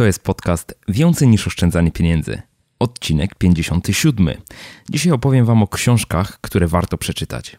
To 0.00 0.04
jest 0.04 0.24
podcast 0.24 0.74
Więcej 0.88 1.28
niż 1.28 1.46
oszczędzanie 1.46 1.92
pieniędzy. 1.92 2.42
Odcinek 2.78 3.34
57. 3.34 4.28
Dzisiaj 4.90 5.12
opowiem 5.12 5.44
Wam 5.44 5.62
o 5.62 5.68
książkach, 5.68 6.38
które 6.40 6.66
warto 6.66 6.98
przeczytać. 6.98 7.56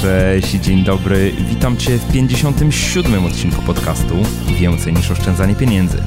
Cześć, 0.00 0.50
dzień 0.50 0.84
dobry. 0.84 1.32
Witam 1.32 1.76
Cię 1.76 1.98
w 1.98 2.12
57. 2.12 3.24
odcinku 3.24 3.62
podcastu 3.62 4.14
Więcej 4.58 4.92
niż 4.92 5.10
oszczędzanie 5.10 5.54
pieniędzy. 5.54 6.02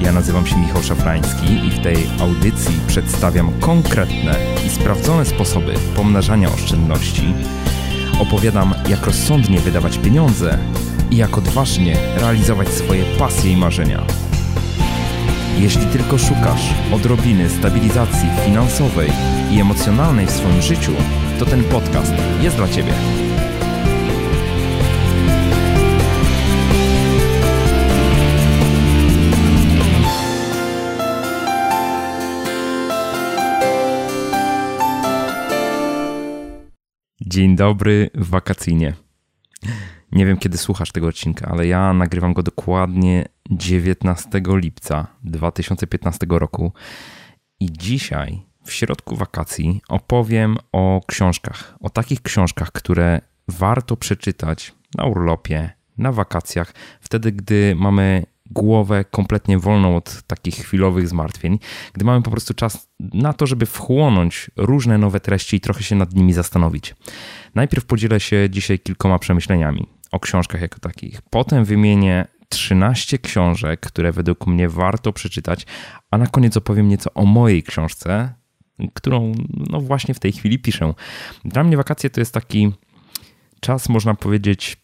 Ja 0.00 0.12
nazywam 0.12 0.46
się 0.46 0.58
Michał 0.58 0.82
Szafrański 0.82 1.46
i 1.66 1.70
w 1.70 1.82
tej 1.82 1.96
audycji 2.20 2.74
przedstawiam 2.86 3.52
konkretne 3.60 4.36
i 4.66 4.70
sprawdzone 4.70 5.24
sposoby 5.24 5.74
pomnażania 5.96 6.48
oszczędności. 6.48 7.34
Opowiadam, 8.20 8.74
jak 8.88 9.06
rozsądnie 9.06 9.60
wydawać 9.60 9.98
pieniądze 9.98 10.58
i 11.10 11.16
jak 11.16 11.38
odważnie 11.38 11.96
realizować 12.16 12.68
swoje 12.68 13.04
pasje 13.04 13.52
i 13.52 13.56
marzenia. 13.56 14.02
Jeśli 15.58 15.86
tylko 15.86 16.18
szukasz 16.18 16.74
odrobiny 16.92 17.50
stabilizacji 17.50 18.28
finansowej 18.44 19.10
i 19.50 19.60
emocjonalnej 19.60 20.26
w 20.26 20.30
swoim 20.30 20.62
życiu, 20.62 20.92
to 21.38 21.46
ten 21.46 21.64
podcast 21.64 22.12
jest 22.40 22.56
dla 22.56 22.68
Ciebie. 22.68 22.92
Dzień 37.20 37.56
dobry 37.56 38.10
wakacyjnie. 38.14 38.94
Nie 40.12 40.26
wiem, 40.26 40.36
kiedy 40.36 40.58
słuchasz 40.58 40.92
tego 40.92 41.06
odcinka, 41.06 41.48
ale 41.50 41.66
ja 41.66 41.92
nagrywam 41.92 42.32
go 42.32 42.42
dokładnie 42.42 43.24
19 43.50 44.28
lipca 44.46 45.06
2015 45.24 46.26
roku. 46.30 46.72
I 47.60 47.72
dzisiaj, 47.72 48.47
w 48.68 48.72
środku 48.72 49.16
wakacji, 49.16 49.80
opowiem 49.88 50.56
o 50.72 51.00
książkach. 51.06 51.74
O 51.80 51.90
takich 51.90 52.22
książkach, 52.22 52.72
które 52.72 53.20
warto 53.48 53.96
przeczytać 53.96 54.72
na 54.94 55.04
urlopie, 55.04 55.70
na 55.98 56.12
wakacjach, 56.12 56.74
wtedy, 57.00 57.32
gdy 57.32 57.74
mamy 57.78 58.26
głowę 58.50 59.04
kompletnie 59.04 59.58
wolną 59.58 59.96
od 59.96 60.22
takich 60.22 60.54
chwilowych 60.54 61.08
zmartwień, 61.08 61.58
gdy 61.92 62.04
mamy 62.04 62.22
po 62.22 62.30
prostu 62.30 62.54
czas 62.54 62.88
na 63.00 63.32
to, 63.32 63.46
żeby 63.46 63.66
wchłonąć 63.66 64.50
różne 64.56 64.98
nowe 64.98 65.20
treści 65.20 65.56
i 65.56 65.60
trochę 65.60 65.82
się 65.82 65.96
nad 65.96 66.14
nimi 66.14 66.32
zastanowić. 66.32 66.94
Najpierw 67.54 67.84
podzielę 67.84 68.20
się 68.20 68.50
dzisiaj 68.50 68.78
kilkoma 68.78 69.18
przemyśleniami 69.18 69.86
o 70.12 70.20
książkach 70.20 70.60
jako 70.60 70.78
takich. 70.78 71.22
Potem 71.30 71.64
wymienię 71.64 72.26
13 72.48 73.18
książek, 73.18 73.80
które 73.80 74.12
według 74.12 74.46
mnie 74.46 74.68
warto 74.68 75.12
przeczytać, 75.12 75.66
a 76.10 76.18
na 76.18 76.26
koniec 76.26 76.56
opowiem 76.56 76.88
nieco 76.88 77.14
o 77.14 77.24
mojej 77.24 77.62
książce, 77.62 78.34
którą 78.94 79.32
no 79.70 79.80
właśnie 79.80 80.14
w 80.14 80.20
tej 80.20 80.32
chwili 80.32 80.58
piszę. 80.58 80.94
Dla 81.44 81.64
mnie 81.64 81.76
wakacje 81.76 82.10
to 82.10 82.20
jest 82.20 82.34
taki 82.34 82.72
czas, 83.60 83.88
można 83.88 84.14
powiedzieć, 84.14 84.76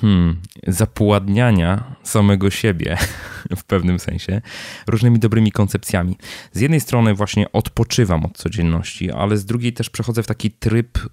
hmm, 0.00 0.40
zapładniania 0.66 1.96
samego 2.02 2.50
siebie 2.50 2.96
w 3.56 3.64
pewnym 3.64 3.98
sensie 3.98 4.42
różnymi 4.86 5.18
dobrymi 5.18 5.52
koncepcjami. 5.52 6.16
Z 6.52 6.60
jednej 6.60 6.80
strony 6.80 7.14
właśnie 7.14 7.52
odpoczywam 7.52 8.24
od 8.24 8.36
codzienności, 8.36 9.10
ale 9.10 9.36
z 9.36 9.44
drugiej 9.44 9.72
też 9.72 9.90
przechodzę 9.90 10.22
w 10.22 10.26
taki 10.26 10.50
tryb 10.50 10.98
y, 10.98 11.08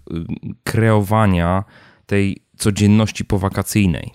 kreowania 0.63 1.63
tej 2.07 2.41
codzienności 2.57 3.25
powakacyjnej. 3.25 4.11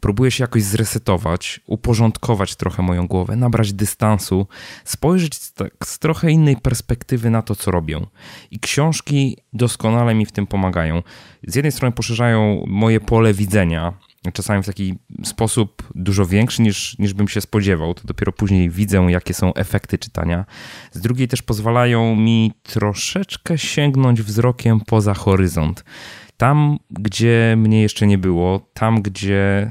Próbuję 0.00 0.30
się 0.30 0.44
jakoś 0.44 0.62
zresetować, 0.62 1.60
uporządkować 1.66 2.56
trochę 2.56 2.82
moją 2.82 3.06
głowę, 3.06 3.36
nabrać 3.36 3.72
dystansu, 3.72 4.46
spojrzeć 4.84 5.34
z, 5.34 5.52
tak, 5.52 5.72
z 5.84 5.98
trochę 5.98 6.30
innej 6.30 6.56
perspektywy 6.56 7.30
na 7.30 7.42
to, 7.42 7.54
co 7.54 7.70
robię. 7.70 8.00
I 8.50 8.58
książki 8.60 9.36
doskonale 9.52 10.14
mi 10.14 10.26
w 10.26 10.32
tym 10.32 10.46
pomagają. 10.46 11.02
Z 11.46 11.54
jednej 11.54 11.72
strony 11.72 11.92
poszerzają 11.92 12.64
moje 12.66 13.00
pole 13.00 13.34
widzenia, 13.34 13.92
czasami 14.32 14.62
w 14.62 14.66
taki 14.66 14.94
sposób 15.24 15.82
dużo 15.94 16.26
większy 16.26 16.62
niż, 16.62 16.98
niż 16.98 17.14
bym 17.14 17.28
się 17.28 17.40
spodziewał. 17.40 17.94
To 17.94 18.02
dopiero 18.04 18.32
później 18.32 18.70
widzę, 18.70 19.06
jakie 19.08 19.34
są 19.34 19.54
efekty 19.54 19.98
czytania. 19.98 20.44
Z 20.92 21.00
drugiej 21.00 21.28
też 21.28 21.42
pozwalają 21.42 22.16
mi 22.16 22.52
troszeczkę 22.62 23.58
sięgnąć 23.58 24.22
wzrokiem 24.22 24.80
poza 24.80 25.14
horyzont. 25.14 25.84
Tam, 26.36 26.78
gdzie 26.90 27.54
mnie 27.58 27.82
jeszcze 27.82 28.06
nie 28.06 28.18
było, 28.18 28.60
tam, 28.74 29.02
gdzie 29.02 29.70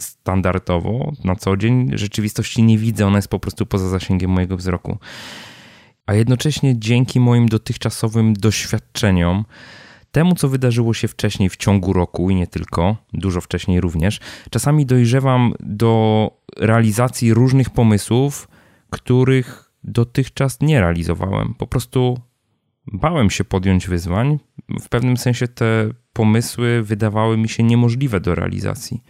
standardowo 0.00 1.12
na 1.24 1.36
co 1.36 1.56
dzień 1.56 1.90
rzeczywistości 1.94 2.62
nie 2.62 2.78
widzę, 2.78 3.06
ona 3.06 3.18
jest 3.18 3.28
po 3.28 3.40
prostu 3.40 3.66
poza 3.66 3.88
zasięgiem 3.88 4.30
mojego 4.30 4.56
wzroku. 4.56 4.98
A 6.06 6.14
jednocześnie 6.14 6.78
dzięki 6.78 7.20
moim 7.20 7.48
dotychczasowym 7.48 8.34
doświadczeniom, 8.34 9.44
temu, 10.12 10.34
co 10.34 10.48
wydarzyło 10.48 10.94
się 10.94 11.08
wcześniej 11.08 11.48
w 11.48 11.56
ciągu 11.56 11.92
roku 11.92 12.30
i 12.30 12.34
nie 12.34 12.46
tylko, 12.46 12.96
dużo 13.12 13.40
wcześniej 13.40 13.80
również, 13.80 14.20
czasami 14.50 14.86
dojrzewam 14.86 15.52
do 15.60 16.30
realizacji 16.56 17.34
różnych 17.34 17.70
pomysłów, 17.70 18.48
których 18.90 19.72
dotychczas 19.84 20.60
nie 20.60 20.80
realizowałem. 20.80 21.54
Po 21.54 21.66
prostu 21.66 22.18
bałem 22.92 23.30
się 23.30 23.44
podjąć 23.44 23.88
wyzwań. 23.88 24.38
W 24.80 24.88
pewnym 24.88 25.16
sensie 25.16 25.48
te 25.48 25.90
pomysły 26.12 26.82
wydawały 26.82 27.36
mi 27.36 27.48
się 27.48 27.62
niemożliwe 27.62 28.20
do 28.20 28.34
realizacji. 28.34 29.02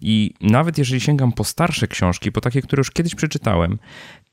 I 0.00 0.34
nawet 0.40 0.78
jeżeli 0.78 1.00
sięgam 1.00 1.32
po 1.32 1.44
starsze 1.44 1.88
książki, 1.88 2.32
po 2.32 2.40
takie, 2.40 2.62
które 2.62 2.80
już 2.80 2.90
kiedyś 2.90 3.14
przeczytałem, 3.14 3.78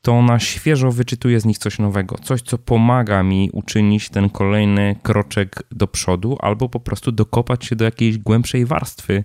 to 0.02 0.22
na 0.22 0.38
świeżo 0.38 0.92
wyczytuję 0.92 1.40
z 1.40 1.44
nich 1.44 1.58
coś 1.58 1.78
nowego, 1.78 2.18
coś, 2.18 2.42
co 2.42 2.58
pomaga 2.58 3.22
mi 3.22 3.50
uczynić 3.52 4.08
ten 4.08 4.30
kolejny 4.30 4.96
kroczek 5.02 5.62
do 5.70 5.86
przodu, 5.86 6.36
albo 6.40 6.68
po 6.68 6.80
prostu 6.80 7.12
dokopać 7.12 7.64
się 7.64 7.76
do 7.76 7.84
jakiejś 7.84 8.18
głębszej 8.18 8.66
warstwy 8.66 9.24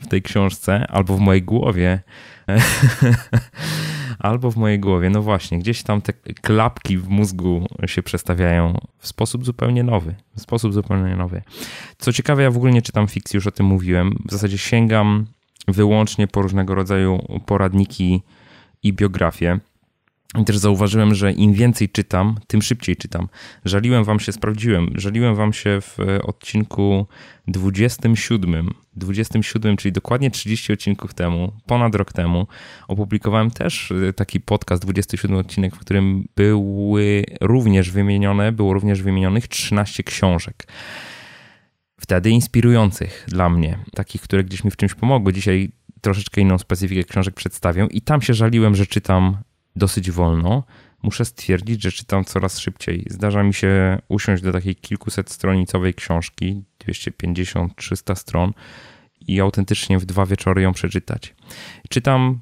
w 0.00 0.06
tej 0.06 0.22
książce, 0.22 0.86
albo 0.88 1.16
w 1.16 1.20
mojej 1.20 1.42
głowie. 1.42 2.00
albo 4.20 4.50
w 4.50 4.56
mojej 4.56 4.80
głowie. 4.80 5.10
No 5.10 5.22
właśnie, 5.22 5.58
gdzieś 5.58 5.82
tam 5.82 6.02
te 6.02 6.12
klapki 6.42 6.98
w 6.98 7.08
mózgu 7.08 7.66
się 7.86 8.02
przestawiają 8.02 8.80
w 8.98 9.06
sposób 9.06 9.44
zupełnie 9.44 9.82
nowy. 9.82 10.14
W 10.36 10.40
sposób 10.40 10.72
zupełnie 10.72 11.16
nowy. 11.16 11.42
Co 11.98 12.12
ciekawe, 12.12 12.42
ja 12.42 12.50
w 12.50 12.56
ogóle 12.56 12.72
nie 12.72 12.82
czytam 12.82 13.08
fikcji, 13.08 13.36
już 13.36 13.46
o 13.46 13.50
tym 13.50 13.66
mówiłem. 13.66 14.14
W 14.26 14.32
zasadzie 14.32 14.58
sięgam 14.58 15.26
wyłącznie 15.68 16.28
po 16.28 16.42
różnego 16.42 16.74
rodzaju 16.74 17.40
poradniki 17.46 18.22
i 18.82 18.92
biografie. 18.92 19.60
I 20.38 20.44
też 20.44 20.58
zauważyłem, 20.58 21.14
że 21.14 21.32
im 21.32 21.52
więcej 21.52 21.88
czytam, 21.88 22.36
tym 22.46 22.62
szybciej 22.62 22.96
czytam. 22.96 23.28
Żaliłem 23.64 24.04
wam 24.04 24.20
się, 24.20 24.32
sprawdziłem, 24.32 24.90
żaliłem 24.94 25.34
wam 25.34 25.52
się 25.52 25.80
w 25.80 25.98
odcinku 26.22 27.06
27, 27.48 28.70
27, 28.96 29.76
czyli 29.76 29.92
dokładnie 29.92 30.30
30 30.30 30.72
odcinków 30.72 31.14
temu, 31.14 31.52
ponad 31.66 31.94
rok 31.94 32.12
temu, 32.12 32.46
opublikowałem 32.88 33.50
też 33.50 33.92
taki 34.16 34.40
podcast, 34.40 34.82
27 34.82 35.36
odcinek, 35.36 35.76
w 35.76 35.78
którym 35.78 36.28
były 36.36 37.24
również 37.40 37.90
wymienione, 37.90 38.52
było 38.52 38.74
również 38.74 39.02
wymienionych 39.02 39.48
13 39.48 40.02
książek. 40.02 40.66
Wtedy 42.00 42.30
inspirujących 42.30 43.24
dla 43.28 43.50
mnie, 43.50 43.78
takich, 43.94 44.22
które 44.22 44.44
gdzieś 44.44 44.64
mi 44.64 44.70
w 44.70 44.76
czymś 44.76 44.94
pomogły. 44.94 45.32
Dzisiaj 45.32 45.72
troszeczkę 46.00 46.40
inną 46.40 46.58
specyfikę 46.58 47.04
książek 47.04 47.34
przedstawię 47.34 47.88
i 47.90 48.02
tam 48.02 48.22
się 48.22 48.34
żaliłem, 48.34 48.76
że 48.76 48.86
czytam 48.86 49.36
dosyć 49.76 50.10
wolno, 50.10 50.64
muszę 51.02 51.24
stwierdzić, 51.24 51.82
że 51.82 51.92
czytam 51.92 52.24
coraz 52.24 52.58
szybciej. 52.58 53.06
Zdarza 53.10 53.42
mi 53.42 53.54
się 53.54 53.98
usiąść 54.08 54.42
do 54.42 54.52
takiej 54.52 54.76
kilkuset 54.76 55.30
stronicowej 55.30 55.94
książki, 55.94 56.62
250-300 56.86 58.14
stron 58.14 58.52
i 59.20 59.40
autentycznie 59.40 59.98
w 59.98 60.04
dwa 60.04 60.26
wieczory 60.26 60.62
ją 60.62 60.72
przeczytać. 60.72 61.34
Czytam 61.88 62.40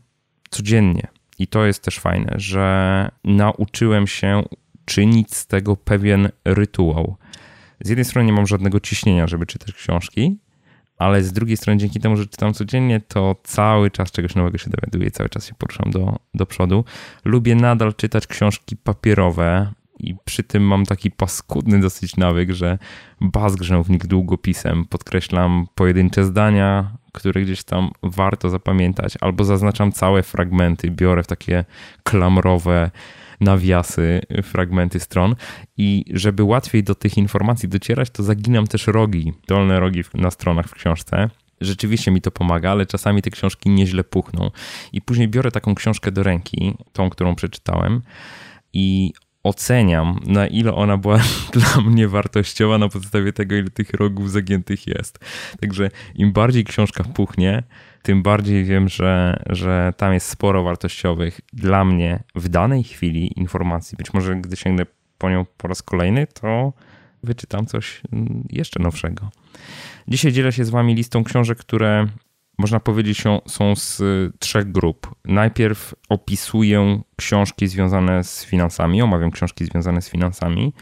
codziennie 0.50 1.06
i 1.38 1.46
to 1.46 1.66
jest 1.66 1.82
też 1.82 1.98
fajne, 1.98 2.34
że 2.36 3.08
nauczyłem 3.24 4.06
się 4.06 4.42
czynić 4.84 5.34
z 5.34 5.46
tego 5.46 5.76
pewien 5.76 6.28
rytuał. 6.44 7.16
Z 7.80 7.88
jednej 7.88 8.04
strony 8.04 8.26
nie 8.26 8.32
mam 8.32 8.46
żadnego 8.46 8.80
ciśnienia, 8.80 9.26
żeby 9.26 9.46
czytać 9.46 9.72
książki, 9.72 10.38
ale 10.98 11.22
z 11.22 11.32
drugiej 11.32 11.56
strony 11.56 11.78
dzięki 11.78 12.00
temu, 12.00 12.16
że 12.16 12.26
czytam 12.26 12.54
codziennie, 12.54 13.00
to 13.00 13.36
cały 13.44 13.90
czas 13.90 14.12
czegoś 14.12 14.34
nowego 14.34 14.58
się 14.58 14.70
dowiaduję, 14.70 15.10
cały 15.10 15.28
czas 15.28 15.46
się 15.46 15.54
poruszam 15.54 15.90
do, 15.90 16.16
do 16.34 16.46
przodu. 16.46 16.84
Lubię 17.24 17.54
nadal 17.54 17.94
czytać 17.94 18.26
książki 18.26 18.76
papierowe 18.76 19.72
i 19.98 20.14
przy 20.24 20.42
tym 20.42 20.62
mam 20.62 20.86
taki 20.86 21.10
paskudny 21.10 21.80
dosyć 21.80 22.16
nawyk, 22.16 22.50
że 22.50 22.78
bazgrzę 23.20 23.82
w 23.84 23.90
nich 23.90 24.06
długopisem, 24.06 24.84
podkreślam 24.84 25.66
pojedyncze 25.74 26.24
zdania, 26.24 26.90
które 27.12 27.42
gdzieś 27.42 27.64
tam 27.64 27.90
warto 28.02 28.50
zapamiętać, 28.50 29.14
albo 29.20 29.44
zaznaczam 29.44 29.92
całe 29.92 30.22
fragmenty, 30.22 30.90
biorę 30.90 31.22
w 31.22 31.26
takie 31.26 31.64
klamrowe 32.02 32.90
nawiasy, 33.40 34.20
fragmenty 34.42 35.00
stron 35.00 35.34
i 35.76 36.04
żeby 36.12 36.42
łatwiej 36.42 36.82
do 36.82 36.94
tych 36.94 37.18
informacji 37.18 37.68
docierać, 37.68 38.10
to 38.10 38.22
zaginam 38.22 38.66
też 38.66 38.86
rogi, 38.86 39.32
dolne 39.48 39.80
rogi 39.80 40.02
na 40.14 40.30
stronach 40.30 40.66
w 40.68 40.74
książce. 40.74 41.30
Rzeczywiście 41.60 42.10
mi 42.10 42.20
to 42.20 42.30
pomaga, 42.30 42.70
ale 42.70 42.86
czasami 42.86 43.22
te 43.22 43.30
książki 43.30 43.70
nieźle 43.70 44.04
puchną. 44.04 44.50
I 44.92 45.02
później 45.02 45.28
biorę 45.28 45.50
taką 45.50 45.74
książkę 45.74 46.12
do 46.12 46.22
ręki, 46.22 46.74
tą, 46.92 47.10
którą 47.10 47.34
przeczytałem, 47.34 48.02
i 48.72 49.12
oceniam, 49.42 50.20
na 50.26 50.46
ile 50.46 50.74
ona 50.74 50.96
była 50.96 51.18
dla 51.52 51.82
mnie 51.82 52.08
wartościowa 52.08 52.78
na 52.78 52.88
podstawie 52.88 53.32
tego, 53.32 53.56
ile 53.56 53.70
tych 53.70 53.90
rogów 53.90 54.30
zagiętych 54.30 54.86
jest. 54.86 55.18
Także 55.60 55.90
im 56.14 56.32
bardziej 56.32 56.64
książka 56.64 57.04
puchnie, 57.04 57.62
tym 58.02 58.22
bardziej 58.22 58.64
wiem, 58.64 58.88
że, 58.88 59.42
że 59.50 59.92
tam 59.96 60.14
jest 60.14 60.28
sporo 60.28 60.62
wartościowych 60.62 61.40
dla 61.52 61.84
mnie 61.84 62.22
w 62.34 62.48
danej 62.48 62.84
chwili 62.84 63.38
informacji. 63.40 63.96
Być 63.96 64.12
może 64.12 64.36
gdy 64.36 64.56
sięgnę 64.56 64.86
po 65.18 65.30
nią 65.30 65.46
po 65.56 65.68
raz 65.68 65.82
kolejny, 65.82 66.26
to 66.26 66.72
wyczytam 67.22 67.66
coś 67.66 68.00
jeszcze 68.50 68.82
nowszego. 68.82 69.30
Dzisiaj 70.08 70.32
dzielę 70.32 70.52
się 70.52 70.64
z 70.64 70.70
Wami 70.70 70.94
listą 70.94 71.24
książek, 71.24 71.58
które 71.58 72.06
można 72.58 72.80
powiedzieć, 72.80 73.22
są 73.46 73.76
z 73.76 74.02
trzech 74.38 74.72
grup. 74.72 75.14
Najpierw 75.24 75.94
opisuję 76.08 77.00
książki 77.16 77.68
związane 77.68 78.24
z 78.24 78.44
finansami, 78.44 79.02
omawiam 79.02 79.30
książki 79.30 79.64
związane 79.64 80.02
z 80.02 80.10
finansami, 80.10 80.72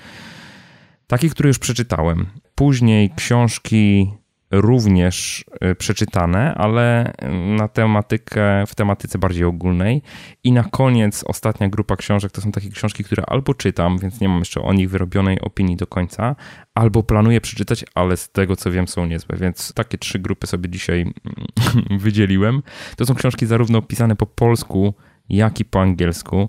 takie, 1.06 1.28
które 1.28 1.48
już 1.48 1.58
przeczytałem. 1.58 2.26
Później 2.54 3.10
książki 3.16 4.10
również 4.50 5.44
y, 5.64 5.74
przeczytane, 5.74 6.54
ale 6.54 7.12
na 7.56 7.68
tematykę, 7.68 8.66
w 8.66 8.74
tematyce 8.74 9.18
bardziej 9.18 9.44
ogólnej. 9.44 10.02
I 10.44 10.52
na 10.52 10.64
koniec 10.64 11.24
ostatnia 11.24 11.68
grupa 11.68 11.96
książek 11.96 12.32
to 12.32 12.40
są 12.40 12.52
takie 12.52 12.70
książki, 12.70 13.04
które 13.04 13.22
albo 13.26 13.54
czytam, 13.54 13.98
więc 13.98 14.20
nie 14.20 14.28
mam 14.28 14.38
jeszcze 14.38 14.62
o 14.62 14.72
nich 14.72 14.90
wyrobionej 14.90 15.40
opinii 15.40 15.76
do 15.76 15.86
końca, 15.86 16.36
albo 16.74 17.02
planuję 17.02 17.40
przeczytać, 17.40 17.84
ale 17.94 18.16
z 18.16 18.30
tego 18.30 18.56
co 18.56 18.70
wiem 18.70 18.88
są 18.88 19.06
niezłe, 19.06 19.36
więc 19.36 19.72
takie 19.72 19.98
trzy 19.98 20.18
grupy 20.18 20.46
sobie 20.46 20.68
dzisiaj 20.68 21.12
wydzieliłem. 22.04 22.62
To 22.96 23.06
są 23.06 23.14
książki 23.14 23.46
zarówno 23.46 23.82
pisane 23.82 24.16
po 24.16 24.26
polsku, 24.26 24.94
jak 25.28 25.60
i 25.60 25.64
po 25.64 25.80
angielsku, 25.80 26.48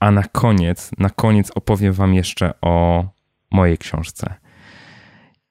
a 0.00 0.10
na 0.10 0.22
koniec, 0.22 0.90
na 0.98 1.10
koniec 1.10 1.50
opowiem 1.54 1.92
wam 1.92 2.14
jeszcze 2.14 2.54
o 2.60 3.04
mojej 3.50 3.78
książce 3.78 4.34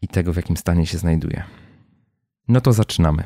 i 0.01 0.07
tego, 0.07 0.33
w 0.33 0.35
jakim 0.35 0.57
stanie 0.57 0.85
się 0.85 0.97
znajduje. 0.97 1.64
No 2.47 2.61
to 2.61 2.73
zaczynamy. 2.73 3.23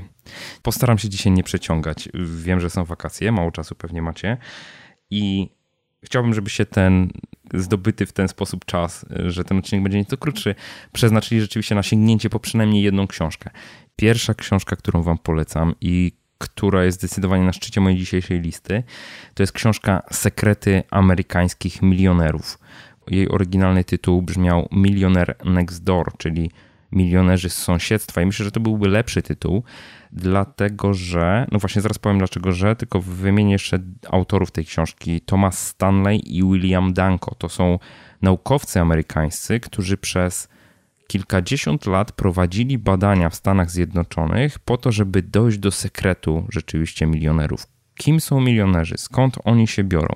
Postaram 0.62 0.98
się 0.98 1.10
dzisiaj 1.10 1.34
nie 1.34 1.44
przeciągać. 1.44 2.10
Wiem, 2.14 2.60
że 2.60 2.70
są 2.70 2.86
wakacje, 2.86 3.32
mało 3.32 3.52
czasu 3.52 3.76
pewnie 3.76 4.02
macie 4.02 4.38
i 5.10 5.50
chciałbym, 6.04 6.34
żeby 6.34 6.50
się 6.50 6.66
ten 6.66 7.10
zdobyty 7.54 8.06
w 8.06 8.14
ten 8.14 8.28
sposób 8.28 8.66
czas, 8.66 9.06
że 9.26 9.44
ten 9.44 9.58
odcinek 9.58 9.84
będzie 9.84 9.98
nieco 9.98 10.18
krótszy, 10.18 10.56
przeznaczyli 10.94 11.42
rzeczywiście 11.42 11.76
na 11.76 11.84
sięgnięcie 11.84 12.30
po 12.30 12.40
przynajmniej 12.40 12.84
jedną 12.84 13.08
książkę. 13.08 13.50
Pierwsza 13.96 14.34
książka, 14.34 14.76
którą 14.76 15.02
wam 15.02 15.18
polecam 15.18 15.76
i 15.82 16.12
która 16.38 16.84
jest 16.84 16.98
zdecydowanie 16.98 17.44
na 17.44 17.54
szczycie 17.54 17.82
mojej 17.82 18.00
dzisiejszej 18.00 18.42
listy, 18.42 18.84
to 19.34 19.44
jest 19.44 19.54
książka 19.54 20.02
Sekrety 20.12 20.84
amerykańskich 20.92 21.82
milionerów. 21.82 22.60
Jej 23.08 23.30
oryginalny 23.30 23.84
tytuł 23.84 24.22
brzmiał 24.22 24.68
Milioner 24.72 25.36
Next 25.46 25.84
Door, 25.84 26.12
czyli 26.18 26.52
milionerzy 26.92 27.50
z 27.50 27.58
sąsiedztwa. 27.58 28.22
I 28.22 28.26
myślę, 28.26 28.46
że 28.46 28.52
to 28.52 28.60
byłby 28.60 28.88
lepszy 28.88 29.22
tytuł, 29.22 29.64
dlatego 30.12 30.94
że, 30.94 31.48
no 31.52 31.60
właśnie 31.60 31.82
zaraz 31.82 32.00
powiem 32.00 32.18
dlaczego, 32.18 32.52
że, 32.52 32.76
tylko 32.76 33.02
wymienię 33.02 33.52
jeszcze 33.52 33.80
autorów 34.10 34.52
tej 34.52 34.66
książki. 34.66 35.22
Thomas 35.22 35.68
Stanley 35.68 36.38
i 36.38 36.44
William 36.44 36.94
Danko. 36.94 37.36
To 37.36 37.50
są 37.50 37.80
naukowcy 38.22 38.80
amerykańscy, 38.80 39.60
którzy 39.60 39.98
przez 39.98 40.48
kilkadziesiąt 41.08 41.86
lat 41.86 42.12
prowadzili 42.12 42.78
badania 42.78 43.30
w 43.30 43.36
Stanach 43.36 43.72
Zjednoczonych 43.72 44.60
po 44.60 44.78
to, 44.78 44.92
żeby 44.92 45.22
dojść 45.22 45.58
do 45.58 45.72
sekretu 45.72 46.46
rzeczywiście 46.50 47.06
milionerów. 47.06 47.68
Kim 47.96 48.20
są 48.22 48.42
milionerzy? 48.42 48.96
Skąd 48.98 49.38
oni 49.44 49.68
się 49.68 49.84
biorą? 49.84 50.16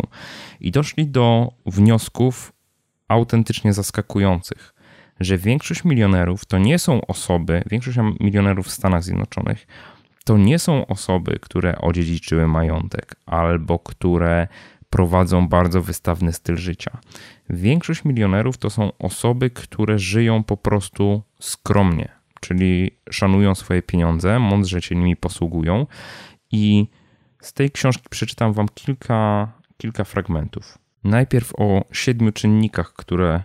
I 0.60 0.72
doszli 0.72 1.08
do 1.08 1.52
wniosków 1.66 2.54
autentycznie 3.08 3.74
zaskakujących 3.74 4.73
że 5.26 5.38
większość 5.38 5.84
milionerów 5.84 6.46
to 6.46 6.58
nie 6.58 6.80
są 6.80 7.08
osoby, 7.08 7.64
większość 7.70 7.98
milionerów 8.20 8.68
w 8.68 8.72
Stanach 8.72 9.04
Zjednoczonych 9.04 9.68
to 10.24 10.38
nie 10.38 10.60
są 10.60 10.88
osoby, 10.88 11.40
które 11.42 11.78
odziedziczyły 11.78 12.48
majątek 12.48 13.16
albo 13.26 13.80
które 13.80 14.48
prowadzą 14.90 15.48
bardzo 15.48 15.82
wystawny 15.82 16.34
styl 16.34 16.58
życia. 16.58 16.98
Większość 17.50 18.06
milionerów 18.06 18.58
to 18.58 18.70
są 18.70 18.92
osoby, 19.00 19.50
które 19.50 20.00
żyją 20.00 20.44
po 20.44 20.58
prostu 20.58 21.22
skromnie, 21.40 22.10
czyli 22.40 22.92
szanują 23.12 23.56
swoje 23.56 23.82
pieniądze, 23.82 24.40
mądrze 24.40 24.82
się 24.82 24.96
nimi 24.96 25.16
posługują. 25.16 25.88
I 26.52 26.88
z 27.42 27.54
tej 27.54 27.72
książki 27.72 28.04
przeczytam 28.10 28.54
Wam 28.54 28.68
kilka, 28.74 29.52
kilka 29.78 30.04
fragmentów. 30.04 30.78
Najpierw 31.04 31.54
o 31.58 31.86
siedmiu 31.92 32.32
czynnikach, 32.32 32.94
które 32.94 33.44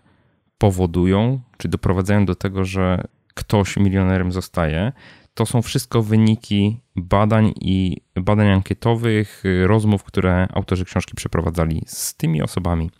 powodują, 0.58 1.40
czy 1.58 1.68
doprowadzają 1.68 2.26
do 2.26 2.34
tego, 2.34 2.64
że 2.64 3.04
ktoś 3.34 3.76
milionerem 3.76 4.32
zostaje, 4.32 4.92
to 5.34 5.46
są 5.46 5.62
wszystko 5.62 6.02
wyniki 6.02 6.80
badań 6.96 7.52
i 7.60 7.96
badań 8.16 8.48
ankietowych, 8.48 9.42
rozmów, 9.66 10.04
które 10.04 10.48
autorzy 10.52 10.84
książki 10.84 11.14
przeprowadzali 11.14 11.82
z 11.86 12.14
tymi 12.14 12.42
osobami. 12.42 12.90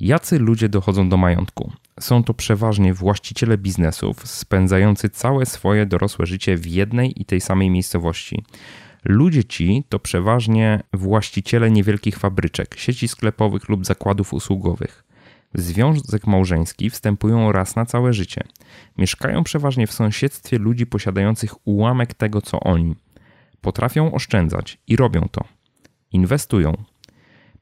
Jacy 0.00 0.38
ludzie 0.38 0.68
dochodzą 0.68 1.08
do 1.08 1.16
majątku? 1.16 1.72
Są 2.00 2.24
to 2.24 2.34
przeważnie 2.34 2.94
właściciele 2.94 3.58
biznesów 3.58 4.28
spędzający 4.28 5.08
całe 5.08 5.46
swoje 5.46 5.86
dorosłe 5.86 6.26
życie 6.26 6.56
w 6.56 6.66
jednej 6.66 7.22
i 7.22 7.24
tej 7.24 7.40
samej 7.40 7.70
miejscowości. 7.70 8.44
Ludzie 9.04 9.44
ci 9.44 9.84
to 9.88 9.98
przeważnie 9.98 10.80
właściciele 10.92 11.70
niewielkich 11.70 12.18
fabryczek, 12.18 12.74
sieci 12.78 13.08
sklepowych 13.08 13.68
lub 13.68 13.86
zakładów 13.86 14.34
usługowych. 14.34 15.04
W 15.54 15.60
związek 15.60 16.26
małżeński 16.26 16.90
wstępują 16.90 17.52
raz 17.52 17.76
na 17.76 17.86
całe 17.86 18.12
życie. 18.12 18.44
Mieszkają 18.98 19.44
przeważnie 19.44 19.86
w 19.86 19.92
sąsiedztwie 19.92 20.58
ludzi 20.58 20.86
posiadających 20.86 21.66
ułamek 21.66 22.14
tego, 22.14 22.42
co 22.42 22.60
oni. 22.60 22.94
Potrafią 23.60 24.12
oszczędzać 24.12 24.78
i 24.86 24.96
robią 24.96 25.28
to. 25.32 25.44
Inwestują. 26.12 26.76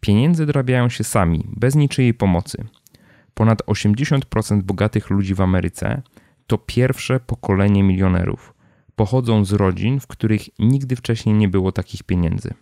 Pieniędzy 0.01 0.47
dorabiają 0.47 0.89
się 0.89 1.05
sami, 1.05 1.45
bez 1.57 1.75
niczyjej 1.75 2.15
pomocy. 2.15 2.65
Ponad 3.35 3.63
80% 3.63 4.63
bogatych 4.63 5.11
ludzi 5.11 5.35
w 5.35 5.41
Ameryce 5.41 6.03
to 6.47 6.59
pierwsze 6.59 7.21
pokolenie 7.21 7.83
milionerów. 7.83 8.55
Pochodzą 8.97 9.45
z 9.45 9.53
rodzin, 9.53 10.01
w 10.01 10.07
których 10.07 10.43
nigdy 10.59 10.97
wcześniej 10.97 11.35
nie 11.35 11.49
było 11.49 11.73
takich 11.73 12.03
pieniędzy. 12.03 12.55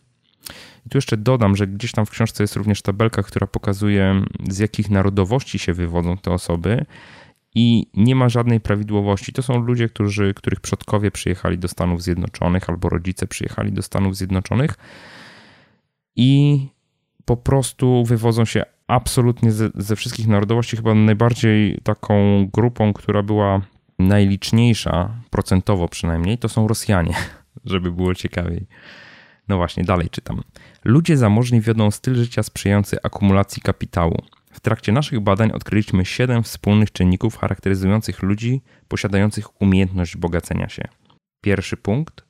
I 0.86 0.88
tu 0.88 0.98
jeszcze 0.98 1.16
dodam, 1.16 1.56
że 1.56 1.66
gdzieś 1.66 1.92
tam 1.92 2.06
w 2.06 2.10
książce 2.10 2.42
jest 2.42 2.56
również 2.56 2.82
tabelka, 2.82 3.22
która 3.22 3.46
pokazuje, 3.46 4.22
z 4.48 4.58
jakich 4.58 4.90
narodowości 4.90 5.58
się 5.58 5.72
wywodzą 5.72 6.18
te 6.18 6.30
osoby. 6.30 6.86
I 7.54 7.86
nie 7.94 8.14
ma 8.14 8.28
żadnej 8.28 8.60
prawidłowości. 8.60 9.32
To 9.32 9.42
są 9.42 9.58
ludzie, 9.58 9.88
którzy, 9.88 10.34
których 10.34 10.60
przodkowie 10.60 11.10
przyjechali 11.10 11.58
do 11.58 11.68
Stanów 11.68 12.02
Zjednoczonych 12.02 12.70
albo 12.70 12.88
rodzice 12.88 13.26
przyjechali 13.26 13.72
do 13.72 13.82
Stanów 13.82 14.16
Zjednoczonych 14.16 14.74
i 16.16 16.60
po 17.24 17.36
prostu 17.36 18.04
wywodzą 18.04 18.44
się 18.44 18.62
absolutnie 18.86 19.52
ze, 19.52 19.70
ze 19.74 19.96
wszystkich 19.96 20.28
narodowości. 20.28 20.76
Chyba 20.76 20.94
najbardziej 20.94 21.78
taką 21.82 22.46
grupą, 22.52 22.92
która 22.92 23.22
była 23.22 23.60
najliczniejsza, 23.98 25.10
procentowo 25.30 25.88
przynajmniej, 25.88 26.38
to 26.38 26.48
są 26.48 26.68
Rosjanie, 26.68 27.14
żeby 27.64 27.92
było 27.92 28.14
ciekawiej. 28.14 28.66
No 29.48 29.56
właśnie, 29.56 29.84
dalej 29.84 30.10
czytam. 30.10 30.42
Ludzie 30.84 31.16
zamożni 31.16 31.60
wiodą 31.60 31.90
styl 31.90 32.14
życia 32.14 32.42
sprzyjający 32.42 33.02
akumulacji 33.02 33.62
kapitału. 33.62 34.22
W 34.52 34.60
trakcie 34.60 34.92
naszych 34.92 35.20
badań 35.20 35.50
odkryliśmy 35.50 36.04
siedem 36.04 36.42
wspólnych 36.42 36.92
czynników 36.92 37.36
charakteryzujących 37.36 38.22
ludzi 38.22 38.62
posiadających 38.88 39.62
umiejętność 39.62 40.16
bogacenia 40.16 40.68
się. 40.68 40.82
Pierwszy 41.40 41.76
punkt: 41.76 42.24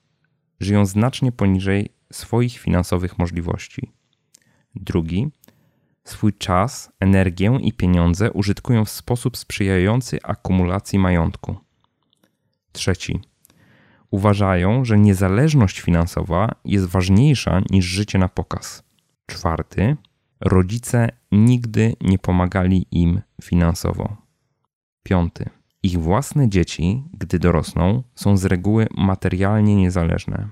żyją 0.61 0.87
znacznie 0.87 1.33
poniżej 1.33 1.89
swoich 2.13 2.59
finansowych 2.59 3.19
możliwości. 3.19 3.93
Drugi: 4.75 5.29
swój 6.05 6.33
czas, 6.33 6.93
energię 7.01 7.59
i 7.63 7.73
pieniądze 7.73 8.33
użytkują 8.33 8.85
w 8.85 8.91
sposób 8.91 9.37
sprzyjający 9.37 10.19
akumulacji 10.23 10.99
majątku. 10.99 11.57
Trzeci: 12.73 13.21
uważają, 14.17 14.85
że 14.85 14.99
niezależność 14.99 15.81
finansowa 15.81 16.55
jest 16.65 16.87
ważniejsza 16.87 17.63
niż 17.71 17.85
życie 17.85 18.19
na 18.19 18.29
pokaz. 18.29 18.83
Czwarty, 19.27 19.97
rodzice 20.41 21.09
nigdy 21.33 21.95
nie 22.01 22.19
pomagali 22.19 22.87
im 22.91 23.21
finansowo. 23.43 24.17
Piąty, 25.03 25.51
Ich 25.83 25.99
własne 26.01 26.49
dzieci, 26.49 27.05
gdy 27.13 27.39
dorosną, 27.39 28.03
są 28.15 28.37
z 28.37 28.45
reguły 28.45 28.87
materialnie 28.97 29.77
niezależne. 29.77 30.49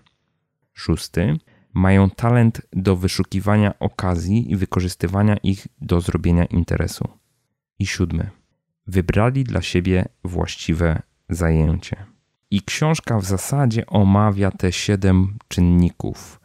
Szósty, 0.72 1.36
mają 1.74 2.10
talent 2.10 2.62
do 2.72 2.96
wyszukiwania 2.96 3.78
okazji 3.78 4.52
i 4.52 4.56
wykorzystywania 4.56 5.36
ich 5.36 5.66
do 5.80 6.00
zrobienia 6.00 6.44
interesu. 6.44 7.08
I 7.78 7.86
siódmy, 7.86 8.30
wybrali 8.86 9.44
dla 9.44 9.62
siebie 9.62 10.04
właściwe 10.24 11.02
zajęcie. 11.28 12.13
I 12.50 12.62
książka 12.62 13.18
w 13.18 13.24
zasadzie 13.24 13.86
omawia 13.86 14.50
te 14.50 14.72
siedem 14.72 15.38
czynników 15.48 16.40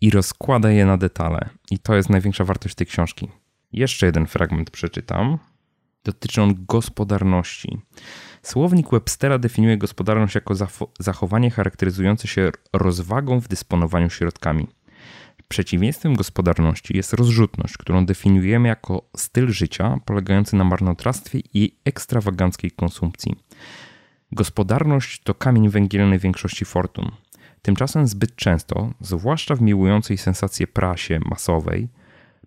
i 0.00 0.10
rozkłada 0.10 0.70
je 0.70 0.86
na 0.86 0.96
detale. 0.96 1.48
I 1.70 1.78
to 1.78 1.94
jest 1.94 2.10
największa 2.10 2.44
wartość 2.44 2.74
tej 2.74 2.86
książki. 2.86 3.28
Jeszcze 3.72 4.06
jeden 4.06 4.26
fragment 4.26 4.70
przeczytam. 4.70 5.38
Dotyczy 6.04 6.42
on 6.42 6.64
gospodarności. 6.68 7.80
Słownik 8.42 8.90
Webstera 8.90 9.38
definiuje 9.38 9.78
gospodarność 9.78 10.34
jako 10.34 10.54
zachowanie 11.00 11.50
charakteryzujące 11.50 12.28
się 12.28 12.50
rozwagą 12.72 13.40
w 13.40 13.48
dysponowaniu 13.48 14.10
środkami. 14.10 14.66
Przeciwieństwem 15.48 16.14
gospodarności 16.14 16.96
jest 16.96 17.12
rozrzutność, 17.12 17.76
którą 17.78 18.06
definiujemy 18.06 18.68
jako 18.68 19.10
styl 19.16 19.48
życia 19.48 19.96
polegający 20.04 20.56
na 20.56 20.64
marnotrawstwie 20.64 21.40
i 21.54 21.76
ekstrawaganckiej 21.84 22.70
konsumpcji. 22.70 23.36
Gospodarność 24.32 25.22
to 25.22 25.34
kamień 25.34 25.68
węgielny 25.68 26.18
większości 26.18 26.64
fortun. 26.64 27.10
Tymczasem 27.62 28.06
zbyt 28.06 28.36
często, 28.36 28.90
zwłaszcza 29.00 29.56
w 29.56 29.60
miłującej 29.60 30.18
sensację 30.18 30.66
prasie 30.66 31.20
masowej, 31.30 31.88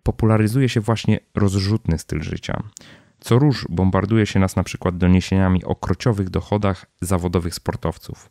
popularyzuje 0.04 0.70
się 0.70 0.82
właśnie 0.82 1.20
rozrzutny 1.36 1.98
styl 1.98 2.22
życia. 2.22 2.63
Co 3.20 3.40
róż 3.40 3.66
bombarduje 3.70 4.25
się 4.25 4.40
nas 4.40 4.56
na 4.56 4.63
przykład 4.63 4.98
doniesieniami 4.98 5.63
o 5.63 5.75
krociowych 5.75 6.30
dochodach 6.30 6.86
zawodowych 7.02 7.56
sportowców. 7.56 8.30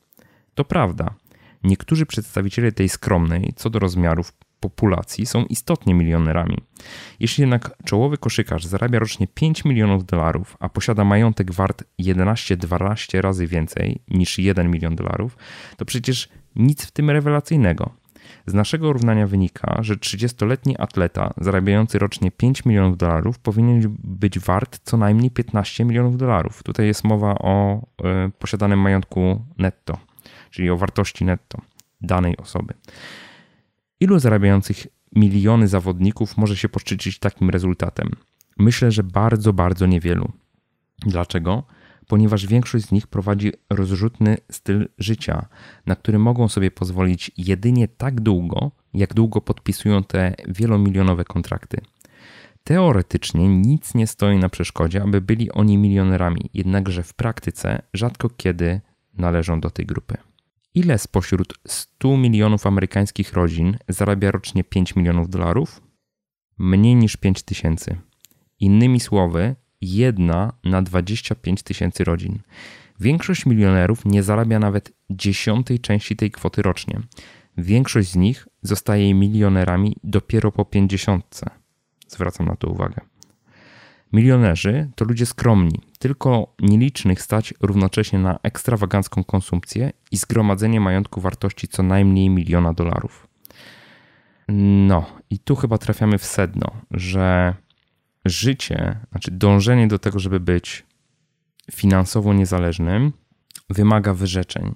To 0.54 0.64
prawda, 0.64 1.14
niektórzy 1.62 2.06
przedstawiciele 2.06 2.72
tej 2.72 2.88
skromnej, 2.88 3.52
co 3.56 3.70
do 3.70 3.78
rozmiarów 3.78 4.32
populacji, 4.62 5.26
są 5.26 5.44
istotnie 5.44 5.94
milionerami. 5.94 6.56
Jeśli 7.20 7.42
jednak 7.42 7.76
czołowy 7.84 8.18
koszykarz 8.18 8.64
zarabia 8.64 8.98
rocznie 8.98 9.26
5 9.26 9.64
milionów 9.64 10.04
dolarów, 10.04 10.56
a 10.60 10.68
posiada 10.68 11.04
majątek 11.04 11.52
wart 11.52 11.84
11-12 12.00 13.20
razy 13.20 13.46
więcej 13.46 14.02
niż 14.08 14.38
1 14.38 14.70
milion 14.70 14.96
dolarów, 14.96 15.36
to 15.76 15.84
przecież 15.84 16.28
nic 16.56 16.86
w 16.86 16.90
tym 16.90 17.10
rewelacyjnego. 17.10 17.90
Z 18.46 18.54
naszego 18.54 18.92
równania 18.92 19.26
wynika, 19.26 19.78
że 19.80 19.94
30-letni 19.96 20.76
atleta 20.78 21.34
zarabiający 21.36 21.98
rocznie 21.98 22.30
5 22.30 22.64
milionów 22.64 22.96
dolarów 22.96 23.38
powinien 23.38 23.96
być 24.04 24.38
wart 24.38 24.80
co 24.84 24.96
najmniej 24.96 25.30
15 25.30 25.84
milionów 25.84 26.16
dolarów. 26.16 26.62
Tutaj 26.62 26.86
jest 26.86 27.04
mowa 27.04 27.34
o 27.34 27.82
y, 28.26 28.30
posiadanym 28.38 28.78
majątku 28.78 29.44
netto, 29.58 29.98
czyli 30.50 30.70
o 30.70 30.76
wartości 30.76 31.24
netto 31.24 31.58
danej 32.00 32.36
osoby. 32.36 32.74
Ilu 34.02 34.18
zarabiających 34.18 34.86
miliony 35.16 35.68
zawodników 35.68 36.36
może 36.36 36.56
się 36.56 36.68
poszczycić 36.68 37.18
takim 37.18 37.50
rezultatem? 37.50 38.10
Myślę, 38.58 38.90
że 38.90 39.02
bardzo, 39.02 39.52
bardzo 39.52 39.86
niewielu. 39.86 40.32
Dlaczego? 41.06 41.64
ponieważ 42.08 42.46
większość 42.46 42.84
z 42.84 42.92
nich 42.92 43.06
prowadzi 43.06 43.52
rozrzutny 43.70 44.36
styl 44.50 44.88
życia, 44.98 45.46
na 45.86 45.96
który 45.96 46.18
mogą 46.18 46.48
sobie 46.48 46.70
pozwolić 46.70 47.30
jedynie 47.36 47.88
tak 47.88 48.20
długo, 48.20 48.70
jak 48.94 49.14
długo 49.14 49.40
podpisują 49.40 50.04
te 50.04 50.34
wielomilionowe 50.48 51.24
kontrakty. 51.24 51.80
Teoretycznie 52.64 53.48
nic 53.48 53.94
nie 53.94 54.06
stoi 54.06 54.38
na 54.38 54.48
przeszkodzie, 54.48 55.02
aby 55.02 55.20
byli 55.20 55.52
oni 55.52 55.78
milionerami, 55.78 56.50
jednakże 56.54 57.02
w 57.02 57.14
praktyce 57.14 57.82
rzadko 57.94 58.28
kiedy 58.28 58.80
należą 59.14 59.60
do 59.60 59.70
tej 59.70 59.86
grupy. 59.86 60.31
Ile 60.74 60.98
spośród 60.98 61.54
100 61.66 62.16
milionów 62.16 62.66
amerykańskich 62.66 63.32
rodzin 63.32 63.76
zarabia 63.88 64.30
rocznie 64.30 64.64
5 64.64 64.96
milionów 64.96 65.30
dolarów? 65.30 65.82
Mniej 66.58 66.94
niż 66.94 67.16
5 67.16 67.42
tysięcy. 67.42 67.96
Innymi 68.60 69.00
słowy, 69.00 69.56
jedna 69.80 70.52
na 70.64 70.82
25 70.82 71.62
tysięcy 71.62 72.04
rodzin. 72.04 72.38
Większość 73.00 73.46
milionerów 73.46 74.04
nie 74.04 74.22
zarabia 74.22 74.58
nawet 74.58 74.92
dziesiątej 75.10 75.80
części 75.80 76.16
tej 76.16 76.30
kwoty 76.30 76.62
rocznie. 76.62 77.00
Większość 77.58 78.10
z 78.10 78.16
nich 78.16 78.48
zostaje 78.62 79.14
milionerami 79.14 79.96
dopiero 80.04 80.52
po 80.52 80.64
pięćdziesiątce. 80.64 81.50
Zwracam 82.08 82.46
na 82.46 82.56
to 82.56 82.68
uwagę. 82.68 83.11
Milionerzy 84.12 84.90
to 84.94 85.04
ludzie 85.04 85.26
skromni, 85.26 85.80
tylko 85.98 86.54
nielicznych 86.60 87.22
stać 87.22 87.54
równocześnie 87.60 88.18
na 88.18 88.38
ekstrawagancką 88.42 89.24
konsumpcję 89.24 89.92
i 90.10 90.16
zgromadzenie 90.16 90.80
majątku 90.80 91.20
wartości 91.20 91.68
co 91.68 91.82
najmniej 91.82 92.30
miliona 92.30 92.72
dolarów. 92.72 93.28
No, 94.48 95.06
i 95.30 95.38
tu 95.38 95.56
chyba 95.56 95.78
trafiamy 95.78 96.18
w 96.18 96.24
sedno, 96.24 96.66
że 96.90 97.54
życie, 98.24 98.98
znaczy 99.10 99.30
dążenie 99.30 99.88
do 99.88 99.98
tego, 99.98 100.18
żeby 100.18 100.40
być 100.40 100.86
finansowo 101.72 102.34
niezależnym, 102.34 103.12
wymaga 103.70 104.14
wyrzeczeń. 104.14 104.74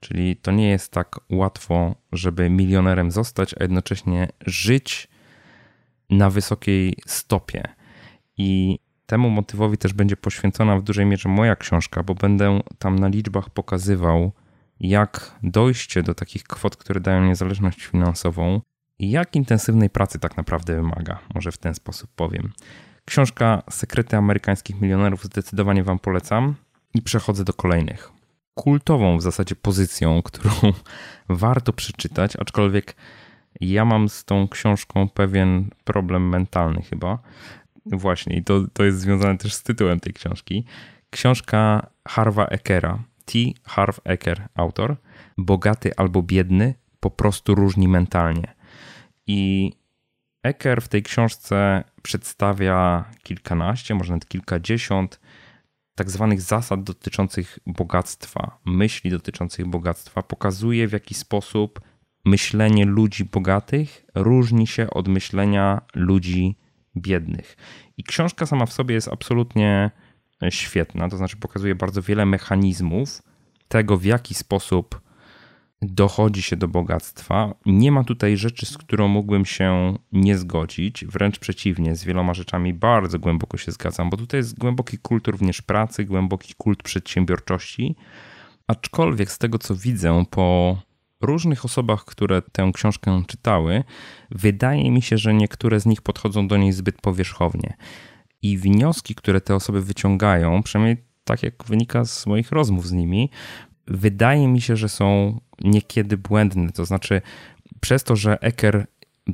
Czyli 0.00 0.36
to 0.36 0.52
nie 0.52 0.68
jest 0.68 0.92
tak 0.92 1.20
łatwo, 1.30 1.94
żeby 2.12 2.50
milionerem 2.50 3.10
zostać, 3.10 3.54
a 3.54 3.62
jednocześnie 3.62 4.28
żyć 4.46 5.08
na 6.10 6.30
wysokiej 6.30 6.94
stopie. 7.06 7.77
I 8.38 8.78
temu 9.06 9.30
motywowi 9.30 9.78
też 9.78 9.92
będzie 9.92 10.16
poświęcona 10.16 10.76
w 10.76 10.82
dużej 10.82 11.06
mierze 11.06 11.28
moja 11.28 11.56
książka, 11.56 12.02
bo 12.02 12.14
będę 12.14 12.60
tam 12.78 12.98
na 12.98 13.08
liczbach 13.08 13.50
pokazywał, 13.50 14.32
jak 14.80 15.38
dojście 15.42 16.02
do 16.02 16.14
takich 16.14 16.44
kwot, 16.44 16.76
które 16.76 17.00
dają 17.00 17.24
niezależność 17.24 17.84
finansową, 17.84 18.60
i 18.98 19.10
jak 19.10 19.36
intensywnej 19.36 19.90
pracy 19.90 20.18
tak 20.18 20.36
naprawdę 20.36 20.74
wymaga. 20.74 21.18
Może 21.34 21.52
w 21.52 21.58
ten 21.58 21.74
sposób 21.74 22.10
powiem. 22.16 22.52
Książka 23.04 23.62
Sekrety 23.70 24.16
amerykańskich 24.16 24.80
milionerów 24.80 25.24
zdecydowanie 25.24 25.84
Wam 25.84 25.98
polecam 25.98 26.54
i 26.94 27.02
przechodzę 27.02 27.44
do 27.44 27.52
kolejnych. 27.52 28.12
Kultową 28.54 29.18
w 29.18 29.22
zasadzie 29.22 29.56
pozycją, 29.56 30.22
którą 30.22 30.52
warto 31.28 31.72
przeczytać, 31.72 32.36
aczkolwiek 32.36 32.96
ja 33.60 33.84
mam 33.84 34.08
z 34.08 34.24
tą 34.24 34.48
książką 34.48 35.08
pewien 35.08 35.70
problem 35.84 36.28
mentalny 36.28 36.82
chyba. 36.82 37.18
Właśnie, 37.92 38.36
i 38.36 38.44
to, 38.44 38.64
to 38.72 38.84
jest 38.84 39.00
związane 39.00 39.38
też 39.38 39.54
z 39.54 39.62
tytułem 39.62 40.00
tej 40.00 40.12
książki. 40.12 40.64
Książka 41.10 41.90
Harva 42.08 42.46
Eckera, 42.46 42.98
T. 43.24 43.38
Harv 43.64 43.98
Ecker, 44.04 44.48
autor. 44.54 44.96
Bogaty 45.38 45.92
albo 45.96 46.22
biedny, 46.22 46.74
po 47.00 47.10
prostu 47.10 47.54
różni 47.54 47.88
mentalnie. 47.88 48.54
I 49.26 49.72
Ecker 50.42 50.82
w 50.82 50.88
tej 50.88 51.02
książce 51.02 51.84
przedstawia 52.02 53.04
kilkanaście, 53.22 53.94
może 53.94 54.12
nawet 54.12 54.28
kilkadziesiąt 54.28 55.20
tak 55.94 56.10
zwanych 56.10 56.40
zasad 56.40 56.82
dotyczących 56.82 57.58
bogactwa, 57.66 58.58
myśli 58.64 59.10
dotyczących 59.10 59.66
bogactwa. 59.66 60.22
Pokazuje 60.22 60.88
w 60.88 60.92
jaki 60.92 61.14
sposób 61.14 61.80
myślenie 62.24 62.84
ludzi 62.84 63.24
bogatych 63.24 64.04
różni 64.14 64.66
się 64.66 64.90
od 64.90 65.08
myślenia 65.08 65.80
ludzi 65.94 66.56
biednych. 67.00 67.56
I 67.96 68.04
książka 68.04 68.46
sama 68.46 68.66
w 68.66 68.72
sobie 68.72 68.94
jest 68.94 69.08
absolutnie 69.08 69.90
świetna, 70.50 71.08
to 71.08 71.16
znaczy 71.16 71.36
pokazuje 71.36 71.74
bardzo 71.74 72.02
wiele 72.02 72.26
mechanizmów 72.26 73.22
tego, 73.68 73.96
w 73.96 74.04
jaki 74.04 74.34
sposób 74.34 75.00
dochodzi 75.82 76.42
się 76.42 76.56
do 76.56 76.68
bogactwa. 76.68 77.54
Nie 77.66 77.92
ma 77.92 78.04
tutaj 78.04 78.36
rzeczy, 78.36 78.66
z 78.66 78.78
którą 78.78 79.08
mógłbym 79.08 79.44
się 79.44 79.94
nie 80.12 80.38
zgodzić. 80.38 81.04
Wręcz 81.04 81.38
przeciwnie, 81.38 81.96
z 81.96 82.04
wieloma 82.04 82.34
rzeczami 82.34 82.74
bardzo 82.74 83.18
głęboko 83.18 83.56
się 83.56 83.72
zgadzam, 83.72 84.10
bo 84.10 84.16
tutaj 84.16 84.38
jest 84.38 84.58
głęboki 84.58 84.98
kult 84.98 85.28
również 85.28 85.62
pracy, 85.62 86.04
głęboki 86.04 86.54
kult 86.54 86.82
przedsiębiorczości. 86.82 87.96
Aczkolwiek 88.66 89.30
z 89.30 89.38
tego 89.38 89.58
co 89.58 89.76
widzę 89.76 90.24
po 90.30 90.78
różnych 91.20 91.64
osobach, 91.64 92.04
które 92.04 92.42
tę 92.42 92.70
książkę 92.74 93.22
czytały, 93.26 93.84
wydaje 94.30 94.90
mi 94.90 95.02
się, 95.02 95.18
że 95.18 95.34
niektóre 95.34 95.80
z 95.80 95.86
nich 95.86 96.02
podchodzą 96.02 96.48
do 96.48 96.56
niej 96.56 96.72
zbyt 96.72 97.00
powierzchownie. 97.00 97.76
I 98.42 98.58
wnioski, 98.58 99.14
które 99.14 99.40
te 99.40 99.54
osoby 99.54 99.82
wyciągają, 99.82 100.62
przynajmniej 100.62 101.04
tak 101.24 101.42
jak 101.42 101.64
wynika 101.64 102.04
z 102.04 102.26
moich 102.26 102.52
rozmów 102.52 102.86
z 102.86 102.92
nimi, 102.92 103.30
wydaje 103.86 104.48
mi 104.48 104.60
się, 104.60 104.76
że 104.76 104.88
są 104.88 105.40
niekiedy 105.60 106.16
błędne. 106.16 106.72
To 106.72 106.84
znaczy, 106.84 107.22
przez 107.80 108.04
to, 108.04 108.16
że 108.16 108.40
Ecker 108.40 108.86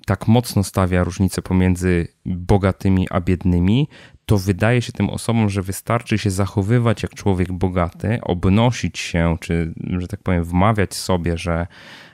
tak 0.07 0.29
mocno 0.29 0.65
stawia 0.65 1.05
różnicę 1.05 1.43
pomiędzy 1.43 2.09
bogatymi 2.27 3.07
a 3.11 3.21
biednymi, 3.21 3.89
to 4.27 4.39
wydaje 4.39 4.83
się 4.83 4.93
tym 4.93 5.11
osobom, 5.11 5.51
że 5.51 5.63
wystarczy 5.63 6.19
się 6.19 6.31
zachowywać 6.31 7.03
jak 7.03 7.15
człowiek 7.15 7.53
bogaty, 7.53 8.19
obnosić 8.23 8.99
się, 8.99 9.37
czy, 9.41 9.75
że 9.99 10.09
tak 10.09 10.23
powiem, 10.23 10.45
wmawiać 10.45 10.95
sobie, 10.95 11.39
że 11.39 11.67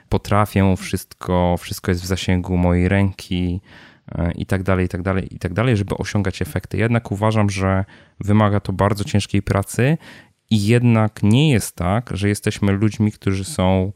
potrafię 0.09 0.75
wszystko, 0.77 1.55
wszystko 1.59 1.91
jest 1.91 2.03
w 2.03 2.05
zasięgu 2.05 2.57
mojej 2.57 2.89
ręki 2.89 3.61
e, 4.11 4.31
i 4.31 4.45
tak 4.45 4.63
dalej, 4.63 4.85
i 4.85 4.89
tak 4.89 5.01
dalej, 5.01 5.35
i 5.35 5.39
tak 5.39 5.53
dalej, 5.53 5.77
żeby 5.77 5.97
osiągać 5.97 6.41
efekty. 6.41 6.77
Jednak 6.77 7.11
uważam, 7.11 7.49
że 7.49 7.85
wymaga 8.19 8.59
to 8.59 8.73
bardzo 8.73 9.03
ciężkiej 9.03 9.41
pracy 9.41 9.97
I 10.49 10.65
jednak 10.65 11.23
nie 11.23 11.51
jest 11.51 11.75
tak, 11.75 12.09
że 12.13 12.29
jesteśmy 12.29 12.71
ludźmi, 12.71 13.11
którzy 13.11 13.43
są 13.43 13.91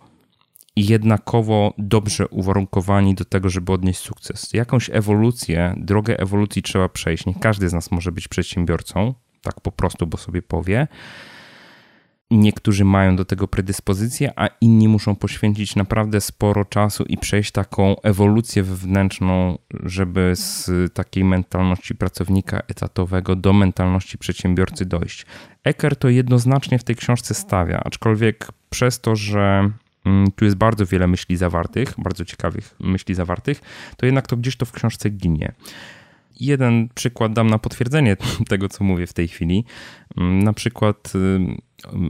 jednakowo 0.75 1.73
dobrze 1.77 2.27
uwarunkowani 2.27 3.15
do 3.15 3.25
tego, 3.25 3.49
żeby 3.49 3.71
odnieść 3.71 3.99
sukces. 3.99 4.53
Jakąś 4.53 4.89
ewolucję, 4.93 5.73
drogę 5.77 6.19
ewolucji 6.19 6.61
trzeba 6.61 6.89
przejść. 6.89 7.25
Nie 7.25 7.35
każdy 7.35 7.69
z 7.69 7.73
nas 7.73 7.91
może 7.91 8.11
być 8.11 8.27
przedsiębiorcą, 8.27 9.13
tak 9.41 9.61
po 9.61 9.71
prostu, 9.71 10.07
bo 10.07 10.17
sobie 10.17 10.41
powie. 10.41 10.87
Niektórzy 12.31 12.85
mają 12.85 13.15
do 13.15 13.25
tego 13.25 13.47
predyspozycję, 13.47 14.33
a 14.35 14.47
inni 14.61 14.87
muszą 14.87 15.15
poświęcić 15.15 15.75
naprawdę 15.75 16.21
sporo 16.21 16.65
czasu 16.65 17.03
i 17.03 17.17
przejść 17.17 17.51
taką 17.51 18.01
ewolucję 18.01 18.63
wewnętrzną, 18.63 19.57
żeby 19.83 20.31
z 20.35 20.69
takiej 20.93 21.23
mentalności 21.23 21.95
pracownika 21.95 22.59
etatowego 22.67 23.35
do 23.35 23.53
mentalności 23.53 24.17
przedsiębiorcy 24.17 24.85
dojść. 24.85 25.25
Eker 25.63 25.95
to 25.95 26.09
jednoznacznie 26.09 26.79
w 26.79 26.83
tej 26.83 26.95
książce 26.95 27.33
stawia, 27.33 27.81
aczkolwiek 27.83 28.47
przez 28.69 29.01
to, 29.01 29.15
że 29.15 29.71
tu 30.35 30.45
jest 30.45 30.57
bardzo 30.57 30.85
wiele 30.85 31.07
myśli 31.07 31.37
zawartych, 31.37 31.93
bardzo 31.97 32.25
ciekawych 32.25 32.75
myśli 32.79 33.15
zawartych, 33.15 33.61
to 33.97 34.05
jednak 34.05 34.27
to 34.27 34.37
gdzieś 34.37 34.57
to 34.57 34.65
w 34.65 34.71
książce 34.71 35.09
ginie. 35.09 35.51
Jeden 36.39 36.89
przykład 36.95 37.33
dam 37.33 37.47
na 37.47 37.59
potwierdzenie 37.59 38.17
tego, 38.49 38.69
co 38.69 38.83
mówię 38.83 39.07
w 39.07 39.13
tej 39.13 39.27
chwili. 39.27 39.65
Mm, 40.17 40.43
na 40.43 40.53
przykład 40.53 41.13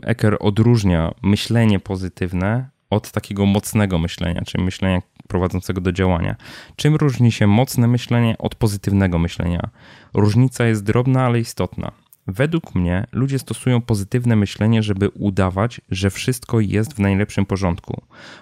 Eker 0.04 0.38
odróżnia 0.40 1.12
myślenie 1.24 1.80
pozytywne 1.80 2.70
od 2.90 3.12
takiego 3.12 3.46
mocnego 3.46 4.00
myślenia, 4.00 4.42
czyli 4.46 4.64
myślenia 4.64 5.02
prowadzącego 5.28 5.82
do 5.82 5.92
działania. 5.92 6.36
Czym 6.76 6.96
różni 6.96 7.32
się 7.32 7.48
mocne 7.48 7.88
myślenie 7.88 8.36
od 8.38 8.56
pozytywnego 8.56 9.20
myślenia? 9.20 9.70
Różnica 10.14 10.66
jest 10.66 10.84
drobna, 10.84 11.26
ale 11.26 11.40
istotna. 11.40 11.92
Według 12.28 12.76
mnie 12.76 13.08
ludzie 13.12 13.40
stosują 13.40 13.82
pozytywne 13.82 14.36
myślenie, 14.36 14.84
żeby 14.84 15.10
udawać, 15.10 15.82
że 15.90 16.10
wszystko 16.10 16.60
jest 16.60 16.94
w 16.94 17.00
najlepszym 17.00 17.46
porządku, 17.46 18.02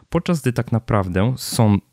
podczas 0.09 0.41
gdy 0.41 0.53
tak 0.53 0.71
naprawdę 0.71 1.35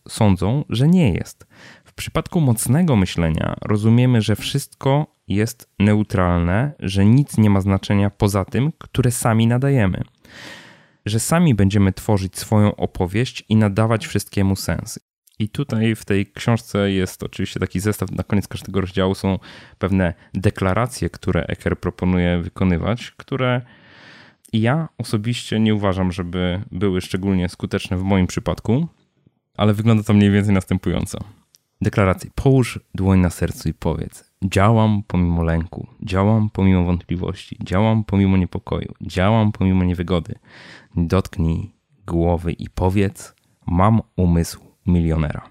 sądzą, 0.08 0.64
że 0.68 0.88
nie 0.88 1.12
jest. 1.12 1.46
W 1.84 1.92
przypadku 1.92 2.40
mocnego 2.40 2.96
myślenia 2.96 3.56
rozumiemy, 3.62 4.22
że 4.22 4.36
wszystko 4.36 5.06
jest 5.28 5.68
neutralne, 5.78 6.72
że 6.78 7.04
nic 7.04 7.38
nie 7.38 7.50
ma 7.50 7.60
znaczenia 7.60 8.10
poza 8.10 8.44
tym, 8.44 8.72
które 8.78 9.10
sami 9.10 9.46
nadajemy. 9.46 10.02
Że 11.06 11.20
sami 11.20 11.54
będziemy 11.54 11.92
tworzyć 11.92 12.38
swoją 12.38 12.76
opowieść 12.76 13.44
i 13.48 13.56
nadawać 13.56 14.06
wszystkiemu 14.06 14.56
sens. 14.56 14.98
I 15.40 15.48
tutaj 15.48 15.94
w 15.94 16.04
tej 16.04 16.26
książce 16.26 16.90
jest 16.90 17.22
oczywiście 17.22 17.60
taki 17.60 17.80
zestaw, 17.80 18.10
na 18.10 18.22
koniec 18.22 18.48
każdego 18.48 18.80
rozdziału 18.80 19.14
są 19.14 19.38
pewne 19.78 20.14
deklaracje, 20.34 21.10
które 21.10 21.44
Eker 21.46 21.78
proponuje 21.78 22.38
wykonywać, 22.38 23.10
które 23.10 23.62
ja 24.52 24.88
osobiście 24.98 25.60
nie 25.60 25.74
uważam, 25.74 26.12
żeby 26.12 26.62
były 26.72 27.00
szczególnie 27.00 27.48
skuteczne 27.48 27.96
w 27.96 28.02
moim 28.02 28.26
przypadku, 28.26 28.88
ale 29.56 29.74
wygląda 29.74 30.02
to 30.02 30.12
mniej 30.12 30.30
więcej 30.30 30.54
następująco. 30.54 31.18
Deklaracje. 31.80 32.30
Połóż 32.34 32.80
dłoń 32.94 33.20
na 33.20 33.30
sercu 33.30 33.68
i 33.68 33.74
powiedz: 33.74 34.32
Działam 34.44 35.02
pomimo 35.06 35.42
lęku, 35.42 35.86
działam 36.02 36.50
pomimo 36.50 36.84
wątpliwości, 36.84 37.56
działam 37.64 38.04
pomimo 38.04 38.36
niepokoju, 38.36 38.94
działam 39.00 39.52
pomimo 39.52 39.84
niewygody. 39.84 40.34
Dotknij 40.96 41.70
głowy 42.06 42.52
i 42.52 42.70
powiedz: 42.70 43.34
Mam 43.66 44.00
umysł 44.16 44.69
milionera. 44.92 45.48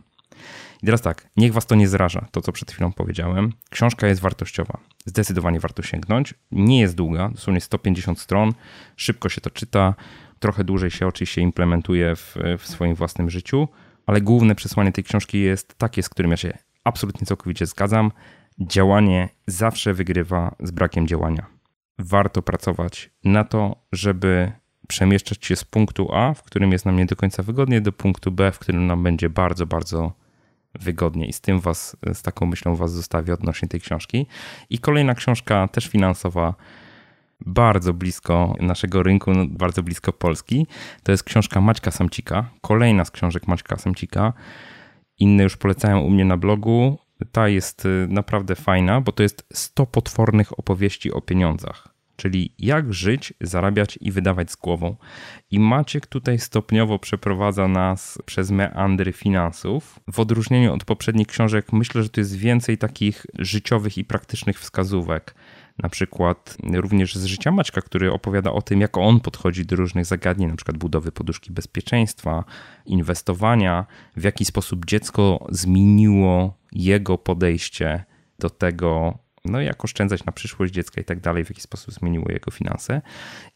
I 0.83 0.85
teraz 0.85 1.01
tak, 1.01 1.29
niech 1.37 1.53
was 1.53 1.65
to 1.65 1.75
nie 1.75 1.87
zraża, 1.87 2.27
to 2.31 2.41
co 2.41 2.51
przed 2.51 2.71
chwilą 2.71 2.91
powiedziałem. 2.91 3.53
Książka 3.69 4.07
jest 4.07 4.21
wartościowa. 4.21 4.77
Zdecydowanie 5.05 5.59
warto 5.59 5.83
sięgnąć. 5.83 6.33
Nie 6.51 6.79
jest 6.79 6.95
długa, 6.95 7.29
dosłownie 7.29 7.61
150 7.61 8.19
stron, 8.19 8.53
szybko 8.95 9.29
się 9.29 9.41
to 9.41 9.49
czyta, 9.49 9.93
trochę 10.39 10.63
dłużej 10.63 10.91
się 10.91 11.07
oczywiście 11.07 11.41
implementuje 11.41 12.15
w, 12.15 12.35
w 12.57 12.67
swoim 12.67 12.95
własnym 12.95 13.29
życiu 13.29 13.67
ale 14.09 14.21
główne 14.21 14.55
przesłanie 14.55 14.91
tej 14.91 15.03
książki 15.03 15.39
jest 15.39 15.77
takie, 15.77 16.03
z 16.03 16.09
którym 16.09 16.31
ja 16.31 16.37
się 16.37 16.57
absolutnie 16.83 17.27
całkowicie 17.27 17.65
zgadzam. 17.65 18.11
Działanie 18.59 19.29
zawsze 19.47 19.93
wygrywa 19.93 20.55
z 20.59 20.71
brakiem 20.71 21.07
działania. 21.07 21.45
Warto 21.99 22.41
pracować 22.41 23.09
na 23.23 23.43
to, 23.43 23.75
żeby 23.91 24.51
przemieszczać 24.89 25.45
się 25.45 25.55
z 25.55 25.63
punktu 25.63 26.09
A, 26.13 26.33
w 26.33 26.43
którym 26.43 26.71
jest 26.71 26.85
nam 26.85 26.97
nie 26.97 27.05
do 27.05 27.15
końca 27.15 27.43
wygodnie, 27.43 27.81
do 27.81 27.91
punktu 27.91 28.31
B, 28.31 28.51
w 28.51 28.59
którym 28.59 28.87
nam 28.87 29.03
będzie 29.03 29.29
bardzo, 29.29 29.65
bardzo 29.65 30.11
wygodnie. 30.73 31.25
I 31.25 31.33
z 31.33 31.41
tym 31.41 31.59
was, 31.59 31.97
z 32.13 32.21
taką 32.21 32.45
myślą 32.45 32.75
was 32.75 32.91
zostawię 32.91 33.33
odnośnie 33.33 33.67
tej 33.67 33.81
książki. 33.81 34.27
I 34.69 34.79
kolejna 34.79 35.15
książka, 35.15 35.67
też 35.67 35.87
finansowa, 35.87 36.53
bardzo 37.45 37.93
blisko 37.93 38.55
naszego 38.59 39.03
rynku, 39.03 39.31
no, 39.31 39.45
bardzo 39.49 39.83
blisko 39.83 40.13
Polski. 40.13 40.67
To 41.03 41.11
jest 41.11 41.23
książka 41.23 41.61
Maćka 41.61 41.91
Samcika, 41.91 42.49
kolejna 42.61 43.05
z 43.05 43.11
książek 43.11 43.47
Maćka 43.47 43.77
Samcika. 43.77 44.33
Inne 45.19 45.43
już 45.43 45.57
polecają 45.57 45.99
u 45.99 46.09
mnie 46.09 46.25
na 46.25 46.37
blogu. 46.37 46.97
Ta 47.31 47.47
jest 47.47 47.85
y, 47.85 48.07
naprawdę 48.09 48.55
fajna, 48.55 49.01
bo 49.01 49.11
to 49.11 49.23
jest 49.23 49.45
100 49.53 49.85
potwornych 49.85 50.59
opowieści 50.59 51.11
o 51.11 51.21
pieniądzach. 51.21 51.98
Czyli 52.19 52.53
jak 52.59 52.93
żyć, 52.93 53.33
zarabiać 53.41 53.99
i 54.01 54.11
wydawać 54.11 54.51
z 54.51 54.55
głową. 54.55 54.95
I 55.51 55.59
Maciek 55.59 56.07
tutaj 56.07 56.39
stopniowo 56.39 56.99
przeprowadza 56.99 57.67
nas 57.67 58.17
przez 58.25 58.51
meandry 58.51 59.13
finansów. 59.13 59.99
W 60.11 60.19
odróżnieniu 60.19 60.73
od 60.73 60.85
poprzednich 60.85 61.27
książek, 61.27 61.73
myślę, 61.73 62.03
że 62.03 62.09
tu 62.09 62.19
jest 62.19 62.35
więcej 62.35 62.77
takich 62.77 63.25
życiowych 63.37 63.97
i 63.97 64.05
praktycznych 64.05 64.59
wskazówek 64.59 65.35
na 65.83 65.89
przykład 65.89 66.57
również 66.73 67.15
z 67.15 67.25
życia 67.25 67.51
Maćka, 67.51 67.81
który 67.81 68.11
opowiada 68.11 68.51
o 68.51 68.61
tym, 68.61 68.81
jak 68.81 68.97
on 68.97 69.19
podchodzi 69.19 69.65
do 69.65 69.75
różnych 69.75 70.05
zagadnień, 70.05 70.49
na 70.49 70.55
przykład 70.55 70.77
budowy 70.77 71.11
poduszki 71.11 71.51
bezpieczeństwa, 71.51 72.43
inwestowania, 72.85 73.85
w 74.15 74.23
jaki 74.23 74.45
sposób 74.45 74.85
dziecko 74.85 75.47
zmieniło 75.49 76.57
jego 76.71 77.17
podejście 77.17 78.03
do 78.39 78.49
tego, 78.49 79.17
no 79.49 79.61
jak 79.61 79.85
oszczędzać 79.85 80.25
na 80.25 80.31
przyszłość 80.31 80.73
dziecka 80.73 81.01
i 81.01 81.03
tak 81.03 81.19
dalej, 81.19 81.45
w 81.45 81.49
jaki 81.49 81.61
sposób 81.61 81.93
zmieniło 81.93 82.31
jego 82.31 82.51
finanse. 82.51 83.01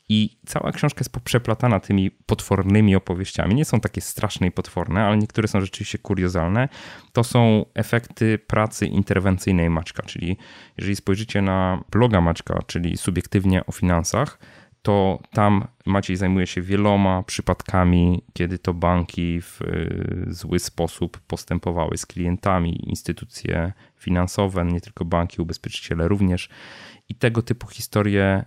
I 0.10 0.38
cała 0.45 0.71
książka 0.71 0.99
jest 0.99 1.19
przeplatana 1.19 1.79
tymi 1.79 2.12
potwornymi 2.12 2.95
opowieściami. 2.95 3.56
Nie 3.56 3.65
są 3.65 3.79
takie 3.79 4.01
straszne 4.01 4.47
i 4.47 4.51
potworne, 4.51 5.06
ale 5.06 5.17
niektóre 5.17 5.47
są 5.47 5.62
rzeczywiście 5.62 5.97
kuriozalne. 5.97 6.69
To 7.13 7.23
są 7.23 7.65
efekty 7.73 8.38
pracy 8.38 8.86
interwencyjnej 8.86 9.69
Maćka, 9.69 10.03
czyli 10.03 10.38
jeżeli 10.77 10.95
spojrzycie 10.95 11.41
na 11.41 11.84
bloga 11.91 12.21
Maćka, 12.21 12.60
czyli 12.67 12.97
subiektywnie 12.97 13.65
o 13.65 13.71
finansach, 13.71 14.39
to 14.84 15.19
tam 15.32 15.67
Maciej 15.86 16.15
zajmuje 16.15 16.48
się 16.48 16.62
wieloma 16.62 17.24
przypadkami, 17.24 18.24
kiedy 18.34 18.60
to 18.60 18.74
banki 18.74 19.41
w 19.41 19.62
y, 19.62 20.26
zły 20.28 20.60
sposób 20.60 21.19
postępowały 21.19 21.98
z 21.98 22.06
klientami, 22.06 22.89
instytucje 22.89 23.74
finansowe, 23.96 24.65
nie 24.65 24.82
tylko 24.82 25.06
banki, 25.06 25.41
ubezpieczyciele 25.41 26.08
również. 26.08 26.50
I 27.10 27.15
tego 27.15 27.41
typu 27.41 27.67
historie 27.67 28.46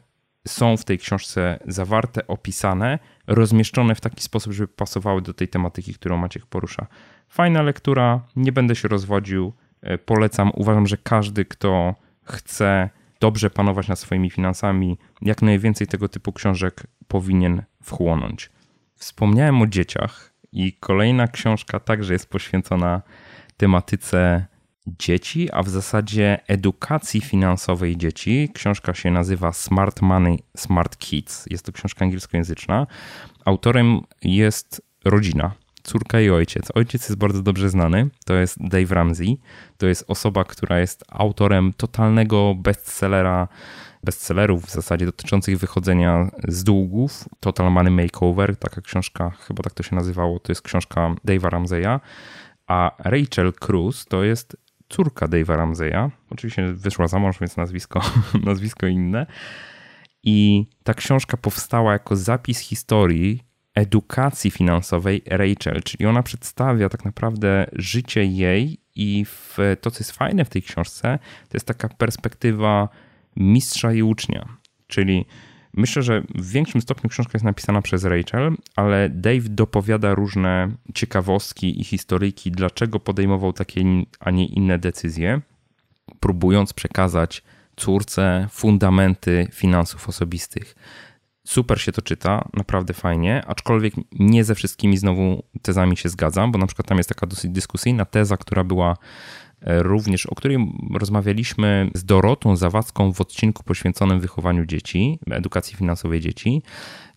są 0.49 0.77
w 0.77 0.85
tej 0.85 0.99
książce 0.99 1.59
zawarte, 1.67 2.27
opisane, 2.27 2.99
rozmieszczone 3.27 3.95
w 3.95 4.01
taki 4.01 4.23
sposób, 4.23 4.53
żeby 4.53 4.69
pasowały 4.69 5.23
do 5.23 5.35
tej 5.35 5.49
tematyki, 5.49 5.95
którą 5.95 6.17
Maciek 6.17 6.47
porusza. 6.47 6.87
Fajna 7.29 7.63
lektura, 7.63 8.21
nie 8.37 8.53
będę 8.53 8.77
się 8.77 8.89
rozwodził, 8.89 9.53
e, 9.83 9.99
polecam. 9.99 10.51
Uważam, 10.55 10.87
że 10.87 10.97
każdy, 10.97 11.45
kto 11.45 11.95
chce 12.25 12.91
dobrze 13.21 13.51
panować 13.51 13.89
nad 13.89 13.99
swoimi 13.99 14.31
finansami, 14.31 14.99
jak 15.23 15.43
najwięcej 15.43 15.87
tego 15.87 16.09
typu 16.09 16.33
książek 16.33 16.87
powinien 17.09 17.63
wchłonąć. 17.83 18.51
Wspomniałem 18.95 19.63
o 19.63 19.67
dzieciach 19.67 20.33
i 20.53 20.73
kolejna 20.73 21.29
książka 21.29 21.81
także 21.81 22.13
jest 22.13 22.31
poświęcona 22.31 23.03
tematyce 23.57 24.47
dzieci, 24.87 25.53
a 25.53 25.63
w 25.63 25.69
zasadzie 25.69 26.39
edukacji 26.49 27.21
finansowej 27.21 27.97
dzieci. 27.97 28.51
Książka 28.55 28.95
się 28.95 29.11
nazywa 29.11 29.53
Smart 29.53 30.03
Money, 30.03 30.39
Smart 30.57 30.97
Kids. 30.97 31.47
Jest 31.51 31.67
to 31.67 31.73
książka 31.73 32.05
angielskojęzyczna. 32.05 32.87
Autorem 33.45 34.01
jest 34.23 34.83
rodzina, 35.05 35.53
córka 35.87 36.21
i 36.21 36.31
ojciec. 36.31 36.69
Ojciec 36.75 37.03
jest 37.03 37.19
bardzo 37.19 37.43
dobrze 37.43 37.69
znany, 37.69 38.11
to 38.25 38.35
jest 38.35 38.69
Dave 38.69 38.95
Ramsey. 38.95 39.39
To 39.77 39.87
jest 39.87 40.05
osoba, 40.09 40.45
która 40.45 40.79
jest 40.79 41.05
autorem 41.09 41.73
totalnego 41.77 42.55
bestsellera, 42.55 43.49
bestsellerów 44.05 44.65
w 44.65 44.71
zasadzie 44.71 45.07
dotyczących 45.07 45.59
wychodzenia 45.59 46.31
z 46.49 46.65
długów. 46.65 47.29
Total 47.41 47.73
Money 47.73 47.93
Makeover, 47.93 48.57
taka 48.57 48.81
książka, 48.81 49.31
chyba 49.31 49.63
tak 49.63 49.75
to 49.75 49.83
się 49.83 49.97
nazywało, 49.97 50.41
to 50.41 50.53
jest 50.53 50.63
książka 50.63 51.15
Dave'a 51.29 51.51
Ramseya. 51.51 52.01
A 52.67 52.91
Rachel 52.99 53.53
Cruz 53.53 54.05
to 54.05 54.25
jest 54.25 54.57
córka 54.89 55.27
Dave'a 55.27 55.57
Ramseya. 55.57 56.11
Oczywiście 56.31 56.73
wyszła 56.73 57.09
za 57.09 57.19
mąż, 57.19 57.39
więc 57.41 57.57
nazwisko, 57.57 58.01
nazwisko 58.45 58.87
inne. 58.87 59.27
I 60.23 60.67
ta 60.85 60.95
książka 60.95 61.37
powstała 61.37 61.93
jako 61.93 62.17
zapis 62.17 62.59
historii 62.59 63.46
edukacji 63.77 64.51
finansowej 64.51 65.23
Rachel, 65.27 65.83
czyli 65.83 66.07
ona 66.07 66.23
przedstawia 66.23 66.89
tak 66.89 67.05
naprawdę 67.05 67.67
życie 67.73 68.25
jej 68.25 68.79
i 68.95 69.25
w 69.25 69.59
to, 69.81 69.91
co 69.91 69.99
jest 70.01 70.13
fajne 70.13 70.45
w 70.45 70.49
tej 70.49 70.63
książce, 70.63 71.19
to 71.49 71.57
jest 71.57 71.67
taka 71.67 71.89
perspektywa 71.89 72.89
mistrza 73.37 73.93
i 73.93 74.03
ucznia. 74.03 74.49
Czyli 74.87 75.25
Myślę, 75.77 76.03
że 76.03 76.23
w 76.35 76.51
większym 76.51 76.81
stopniu 76.81 77.11
książka 77.11 77.31
jest 77.35 77.45
napisana 77.45 77.83
przez 77.83 78.05
Rachel, 78.05 78.57
ale 78.77 79.09
Dave 79.09 79.49
dopowiada 79.49 80.15
różne 80.15 80.71
ciekawostki 80.95 81.81
i 81.81 81.85
historyjki, 81.85 82.51
dlaczego 82.51 83.01
podejmował 83.01 83.53
takie, 83.53 83.85
a 84.21 84.31
nie 84.31 84.47
inne 84.47 84.79
decyzje, 84.79 85.41
próbując 86.21 86.73
przekazać 86.73 87.43
córce 87.77 88.49
fundamenty 88.51 89.49
finansów 89.53 90.09
osobistych. 90.09 90.75
Super 91.47 91.81
się 91.81 91.93
to 91.93 92.03
czyta, 92.03 92.49
naprawdę 92.55 92.95
fajnie, 92.95 93.43
aczkolwiek 93.47 93.95
nie 94.13 94.45
ze 94.45 94.55
wszystkimi 94.55 94.97
znowu 94.97 95.43
tezami 95.63 95.97
się 95.97 96.09
zgadzam, 96.09 96.53
bo 96.53 96.59
na 96.59 96.67
przykład 96.67 96.89
tam 96.89 96.99
jest 96.99 97.09
taka 97.09 97.27
dosyć 97.27 97.51
dyskusyjna 97.51 98.05
teza, 98.05 98.37
która 98.37 98.65
była 98.65 98.97
e, 99.61 99.83
również, 99.83 100.27
o 100.27 100.35
której 100.35 100.73
rozmawialiśmy 100.95 101.91
z 101.95 102.05
Dorotą 102.05 102.57
Zawadzką 102.57 103.13
w 103.13 103.21
odcinku 103.21 103.63
poświęconym 103.63 104.21
wychowaniu 104.21 104.67
dzieci, 104.67 105.19
edukacji 105.31 105.77
finansowej 105.77 106.21
dzieci. 106.21 106.63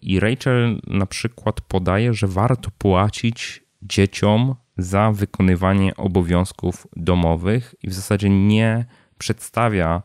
I 0.01 0.19
Rachel 0.19 0.81
na 0.87 1.05
przykład 1.05 1.61
podaje, 1.61 2.13
że 2.13 2.27
warto 2.27 2.69
płacić 2.77 3.63
dzieciom 3.81 4.55
za 4.77 5.11
wykonywanie 5.11 5.95
obowiązków 5.95 6.87
domowych 6.95 7.75
i 7.83 7.89
w 7.89 7.93
zasadzie 7.93 8.29
nie 8.29 8.85
przedstawia 9.17 10.01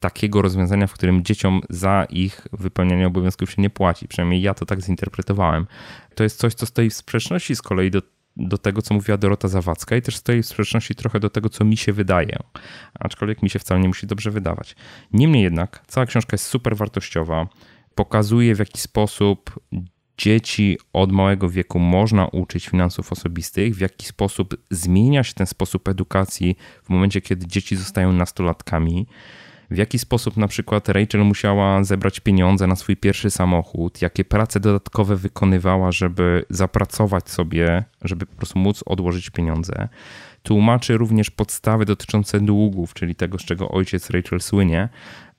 takiego 0.00 0.42
rozwiązania, 0.42 0.86
w 0.86 0.92
którym 0.92 1.24
dzieciom 1.24 1.60
za 1.70 2.06
ich 2.10 2.46
wypełnianie 2.52 3.06
obowiązków 3.06 3.50
się 3.50 3.62
nie 3.62 3.70
płaci. 3.70 4.08
Przynajmniej 4.08 4.42
ja 4.42 4.54
to 4.54 4.66
tak 4.66 4.82
zinterpretowałem. 4.82 5.66
To 6.14 6.22
jest 6.22 6.38
coś, 6.38 6.54
co 6.54 6.66
stoi 6.66 6.90
w 6.90 6.94
sprzeczności 6.94 7.56
z 7.56 7.62
kolei 7.62 7.90
do, 7.90 8.02
do 8.36 8.58
tego, 8.58 8.82
co 8.82 8.94
mówiła 8.94 9.18
Dorota 9.18 9.48
Zawadzka 9.48 9.96
i 9.96 10.02
też 10.02 10.16
stoi 10.16 10.42
w 10.42 10.46
sprzeczności 10.46 10.94
trochę 10.94 11.20
do 11.20 11.30
tego, 11.30 11.48
co 11.48 11.64
mi 11.64 11.76
się 11.76 11.92
wydaje. 11.92 12.38
Aczkolwiek 13.00 13.42
mi 13.42 13.50
się 13.50 13.58
wcale 13.58 13.80
nie 13.80 13.88
musi 13.88 14.06
dobrze 14.06 14.30
wydawać. 14.30 14.76
Niemniej 15.12 15.42
jednak, 15.42 15.82
cała 15.86 16.06
książka 16.06 16.34
jest 16.34 16.46
super 16.46 16.76
wartościowa. 16.76 17.48
Pokazuje, 17.94 18.54
w 18.54 18.58
jaki 18.58 18.80
sposób 18.80 19.60
dzieci 20.18 20.78
od 20.92 21.12
małego 21.12 21.48
wieku 21.48 21.78
można 21.78 22.26
uczyć 22.26 22.68
finansów 22.68 23.12
osobistych, 23.12 23.76
w 23.76 23.80
jaki 23.80 24.06
sposób 24.06 24.56
zmienia 24.70 25.24
się 25.24 25.34
ten 25.34 25.46
sposób 25.46 25.88
edukacji 25.88 26.56
w 26.84 26.88
momencie, 26.88 27.20
kiedy 27.20 27.46
dzieci 27.46 27.76
zostają 27.76 28.12
nastolatkami 28.12 29.06
w 29.70 29.76
jaki 29.76 29.98
sposób 29.98 30.36
na 30.36 30.48
przykład 30.48 30.88
Rachel 30.88 31.24
musiała 31.24 31.84
zebrać 31.84 32.20
pieniądze 32.20 32.66
na 32.66 32.76
swój 32.76 32.96
pierwszy 32.96 33.30
samochód, 33.30 34.02
jakie 34.02 34.24
prace 34.24 34.60
dodatkowe 34.60 35.16
wykonywała, 35.16 35.92
żeby 35.92 36.44
zapracować 36.50 37.30
sobie, 37.30 37.84
żeby 38.02 38.26
po 38.26 38.36
prostu 38.36 38.58
móc 38.58 38.82
odłożyć 38.86 39.30
pieniądze. 39.30 39.88
Tłumaczy 40.42 40.96
również 40.96 41.30
podstawy 41.30 41.84
dotyczące 41.84 42.40
długów, 42.40 42.94
czyli 42.94 43.14
tego, 43.14 43.38
z 43.38 43.44
czego 43.44 43.68
ojciec 43.68 44.10
Rachel 44.10 44.40
słynie, 44.40 44.88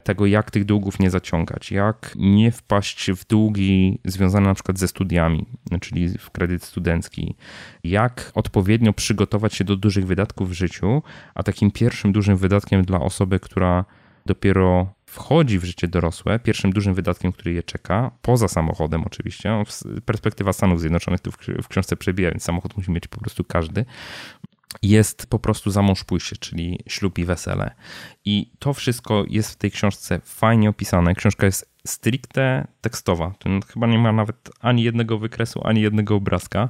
tego, 0.03 0.25
jak 0.25 0.51
tych 0.51 0.65
długów 0.65 0.99
nie 0.99 1.09
zaciągać, 1.09 1.71
jak 1.71 2.13
nie 2.15 2.51
wpaść 2.51 3.11
w 3.11 3.27
długi 3.27 3.99
związane 4.05 4.47
na 4.47 4.53
przykład 4.53 4.79
ze 4.79 4.87
studiami, 4.87 5.45
czyli 5.81 6.09
w 6.17 6.29
kredyt 6.29 6.63
studencki, 6.63 7.35
jak 7.83 8.31
odpowiednio 8.35 8.93
przygotować 8.93 9.53
się 9.53 9.63
do 9.63 9.75
dużych 9.75 10.05
wydatków 10.05 10.49
w 10.49 10.53
życiu, 10.53 11.03
a 11.35 11.43
takim 11.43 11.71
pierwszym 11.71 12.11
dużym 12.11 12.37
wydatkiem 12.37 12.81
dla 12.81 12.99
osoby, 12.99 13.39
która 13.39 13.85
dopiero 14.25 14.93
wchodzi 15.05 15.59
w 15.59 15.63
życie 15.63 15.87
dorosłe, 15.87 16.39
pierwszym 16.39 16.71
dużym 16.73 16.93
wydatkiem, 16.93 17.31
który 17.31 17.53
je 17.53 17.63
czeka, 17.63 18.11
poza 18.21 18.47
samochodem 18.47 19.03
oczywiście, 19.03 19.63
perspektywa 20.05 20.53
Stanów 20.53 20.79
Zjednoczonych 20.79 21.19
tu 21.19 21.31
w 21.63 21.67
książce 21.67 21.97
przebija, 21.97 22.31
więc 22.31 22.43
samochód 22.43 22.77
musi 22.77 22.91
mieć 22.91 23.07
po 23.07 23.19
prostu 23.19 23.43
każdy, 23.43 23.85
jest 24.81 25.27
po 25.27 25.39
prostu 25.39 25.71
za 25.71 25.81
mąż 25.81 26.03
pójście, 26.03 26.35
czyli 26.35 26.79
ślub 26.87 27.17
i 27.17 27.25
wesele. 27.25 27.71
I 28.25 28.51
to 28.59 28.73
wszystko 28.73 29.25
jest 29.27 29.51
w 29.51 29.55
tej 29.55 29.71
książce 29.71 30.19
fajnie 30.23 30.69
opisane. 30.69 31.15
Książka 31.15 31.45
jest 31.45 31.71
stricte 31.87 32.67
tekstowa. 32.81 33.33
To 33.39 33.49
chyba 33.73 33.87
nie 33.87 33.97
ma 33.97 34.11
nawet 34.11 34.49
ani 34.59 34.83
jednego 34.83 35.17
wykresu, 35.17 35.61
ani 35.63 35.81
jednego 35.81 36.15
obrazka, 36.15 36.69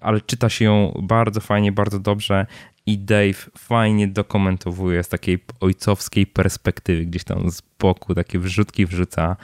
ale 0.00 0.20
czyta 0.20 0.48
się 0.48 0.64
ją 0.64 1.00
bardzo 1.02 1.40
fajnie, 1.40 1.72
bardzo 1.72 1.98
dobrze 1.98 2.46
i 2.86 2.98
Dave 2.98 3.50
fajnie 3.58 4.08
dokumentowuje 4.08 5.02
z 5.02 5.08
takiej 5.08 5.44
ojcowskiej 5.60 6.26
perspektywy, 6.26 7.06
gdzieś 7.06 7.24
tam 7.24 7.50
z 7.50 7.62
boku 7.78 8.14
takie 8.14 8.38
wrzutki 8.38 8.86
wrzuca. 8.86 9.36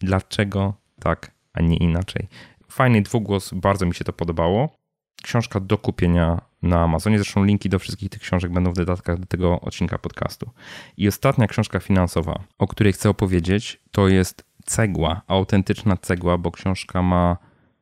Dlaczego 0.00 0.74
tak, 1.00 1.30
a 1.52 1.62
nie 1.62 1.76
inaczej? 1.76 2.28
Fajny 2.68 3.02
dwugłos, 3.02 3.54
bardzo 3.54 3.86
mi 3.86 3.94
się 3.94 4.04
to 4.04 4.12
podobało. 4.12 4.76
Książka 5.22 5.60
do 5.60 5.78
kupienia 5.78 6.40
na 6.62 6.82
Amazonie. 6.82 7.18
Zresztą 7.18 7.44
linki 7.44 7.68
do 7.68 7.78
wszystkich 7.78 8.10
tych 8.10 8.22
książek 8.22 8.52
będą 8.52 8.72
w 8.72 8.76
dodatkach 8.76 9.18
do 9.18 9.26
tego 9.26 9.60
odcinka 9.60 9.98
podcastu. 9.98 10.50
I 10.96 11.08
ostatnia 11.08 11.46
książka 11.46 11.80
finansowa, 11.80 12.44
o 12.58 12.66
której 12.66 12.92
chcę 12.92 13.10
opowiedzieć, 13.10 13.80
to 13.90 14.08
jest 14.08 14.44
Cegła, 14.66 15.22
autentyczna 15.26 15.96
cegła, 15.96 16.38
bo 16.38 16.50
książka 16.50 17.02
ma 17.02 17.36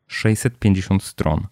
650 0.07 1.03
stron 1.03 1.47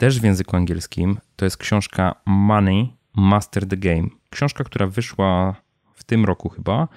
też 0.00 0.20
w 0.20 0.24
języku 0.24 0.56
angielskim. 0.56 1.18
To 1.36 1.44
jest 1.44 1.56
książka 1.56 2.14
Money 2.26 2.92
Master 3.16 3.68
the 3.68 3.76
Game. 3.76 4.08
Książka, 4.30 4.64
która 4.64 4.86
wyszła 4.86 5.54
w 5.94 6.04
tym 6.04 6.24
roku 6.24 6.48
chyba. 6.48 6.88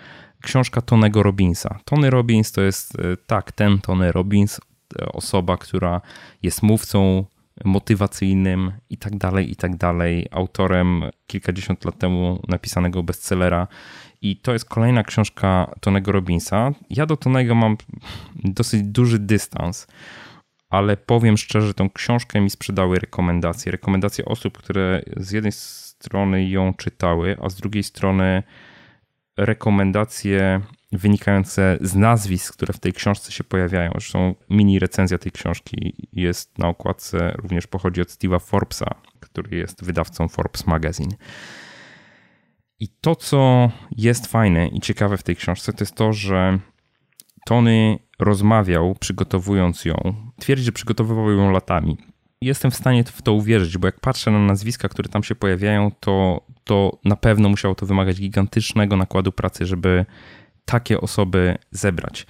Książka 0.42 0.82
Tonego 0.82 1.24
Robinsa. 1.24 1.80
Tony 1.86 2.10
Robbins 2.10 2.52
to 2.52 2.62
jest, 2.62 3.00
e, 3.00 3.18
tak, 3.28 3.52
ten 3.52 3.80
Tony 3.80 4.12
Robbins, 4.12 4.60
e, 5.00 5.06
osoba, 5.06 5.58
która 5.58 6.02
jest 6.44 6.64
mówcą 6.64 7.26
motywacyjnym 7.66 8.72
i 8.90 8.98
tak 8.98 9.18
dalej, 9.18 9.52
i 9.52 9.56
tak 9.56 9.76
dalej, 9.76 10.28
autorem 10.32 11.04
kilkadziesiąt 11.28 11.86
lat 11.86 12.00
temu 12.00 12.42
napisanego 12.48 13.04
bestsellera. 13.04 13.68
I 14.22 14.38
to 14.38 14.54
jest 14.54 14.66
kolejna 14.66 15.04
książka 15.04 15.76
Tonego 15.80 16.12
Robinsa. 16.12 16.72
Ja 16.90 17.06
do 17.06 17.18
Tonego 17.18 17.56
mam 17.56 17.78
dosyć 18.44 18.84
duży 18.84 19.20
dystans 19.20 19.88
ale 20.74 20.98
powiem 20.98 21.38
szczerze, 21.38 21.74
tą 21.74 21.90
książkę 21.90 22.42
mi 22.42 22.50
sprzedały 22.50 23.00
rekomendacje. 23.00 23.72
Rekomendacje 23.72 24.26
osób, 24.26 24.58
które 24.58 25.02
z 25.18 25.32
jednej 25.32 25.52
strony 25.52 26.50
ją 26.50 26.74
czytały, 26.74 27.38
a 27.42 27.50
z 27.50 27.56
drugiej 27.56 27.84
strony 27.84 28.44
rekomendacje 29.38 30.62
wynikające 30.92 31.78
z 31.82 31.96
nazwisk, 31.96 32.54
które 32.54 32.74
w 32.74 32.80
tej 32.80 32.94
książce 32.94 33.32
się 33.32 33.44
pojawiają. 33.44 33.92
Zresztą 33.92 34.36
mini 34.50 34.80
recenzja 34.80 35.18
tej 35.18 35.32
książki 35.32 36.08
jest 36.14 36.58
na 36.58 36.68
okładce, 36.68 37.34
również 37.38 37.68
pochodzi 37.68 38.02
od 38.02 38.08
Steve'a 38.08 38.42
Forbesa, 38.42 38.96
który 39.20 39.58
jest 39.58 39.84
wydawcą 39.84 40.28
Forbes 40.28 40.68
Magazine. 40.68 41.16
I 42.80 42.88
to, 42.88 43.16
co 43.16 43.72
jest 43.98 44.28
fajne 44.28 44.68
i 44.68 44.82
ciekawe 44.82 45.18
w 45.18 45.24
tej 45.24 45.36
książce, 45.36 45.74
to 45.74 45.84
jest 45.84 45.96
to, 45.96 46.14
że 46.14 46.60
Tony 47.46 48.00
rozmawiał, 48.20 48.96
przygotowując 49.00 49.86
ją. 49.86 50.16
Twierdzi, 50.40 50.64
że 50.64 50.72
przygotowywał 50.72 51.32
ją 51.32 51.52
latami. 51.52 51.98
Jestem 52.42 52.72
w 52.72 52.76
stanie 52.76 53.04
w 53.04 53.22
to 53.22 53.34
uwierzyć, 53.34 53.78
bo 53.78 53.88
jak 53.88 54.00
patrzę 54.00 54.32
na 54.32 54.40
nazwiska, 54.40 54.90
które 54.90 55.10
tam 55.10 55.24
się 55.24 55.36
pojawiają, 55.36 55.92
to, 56.00 56.42
to 56.64 57.00
na 57.06 57.16
pewno 57.16 57.50
musiało 57.50 57.76
to 57.76 57.86
wymagać 57.86 58.20
gigantycznego 58.20 58.98
nakładu 58.98 59.32
pracy, 59.32 59.66
żeby 59.66 60.06
takie 60.66 61.02
osoby 61.02 61.58
zebrać. 61.72 62.28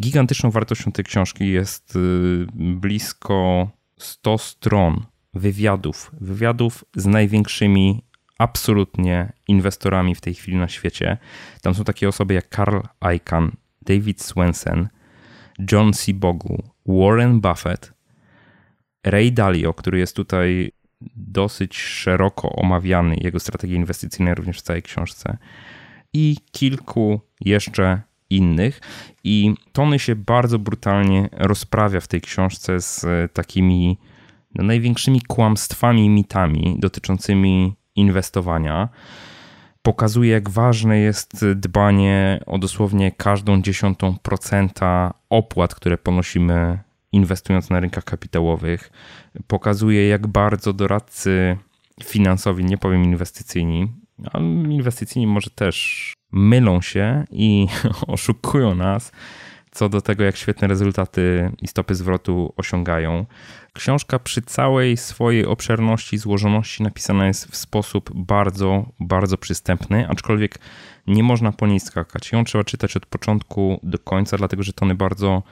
Gigantyczną 0.00 0.50
wartością 0.50 0.92
tej 0.92 1.04
książki 1.04 1.48
jest 1.48 1.96
y, 1.96 2.46
blisko 2.56 3.68
100 3.98 4.38
stron 4.38 5.04
wywiadów, 5.34 6.10
wywiadów 6.20 6.84
z 6.96 7.06
największymi 7.06 8.04
absolutnie 8.38 9.32
inwestorami 9.48 10.14
w 10.14 10.20
tej 10.20 10.34
chwili 10.34 10.56
na 10.56 10.68
świecie. 10.68 11.18
Tam 11.62 11.74
są 11.74 11.84
takie 11.84 12.08
osoby 12.08 12.34
jak 12.34 12.54
Carl 12.56 12.78
Icahn, 13.16 13.48
David 13.86 14.22
Swensen, 14.22 14.88
John 15.72 15.92
C. 15.92 16.14
Bogle, 16.14 16.58
Warren 16.86 17.40
Buffett, 17.40 17.92
Ray 19.04 19.32
Dalio, 19.32 19.74
który 19.74 19.98
jest 19.98 20.16
tutaj 20.16 20.72
dosyć 21.16 21.76
szeroko 21.78 22.50
omawiany, 22.50 23.16
jego 23.20 23.40
strategie 23.40 23.76
inwestycyjne 23.76 24.34
również 24.34 24.58
w 24.58 24.62
całej 24.62 24.82
książce, 24.82 25.36
i 26.12 26.36
kilku 26.52 27.20
jeszcze 27.40 28.02
innych. 28.30 28.80
I 29.24 29.54
Tony 29.72 29.98
się 29.98 30.16
bardzo 30.16 30.58
brutalnie 30.58 31.28
rozprawia 31.32 32.00
w 32.00 32.08
tej 32.08 32.20
książce 32.20 32.80
z 32.80 33.06
takimi 33.32 33.98
no, 34.54 34.64
największymi 34.64 35.20
kłamstwami 35.20 36.04
i 36.04 36.08
mitami 36.08 36.76
dotyczącymi 36.78 37.74
inwestowania 37.96 38.88
pokazuje, 39.84 40.30
jak 40.30 40.50
ważne 40.50 40.98
jest 40.98 41.46
dbanie 41.54 42.40
o 42.46 42.58
dosłownie 42.58 43.12
każdą 43.12 43.62
dziesiątą 43.62 44.16
procenta 44.22 45.14
opłat, 45.30 45.74
które 45.74 45.98
ponosimy 45.98 46.78
inwestując 47.12 47.70
na 47.70 47.80
rynkach 47.80 48.04
kapitałowych. 48.04 48.90
Pokazuje, 49.46 50.08
jak 50.08 50.26
bardzo 50.26 50.72
doradcy 50.72 51.56
finansowi, 52.04 52.64
nie 52.64 52.78
powiem 52.78 53.04
inwestycyjni, 53.04 53.92
ale 54.32 54.44
inwestycyjni 54.44 55.26
może 55.26 55.50
też 55.50 56.12
mylą 56.32 56.80
się 56.80 57.24
i 57.30 57.66
oszukują 58.06 58.74
nas 58.74 59.12
co 59.74 59.88
do 59.88 60.00
tego, 60.00 60.24
jak 60.24 60.36
świetne 60.36 60.68
rezultaty 60.68 61.50
i 61.62 61.68
stopy 61.68 61.94
zwrotu 61.94 62.52
osiągają. 62.56 63.26
Książka 63.72 64.18
przy 64.18 64.42
całej 64.42 64.96
swojej 64.96 65.46
obszerności, 65.46 66.18
złożoności 66.18 66.82
napisana 66.82 67.26
jest 67.26 67.46
w 67.46 67.56
sposób 67.56 68.10
bardzo, 68.14 68.86
bardzo 69.00 69.38
przystępny, 69.38 70.08
aczkolwiek 70.08 70.58
nie 71.06 71.22
można 71.22 71.52
po 71.52 71.66
niej 71.66 71.80
skakać. 71.80 72.32
Ją 72.32 72.44
trzeba 72.44 72.64
czytać 72.64 72.96
od 72.96 73.06
początku 73.06 73.80
do 73.82 73.98
końca, 73.98 74.36
dlatego 74.36 74.62
że 74.62 74.72
to 74.72 74.84
one 74.84 74.94
bardzo 74.94 75.42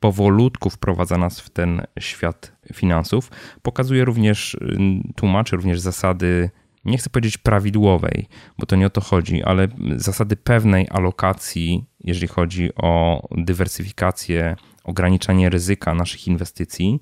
powolutku 0.00 0.70
wprowadza 0.70 1.18
nas 1.18 1.40
w 1.40 1.50
ten 1.50 1.82
świat 1.98 2.52
finansów. 2.74 3.30
Pokazuje 3.62 4.04
również, 4.04 4.54
y, 4.54 4.78
tłumaczy 5.16 5.56
również 5.56 5.80
zasady, 5.80 6.50
nie 6.86 6.98
chcę 6.98 7.10
powiedzieć 7.10 7.38
prawidłowej, 7.38 8.26
bo 8.58 8.66
to 8.66 8.76
nie 8.76 8.86
o 8.86 8.90
to 8.90 9.00
chodzi, 9.00 9.42
ale 9.42 9.68
zasady 9.96 10.36
pewnej 10.36 10.86
alokacji, 10.90 11.84
jeżeli 12.04 12.28
chodzi 12.28 12.74
o 12.74 13.22
dywersyfikację, 13.30 14.56
ograniczanie 14.84 15.48
ryzyka 15.48 15.94
naszych 15.94 16.26
inwestycji. 16.26 17.00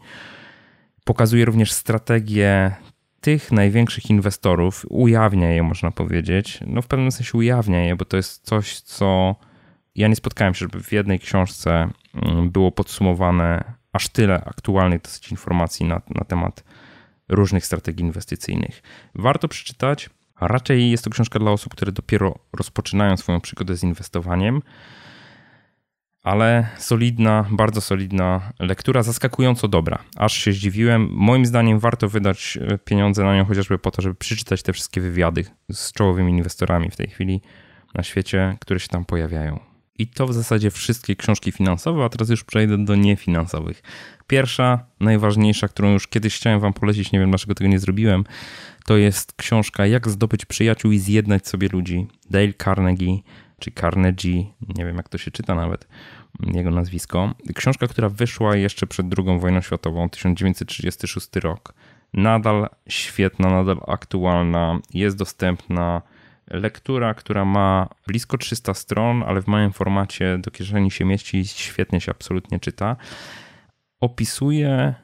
Pokazuje 1.04 1.44
również 1.44 1.72
strategię 1.72 2.74
tych 3.20 3.52
największych 3.52 4.10
inwestorów, 4.10 4.86
ujawnia 4.88 5.50
je, 5.50 5.62
można 5.62 5.90
powiedzieć. 5.90 6.60
No, 6.66 6.82
w 6.82 6.86
pewnym 6.86 7.12
sensie 7.12 7.38
ujawnia 7.38 7.84
je, 7.84 7.96
bo 7.96 8.04
to 8.04 8.16
jest 8.16 8.44
coś, 8.44 8.80
co 8.80 9.34
ja 9.94 10.08
nie 10.08 10.16
spotkałem 10.16 10.54
się, 10.54 10.58
żeby 10.58 10.82
w 10.82 10.92
jednej 10.92 11.18
książce 11.18 11.88
mm, 12.14 12.50
było 12.50 12.72
podsumowane 12.72 13.64
aż 13.92 14.08
tyle 14.08 14.44
aktualnych 14.44 15.02
dosyć 15.02 15.30
informacji 15.30 15.86
na, 15.86 16.02
na 16.08 16.24
temat 16.24 16.64
różnych 17.28 17.66
strategii 17.66 18.06
inwestycyjnych. 18.06 18.82
Warto 19.14 19.48
przeczytać. 19.48 20.10
A 20.34 20.48
raczej 20.48 20.90
jest 20.90 21.04
to 21.04 21.10
książka 21.10 21.38
dla 21.38 21.50
osób, 21.50 21.72
które 21.72 21.92
dopiero 21.92 22.38
rozpoczynają 22.52 23.16
swoją 23.16 23.40
przygodę 23.40 23.76
z 23.76 23.82
inwestowaniem, 23.82 24.62
ale 26.22 26.68
solidna, 26.78 27.46
bardzo 27.50 27.80
solidna 27.80 28.52
lektura, 28.58 29.02
zaskakująco 29.02 29.68
dobra. 29.68 29.98
Aż 30.16 30.32
się 30.32 30.52
zdziwiłem. 30.52 31.08
Moim 31.12 31.46
zdaniem 31.46 31.78
warto 31.78 32.08
wydać 32.08 32.58
e, 32.60 32.78
pieniądze 32.78 33.24
na 33.24 33.36
nią 33.36 33.44
chociażby 33.44 33.78
po 33.78 33.90
to, 33.90 34.02
żeby 34.02 34.14
przeczytać 34.14 34.62
te 34.62 34.72
wszystkie 34.72 35.00
wywiady 35.00 35.44
z 35.72 35.92
czołowymi 35.92 36.32
inwestorami 36.32 36.90
w 36.90 36.96
tej 36.96 37.08
chwili 37.08 37.40
na 37.94 38.02
świecie, 38.02 38.56
które 38.60 38.80
się 38.80 38.88
tam 38.88 39.04
pojawiają. 39.04 39.73
I 39.98 40.06
to 40.06 40.26
w 40.26 40.34
zasadzie 40.34 40.70
wszystkie 40.70 41.16
książki 41.16 41.52
finansowe, 41.52 42.04
a 42.04 42.08
teraz 42.08 42.28
już 42.28 42.44
przejdę 42.44 42.84
do 42.84 42.94
niefinansowych. 42.94 43.82
Pierwsza, 44.26 44.86
najważniejsza, 45.00 45.68
którą 45.68 45.92
już 45.92 46.08
kiedyś 46.08 46.36
chciałem 46.36 46.60
Wam 46.60 46.72
polecić, 46.72 47.12
nie 47.12 47.18
wiem 47.18 47.30
dlaczego 47.30 47.54
tego 47.54 47.70
nie 47.70 47.78
zrobiłem, 47.78 48.24
to 48.84 48.96
jest 48.96 49.32
książka 49.32 49.86
Jak 49.86 50.08
zdobyć 50.08 50.44
przyjaciół 50.44 50.92
i 50.92 50.98
zjednać 50.98 51.48
sobie 51.48 51.68
ludzi. 51.68 52.06
Dale 52.30 52.52
Carnegie, 52.64 53.18
czy 53.58 53.70
Carnegie, 53.70 54.44
nie 54.76 54.84
wiem 54.84 54.96
jak 54.96 55.08
to 55.08 55.18
się 55.18 55.30
czyta 55.30 55.54
nawet, 55.54 55.88
jego 56.54 56.70
nazwisko. 56.70 57.34
Książka, 57.54 57.86
która 57.86 58.08
wyszła 58.08 58.56
jeszcze 58.56 58.86
przed 58.86 59.06
II 59.18 59.38
wojną 59.38 59.60
światową, 59.60 60.08
1936 60.10 61.28
rok. 61.36 61.74
Nadal 62.12 62.68
świetna, 62.88 63.50
nadal 63.50 63.80
aktualna, 63.86 64.78
jest 64.94 65.16
dostępna 65.16 66.02
lektura, 66.50 67.14
która 67.14 67.44
ma 67.44 67.88
blisko 68.06 68.38
300 68.38 68.74
stron, 68.74 69.22
ale 69.22 69.42
w 69.42 69.46
małym 69.46 69.72
formacie 69.72 70.38
do 70.38 70.50
kieszeni 70.50 70.90
się 70.90 71.04
mieści 71.04 71.38
i 71.38 71.46
świetnie 71.46 72.00
się 72.00 72.10
absolutnie 72.10 72.60
czyta. 72.60 72.96
Opisuje 74.00 74.94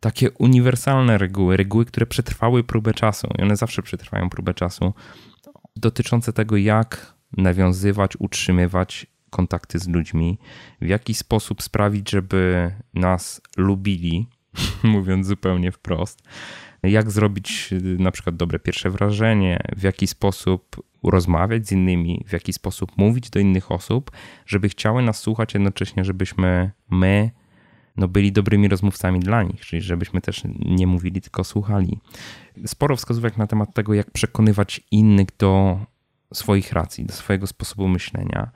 takie 0.00 0.30
uniwersalne 0.30 1.18
reguły, 1.18 1.56
reguły, 1.56 1.84
które 1.84 2.06
przetrwały 2.06 2.64
próbę 2.64 2.94
czasu 2.94 3.28
i 3.38 3.42
one 3.42 3.56
zawsze 3.56 3.82
przetrwają 3.82 4.30
próbę 4.30 4.54
czasu, 4.54 4.94
dotyczące 5.76 6.32
tego, 6.32 6.56
jak 6.56 7.14
nawiązywać, 7.36 8.16
utrzymywać 8.18 9.06
kontakty 9.30 9.78
z 9.78 9.88
ludźmi, 9.88 10.38
w 10.80 10.86
jaki 10.86 11.14
sposób 11.14 11.62
sprawić, 11.62 12.10
żeby 12.10 12.70
nas 12.94 13.40
lubili, 13.56 14.28
mówiąc 14.82 15.26
zupełnie 15.26 15.72
wprost, 15.72 16.22
jak 16.82 17.10
zrobić 17.10 17.70
na 17.98 18.10
przykład 18.10 18.36
dobre 18.36 18.58
pierwsze 18.58 18.90
wrażenie, 18.90 19.60
w 19.76 19.82
jaki 19.82 20.06
sposób 20.06 20.76
rozmawiać 21.02 21.68
z 21.68 21.72
innymi, 21.72 22.24
w 22.28 22.32
jaki 22.32 22.52
sposób 22.52 22.92
mówić 22.96 23.30
do 23.30 23.40
innych 23.40 23.72
osób, 23.72 24.10
żeby 24.46 24.68
chciały 24.68 25.02
nas 25.02 25.20
słuchać 25.20 25.54
jednocześnie, 25.54 26.04
żebyśmy 26.04 26.70
my 26.90 27.30
no, 27.96 28.08
byli 28.08 28.32
dobrymi 28.32 28.68
rozmówcami 28.68 29.20
dla 29.20 29.42
nich, 29.42 29.60
czyli 29.60 29.82
żebyśmy 29.82 30.20
też 30.20 30.42
nie 30.58 30.86
mówili, 30.86 31.20
tylko 31.20 31.44
słuchali. 31.44 31.98
Sporo 32.66 32.96
wskazówek 32.96 33.36
na 33.36 33.46
temat 33.46 33.74
tego, 33.74 33.94
jak 33.94 34.10
przekonywać 34.10 34.80
innych 34.90 35.28
do 35.38 35.80
swoich 36.34 36.72
racji, 36.72 37.04
do 37.04 37.12
swojego 37.12 37.46
sposobu 37.46 37.88
myślenia. 37.88 38.50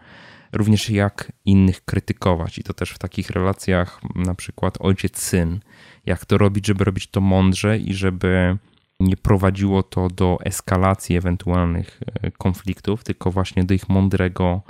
Również 0.53 0.91
jak 0.91 1.33
innych 1.45 1.85
krytykować, 1.85 2.59
i 2.59 2.63
to 2.63 2.75
też 2.75 2.91
w 2.91 2.99
takich 2.99 3.31
relacjach, 3.31 4.01
na 4.15 4.35
przykład 4.35 4.79
ojciec-syn, 4.81 5.59
jak 6.07 6.27
to 6.27 6.39
robić, 6.39 6.67
żeby 6.67 6.85
robić 6.85 7.07
to 7.07 7.21
mądrze 7.21 7.79
i 7.79 7.95
żeby 7.95 8.59
nie 9.01 9.17
prowadziło 9.17 9.83
to 9.83 10.09
do 10.09 10.39
eskalacji 10.45 11.17
ewentualnych 11.17 12.01
e, 12.23 12.31
konfliktów, 12.31 13.05
tylko 13.05 13.31
właśnie 13.31 13.65
do 13.65 13.75
ich 13.75 13.89
mądrego, 13.89 14.63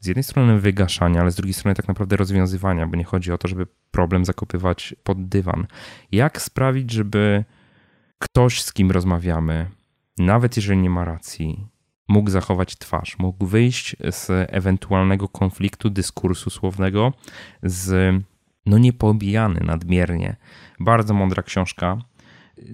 z 0.00 0.06
jednej 0.06 0.24
strony 0.24 0.60
wygaszania, 0.60 1.20
ale 1.20 1.30
z 1.30 1.34
drugiej 1.34 1.54
strony 1.54 1.74
tak 1.74 1.88
naprawdę 1.88 2.16
rozwiązywania, 2.16 2.86
bo 2.86 2.96
nie 2.96 3.04
chodzi 3.04 3.32
o 3.32 3.38
to, 3.38 3.48
żeby 3.48 3.66
problem 3.90 4.24
zakopywać 4.24 4.94
pod 5.04 5.28
dywan. 5.28 5.66
Jak 6.12 6.42
sprawić, 6.42 6.90
żeby 6.90 7.44
ktoś, 8.18 8.62
z 8.62 8.72
kim 8.72 8.90
rozmawiamy, 8.90 9.70
nawet 10.18 10.56
jeżeli 10.56 10.78
nie 10.78 10.90
ma 10.90 11.04
racji, 11.04 11.66
mógł 12.08 12.30
zachować 12.30 12.76
twarz, 12.76 13.18
mógł 13.18 13.46
wyjść 13.46 13.96
z 14.10 14.30
ewentualnego 14.52 15.28
konfliktu, 15.28 15.90
dyskursu 15.90 16.50
słownego 16.50 17.12
z 17.62 18.14
no 18.66 18.78
niepobijany 18.78 19.60
nadmiernie. 19.64 20.36
Bardzo 20.80 21.14
mądra 21.14 21.42
książka. 21.42 21.98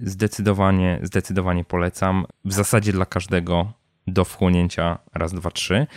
Zdecydowanie, 0.03 0.99
zdecydowanie 1.03 1.63
polecam. 1.63 2.25
W 2.45 2.53
zasadzie 2.53 2.91
dla 2.91 3.05
każdego 3.05 3.73
do 4.07 4.25
wchłonięcia 4.25 4.97
raz, 5.13 5.33
dwa, 5.33 5.51
trzy. 5.51 5.87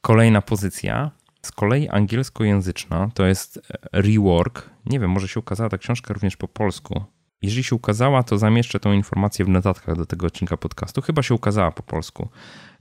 Kolejna 0.00 0.42
pozycja, 0.42 1.10
z 1.42 1.52
kolei 1.52 1.88
angielskojęzyczna, 1.88 3.10
to 3.14 3.26
jest 3.26 3.72
Rework. 3.92 4.70
Nie 4.86 5.00
wiem, 5.00 5.10
może 5.10 5.28
się 5.28 5.40
ukazała 5.40 5.70
ta 5.70 5.78
książka 5.78 6.14
również 6.14 6.36
po 6.36 6.48
polsku. 6.48 7.04
Jeżeli 7.42 7.64
się 7.64 7.76
ukazała, 7.76 8.22
to 8.22 8.38
zamieszczę 8.38 8.80
tą 8.80 8.92
informację 8.92 9.44
w 9.44 9.48
notatkach 9.48 9.96
do 9.96 10.06
tego 10.06 10.26
odcinka 10.26 10.56
podcastu. 10.56 11.02
Chyba 11.02 11.22
się 11.22 11.34
ukazała 11.34 11.72
po 11.72 11.82
polsku. 11.82 12.28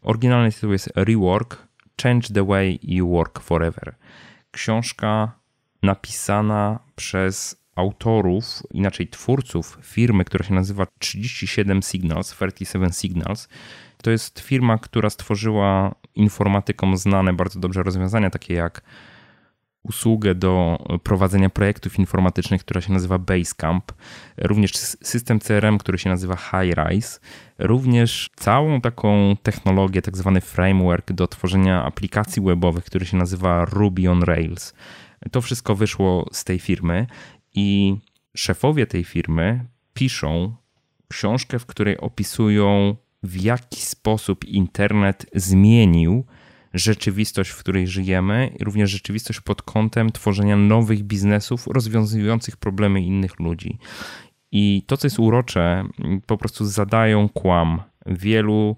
Oryginalny 0.01 0.51
tytuł 0.51 0.71
jest 0.71 0.89
Rework 0.95 1.67
Change 2.03 2.27
the 2.33 2.45
Way 2.45 2.79
You 2.83 3.10
Work 3.10 3.39
Forever. 3.39 3.95
Książka 4.51 5.31
napisana 5.83 6.79
przez 6.95 7.55
autorów, 7.75 8.45
inaczej 8.71 9.07
twórców 9.07 9.77
firmy, 9.81 10.25
która 10.25 10.45
się 10.45 10.53
nazywa 10.53 10.87
37 10.99 11.81
Signals, 11.81 12.29
37 12.31 12.91
Signals. 12.91 13.47
To 14.03 14.11
jest 14.11 14.39
firma, 14.39 14.77
która 14.77 15.09
stworzyła 15.09 15.95
informatykom 16.15 16.97
znane 16.97 17.33
bardzo 17.33 17.59
dobrze 17.59 17.83
rozwiązania, 17.83 18.29
takie 18.29 18.53
jak 18.53 18.81
usługę 19.83 20.35
do 20.35 20.77
prowadzenia 21.03 21.49
projektów 21.49 21.99
informatycznych, 21.99 22.61
która 22.61 22.81
się 22.81 22.93
nazywa 22.93 23.17
Basecamp, 23.17 23.91
również 24.37 24.71
system 25.01 25.39
CRM, 25.39 25.77
który 25.77 25.97
się 25.97 26.09
nazywa 26.09 26.35
HighRise, 26.35 27.19
również 27.59 28.29
całą 28.35 28.81
taką 28.81 29.35
technologię, 29.43 30.01
tak 30.01 30.17
zwany 30.17 30.41
framework 30.41 31.11
do 31.11 31.27
tworzenia 31.27 31.83
aplikacji 31.83 32.41
webowych, 32.41 32.85
który 32.85 33.05
się 33.05 33.17
nazywa 33.17 33.65
Ruby 33.65 34.11
on 34.11 34.23
Rails. 34.23 34.73
To 35.31 35.41
wszystko 35.41 35.75
wyszło 35.75 36.29
z 36.31 36.43
tej 36.43 36.59
firmy 36.59 37.07
i 37.53 37.95
szefowie 38.35 38.87
tej 38.87 39.03
firmy 39.03 39.65
piszą 39.93 40.55
książkę, 41.07 41.59
w 41.59 41.65
której 41.65 41.97
opisują, 41.97 42.95
w 43.23 43.41
jaki 43.41 43.81
sposób 43.81 44.45
internet 44.45 45.25
zmienił 45.35 46.25
rzeczywistość, 46.73 47.49
w 47.49 47.59
której 47.59 47.87
żyjemy, 47.87 48.51
również 48.61 48.91
rzeczywistość 48.91 49.41
pod 49.41 49.61
kątem 49.61 50.11
tworzenia 50.11 50.57
nowych 50.57 51.03
biznesów 51.03 51.67
rozwiązujących 51.67 52.57
problemy 52.57 53.01
innych 53.01 53.39
ludzi. 53.39 53.77
I 54.51 54.83
to, 54.87 54.97
co 54.97 55.07
jest 55.07 55.19
urocze, 55.19 55.83
po 56.25 56.37
prostu 56.37 56.65
zadają 56.65 57.29
kłam 57.29 57.81
wielu 58.05 58.77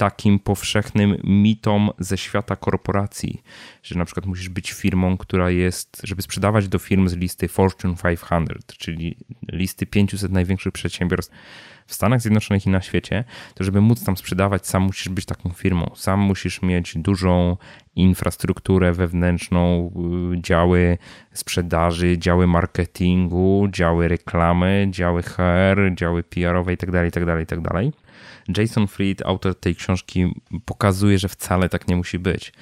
takim 0.00 0.38
powszechnym 0.38 1.16
mitom 1.24 1.90
ze 1.98 2.18
świata 2.18 2.56
korporacji, 2.56 3.42
że 3.82 3.98
na 3.98 4.04
przykład 4.04 4.26
musisz 4.26 4.48
być 4.48 4.72
firmą, 4.72 5.16
która 5.16 5.50
jest, 5.50 6.00
żeby 6.04 6.22
sprzedawać 6.22 6.68
do 6.68 6.78
firm 6.78 7.08
z 7.08 7.16
listy 7.16 7.48
Fortune 7.48 7.94
500, 7.96 8.66
czyli 8.66 9.16
listy 9.52 9.86
500 9.86 10.32
największych 10.32 10.72
przedsiębiorstw 10.72 11.32
w 11.86 11.94
Stanach 11.94 12.20
Zjednoczonych 12.20 12.66
i 12.66 12.70
na 12.70 12.82
świecie, 12.82 13.24
to 13.54 13.64
żeby 13.64 13.80
móc 13.80 14.04
tam 14.04 14.16
sprzedawać, 14.16 14.66
sam 14.66 14.82
musisz 14.82 15.08
być 15.08 15.24
taką 15.24 15.50
firmą. 15.50 15.90
Sam 15.94 16.20
musisz 16.20 16.62
mieć 16.62 16.98
dużą 16.98 17.56
infrastrukturę 17.96 18.92
wewnętrzną, 18.92 19.92
y, 20.34 20.40
działy 20.42 20.98
sprzedaży, 21.32 22.18
działy 22.18 22.46
marketingu, 22.46 23.68
działy 23.70 24.08
reklamy, 24.08 24.88
działy 24.90 25.22
HR, 25.22 25.90
działy 25.94 26.22
PR-owe 26.22 26.70
itd., 26.70 27.04
itd., 27.04 27.40
itd. 27.40 27.90
Jason 28.56 28.86
Fried, 28.86 29.22
autor 29.22 29.60
tej 29.60 29.76
książki, 29.76 30.34
pokazuje, 30.64 31.18
że 31.18 31.28
wcale 31.28 31.68
tak 31.68 31.88
nie 31.88 31.96
musi 31.96 32.18
być. 32.18 32.52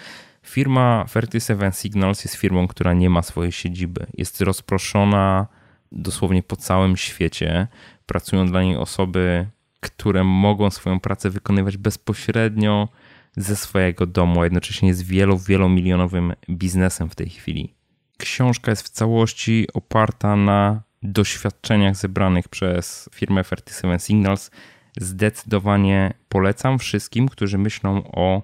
Firma 0.43 1.05
37 1.09 1.73
Signals 1.73 2.25
jest 2.25 2.37
firmą, 2.37 2.69
która 2.69 2.93
nie 2.93 3.11
ma 3.11 3.23
swojej 3.23 3.53
siedziby. 3.53 4.07
Jest 4.15 4.41
rozproszona 4.41 5.47
dosłownie 5.93 6.43
po 6.43 6.57
całym 6.57 6.97
świecie. 6.97 7.67
Pracują 8.07 8.47
dla 8.47 8.63
niej 8.63 8.77
osoby, 8.77 9.47
które 9.81 10.25
mogą 10.25 10.71
swoją 10.71 11.01
pracę 11.01 11.31
wykonywać 11.31 11.77
bezpośrednio 11.77 12.89
ze 13.37 13.57
swojego 13.57 14.07
domu, 14.07 14.41
a 14.41 14.45
jednocześnie 14.45 14.89
jest 14.89 15.07
wielo, 15.07 15.39
wielomilionowym 15.39 16.33
biznesem 16.51 17.11
w 17.11 17.15
tej 17.15 17.29
chwili. 17.29 17.75
Książka 18.19 18.73
jest 18.73 18.83
w 18.83 18.89
całości 18.89 19.67
oparta 19.75 20.37
na 20.37 20.83
doświadczeniach 21.03 21.97
zebranych 21.97 22.49
przez 22.49 23.09
firmę 23.15 23.45
37 23.45 23.99
Signals. 23.99 24.51
Zdecydowanie 25.01 26.15
polecam 26.29 26.79
wszystkim, 26.79 27.29
którzy 27.29 27.59
myślą 27.59 28.03
o 28.13 28.43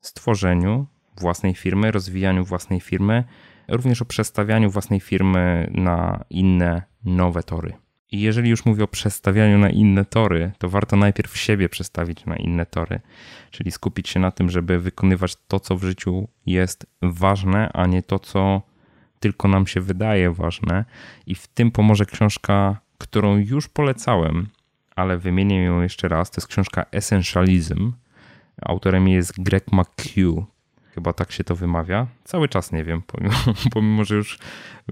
stworzeniu 0.00 0.86
własnej 1.20 1.54
firmy, 1.54 1.90
rozwijaniu 1.90 2.44
własnej 2.44 2.80
firmy, 2.80 3.24
również 3.68 4.02
o 4.02 4.04
przestawianiu 4.04 4.70
własnej 4.70 5.00
firmy 5.00 5.70
na 5.74 6.24
inne, 6.30 6.82
nowe 7.04 7.42
tory. 7.42 7.72
I 8.12 8.20
jeżeli 8.20 8.50
już 8.50 8.64
mówię 8.64 8.84
o 8.84 8.88
przestawianiu 8.88 9.58
na 9.58 9.70
inne 9.70 10.04
tory, 10.04 10.52
to 10.58 10.68
warto 10.68 10.96
najpierw 10.96 11.36
siebie 11.36 11.68
przestawić 11.68 12.26
na 12.26 12.36
inne 12.36 12.66
tory, 12.66 13.00
czyli 13.50 13.70
skupić 13.70 14.08
się 14.08 14.20
na 14.20 14.30
tym, 14.30 14.50
żeby 14.50 14.78
wykonywać 14.78 15.36
to, 15.48 15.60
co 15.60 15.76
w 15.76 15.84
życiu 15.84 16.28
jest 16.46 16.86
ważne, 17.02 17.70
a 17.72 17.86
nie 17.86 18.02
to, 18.02 18.18
co 18.18 18.62
tylko 19.20 19.48
nam 19.48 19.66
się 19.66 19.80
wydaje 19.80 20.32
ważne. 20.32 20.84
I 21.26 21.34
w 21.34 21.46
tym 21.46 21.70
pomoże 21.70 22.06
książka, 22.06 22.80
którą 22.98 23.36
już 23.36 23.68
polecałem, 23.68 24.48
ale 24.96 25.18
wymienię 25.18 25.62
ją 25.62 25.82
jeszcze 25.82 26.08
raz. 26.08 26.30
To 26.30 26.40
jest 26.40 26.48
książka 26.48 26.86
Essentialism. 26.92 27.92
Autorem 28.62 29.08
jest 29.08 29.42
Greg 29.42 29.64
McHugh. 29.72 30.44
Chyba 30.94 31.12
tak 31.12 31.32
się 31.32 31.44
to 31.44 31.56
wymawia. 31.56 32.06
Cały 32.24 32.48
czas 32.48 32.72
nie 32.72 32.84
wiem, 32.84 33.02
pomimo, 33.06 33.34
pomimo, 33.74 34.04
że 34.04 34.14
już 34.14 34.38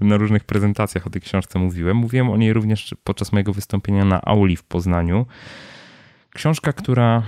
na 0.01 0.17
różnych 0.17 0.43
prezentacjach 0.43 1.07
o 1.07 1.09
tej 1.09 1.21
książce 1.21 1.59
mówiłem. 1.59 1.97
Mówiłem 1.97 2.29
o 2.29 2.37
niej 2.37 2.53
również 2.53 2.95
podczas 3.03 3.31
mojego 3.31 3.53
wystąpienia 3.53 4.05
na 4.05 4.21
Auli 4.21 4.55
w 4.55 4.63
Poznaniu. 4.63 5.25
Książka, 6.29 6.73
która, 6.73 7.23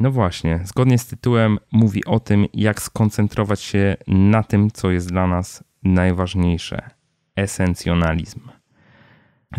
no 0.00 0.10
właśnie, 0.10 0.60
zgodnie 0.64 0.98
z 0.98 1.06
tytułem, 1.06 1.58
mówi 1.72 2.04
o 2.04 2.20
tym, 2.20 2.46
jak 2.54 2.82
skoncentrować 2.82 3.60
się 3.60 3.96
na 4.06 4.42
tym, 4.42 4.70
co 4.70 4.90
jest 4.90 5.08
dla 5.08 5.26
nas 5.26 5.64
najważniejsze 5.82 6.90
esencjonalizm. 7.36 8.40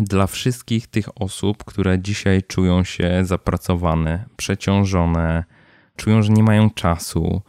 Dla 0.00 0.26
wszystkich 0.26 0.86
tych 0.86 1.22
osób, 1.22 1.64
które 1.64 1.98
dzisiaj 1.98 2.42
czują 2.42 2.84
się 2.84 3.24
zapracowane, 3.24 4.24
przeciążone, 4.36 5.44
czują, 5.96 6.22
że 6.22 6.32
nie 6.32 6.42
mają 6.42 6.70
czasu, 6.70 7.42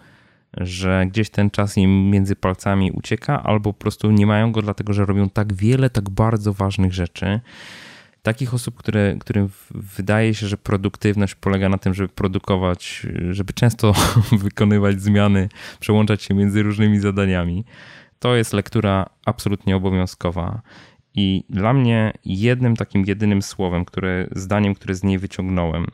że 0.58 1.06
gdzieś 1.08 1.30
ten 1.30 1.50
czas 1.50 1.78
im 1.78 2.10
między 2.10 2.36
palcami 2.36 2.92
ucieka, 2.92 3.44
albo 3.44 3.74
po 3.74 3.80
prostu 3.80 4.12
nie 4.12 4.26
mają 4.26 4.52
go, 4.52 4.62
dlatego 4.62 4.94
że 4.94 5.06
robią 5.06 5.30
tak 5.30 5.54
wiele, 5.54 5.90
tak 5.90 6.10
bardzo 6.10 6.54
ważnych 6.54 6.94
rzeczy. 6.94 7.40
Takich 8.22 8.54
osób, 8.54 8.76
które, 8.76 9.16
którym 9.20 9.50
wydaje 9.72 10.34
się, 10.34 10.48
że 10.48 10.58
produktywność 10.58 11.36
polega 11.36 11.70
na 11.70 11.78
tym, 11.78 11.94
żeby 11.94 12.10
produkować, 12.10 13.08
żeby 13.32 13.54
często 13.54 13.94
wykonywać 14.44 15.02
zmiany, 15.02 15.50
przełączać 15.80 16.24
się 16.24 16.34
między 16.34 16.64
różnymi 16.64 17.00
zadaniami. 17.00 17.66
To 18.20 18.36
jest 18.36 18.54
lektura 18.54 19.06
absolutnie 19.26 19.76
obowiązkowa. 19.76 20.62
I 21.16 21.44
dla 21.50 21.74
mnie 21.74 22.14
jednym 22.26 22.76
takim 22.76 23.06
jedynym 23.06 23.42
słowem, 23.42 23.86
które, 23.86 24.28
zdaniem, 24.32 24.76
które 24.76 24.96
z 24.96 25.04
niej 25.04 25.20
wyciągnąłem, 25.20 25.88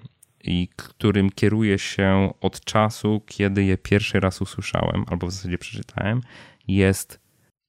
i 0.43 0.69
którym 0.75 1.29
kieruję 1.29 1.79
się 1.79 2.33
od 2.41 2.65
czasu, 2.65 3.21
kiedy 3.25 3.63
je 3.63 3.77
pierwszy 3.77 4.19
raz 4.19 4.41
usłyszałem, 4.41 5.05
albo 5.07 5.27
w 5.27 5.31
zasadzie 5.31 5.57
przeczytałem, 5.57 6.21
jest: 6.67 7.19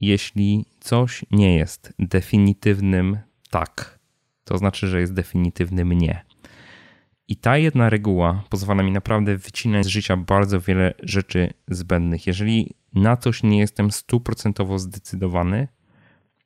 jeśli 0.01 0.67
coś 0.81 1.25
nie 1.31 1.57
jest 1.57 1.93
definitywnym 1.99 3.19
tak, 3.51 3.99
to 4.45 4.59
znaczy, 4.59 4.89
że 4.89 5.01
jest 5.01 5.15
definitywnym 5.15 5.93
nie. 5.93 6.25
I 7.29 7.37
ta 7.37 7.57
jedna 7.57 7.91
reguła 7.91 8.45
pozwala 8.51 8.83
mi 8.83 8.93
naprawdę 8.93 9.37
wycinać 9.37 9.85
z 9.85 9.89
życia 9.89 10.17
bardzo 10.17 10.61
wiele 10.61 10.95
rzeczy 11.03 11.53
zbędnych. 11.69 12.27
Jeżeli 12.27 12.75
na 12.95 13.17
coś 13.17 13.43
nie 13.43 13.59
jestem 13.59 13.91
stuprocentowo 13.91 14.79
zdecydowany, 14.79 15.69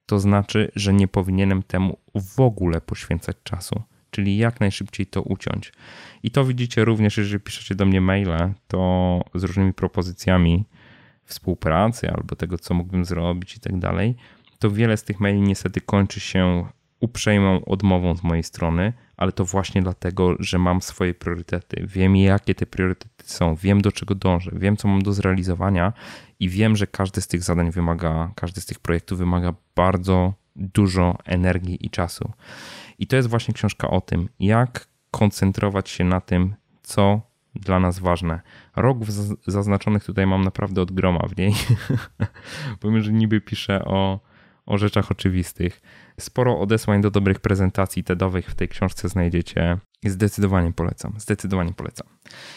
to 0.07 0.19
znaczy, 0.19 0.71
że 0.75 0.95
nie 0.95 1.09
powinienem 1.09 1.63
temu 1.63 1.99
w 2.15 2.41
ogóle 2.41 2.81
poświęcać 2.81 3.37
czasu 3.43 3.83
czyli 4.17 4.37
jak 4.37 4.61
najszybciej 4.61 5.07
to 5.07 5.23
uciąć. 5.23 5.73
I 6.23 6.31
to 6.31 6.45
widzicie 6.45 6.85
również, 6.85 7.17
jeżeli 7.17 7.41
piszecie 7.41 7.75
do 7.75 7.87
mnie 7.87 8.01
maile, 8.01 8.55
to 8.69 9.21
z 9.35 9.45
różnymi 9.45 9.73
propozycjami 9.73 10.65
współpracy 11.25 12.11
albo 12.11 12.37
tego, 12.37 12.59
co 12.59 12.75
mógłbym 12.75 13.05
zrobić 13.05 13.57
i 13.57 13.61
tak 13.61 13.79
dalej, 13.79 14.17
to 14.59 14.71
wiele 14.71 14.97
z 14.97 15.05
tych 15.05 15.21
maili 15.21 15.41
niestety 15.41 15.81
kończy 15.81 16.21
się 16.21 16.67
uprzejmą 17.01 17.65
odmową 17.65 18.17
z 18.17 18.23
mojej 18.23 18.43
strony, 18.43 18.93
ale 19.17 19.33
to 19.33 19.45
właśnie 19.45 19.83
dlatego, 19.83 20.35
że 20.39 20.59
mam 20.59 20.83
swoje 20.83 21.15
priorytety. 21.15 21.85
Wiem, 21.87 22.17
jakie 22.17 22.55
te 22.55 22.67
priorytety 22.67 23.25
są, 23.25 23.55
wiem, 23.55 23.81
do 23.81 23.93
czego 23.93 24.15
dążę, 24.15 24.51
wiem, 24.55 24.77
co 24.77 24.89
mam 24.89 25.03
do 25.03 25.13
zrealizowania 25.13 25.93
i 26.41 26.49
wiem, 26.49 26.77
że 26.77 26.87
każdy 26.87 27.21
z 27.21 27.29
tych 27.29 27.43
zadań 27.43 27.71
wymaga, 27.71 28.33
każdy 28.35 28.61
z 28.61 28.67
tych 28.67 28.79
projektów 28.79 29.19
wymaga 29.19 29.55
bardzo 29.77 30.35
dużo 30.57 31.19
energii 31.25 31.87
i 31.87 31.91
czasu. 31.91 32.33
I 32.99 33.07
to 33.07 33.17
jest 33.17 33.29
właśnie 33.29 33.55
książka 33.55 33.91
o 33.91 34.01
tym, 34.01 34.29
jak 34.41 34.89
koncentrować 35.11 35.91
się 35.91 36.05
na 36.05 36.21
tym, 36.21 36.55
co 36.83 37.21
dla 37.55 37.81
nas 37.81 37.99
ważne. 37.99 38.41
Rogów 38.77 39.09
zaznaczonych 39.47 40.05
tutaj 40.05 40.27
mam 40.27 40.45
naprawdę 40.45 40.83
od 40.83 40.93
groma 40.93 41.27
w 41.29 41.37
niej. 41.39 41.53
Powiem, 42.81 43.03
że 43.03 43.13
niby 43.13 43.41
piszę 43.41 43.85
o, 43.85 44.21
o 44.67 44.79
rzeczach 44.79 45.11
oczywistych. 45.11 45.83
Sporo 46.21 46.61
odesłań 46.61 47.01
do 47.01 47.11
dobrych 47.11 47.41
prezentacji 47.41 48.05
TEDowych 48.05 48.51
w 48.51 48.55
tej 48.55 48.69
książce 48.69 49.09
znajdziecie. 49.09 49.79
Zdecydowanie 50.05 50.73
polecam, 50.73 51.13
zdecydowanie 51.19 51.73
polecam. 51.73 52.07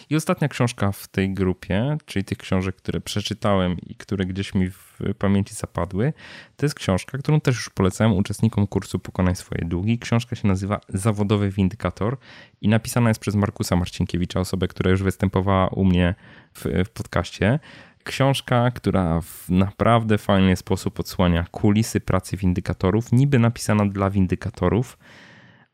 I 0.09 0.15
ostatnia 0.15 0.47
książka 0.47 0.91
w 0.91 1.07
tej 1.07 1.33
grupie, 1.33 1.97
czyli 2.05 2.25
tych 2.25 2.37
książek, 2.37 2.75
które 2.75 3.01
przeczytałem 3.01 3.77
i 3.79 3.95
które 3.95 4.25
gdzieś 4.25 4.55
mi 4.55 4.69
w 4.69 4.99
pamięci 5.17 5.55
zapadły, 5.55 6.13
to 6.55 6.65
jest 6.65 6.75
książka, 6.75 7.17
którą 7.17 7.41
też 7.41 7.55
już 7.55 7.69
polecałem 7.69 8.13
uczestnikom 8.13 8.67
kursu 8.67 8.99
Pokonaj 8.99 9.35
swoje 9.35 9.65
długi. 9.65 9.99
Książka 9.99 10.35
się 10.35 10.47
nazywa 10.47 10.79
Zawodowy 10.89 11.49
Windykator 11.49 12.17
i 12.61 12.67
napisana 12.67 13.09
jest 13.09 13.21
przez 13.21 13.35
Markusa 13.35 13.75
Marcinkiewicza, 13.75 14.39
osobę, 14.39 14.67
która 14.67 14.91
już 14.91 15.03
występowała 15.03 15.67
u 15.67 15.85
mnie 15.85 16.15
w, 16.53 16.65
w 16.85 16.89
podcaście. 16.89 17.59
Książka, 18.03 18.71
która 18.71 19.21
w 19.21 19.49
naprawdę 19.49 20.17
fajny 20.17 20.55
sposób 20.55 20.99
odsłania 20.99 21.45
kulisy 21.51 21.99
pracy 21.99 22.37
windykatorów, 22.37 23.11
niby 23.11 23.39
napisana 23.39 23.85
dla 23.85 24.09
windykatorów, 24.09 24.97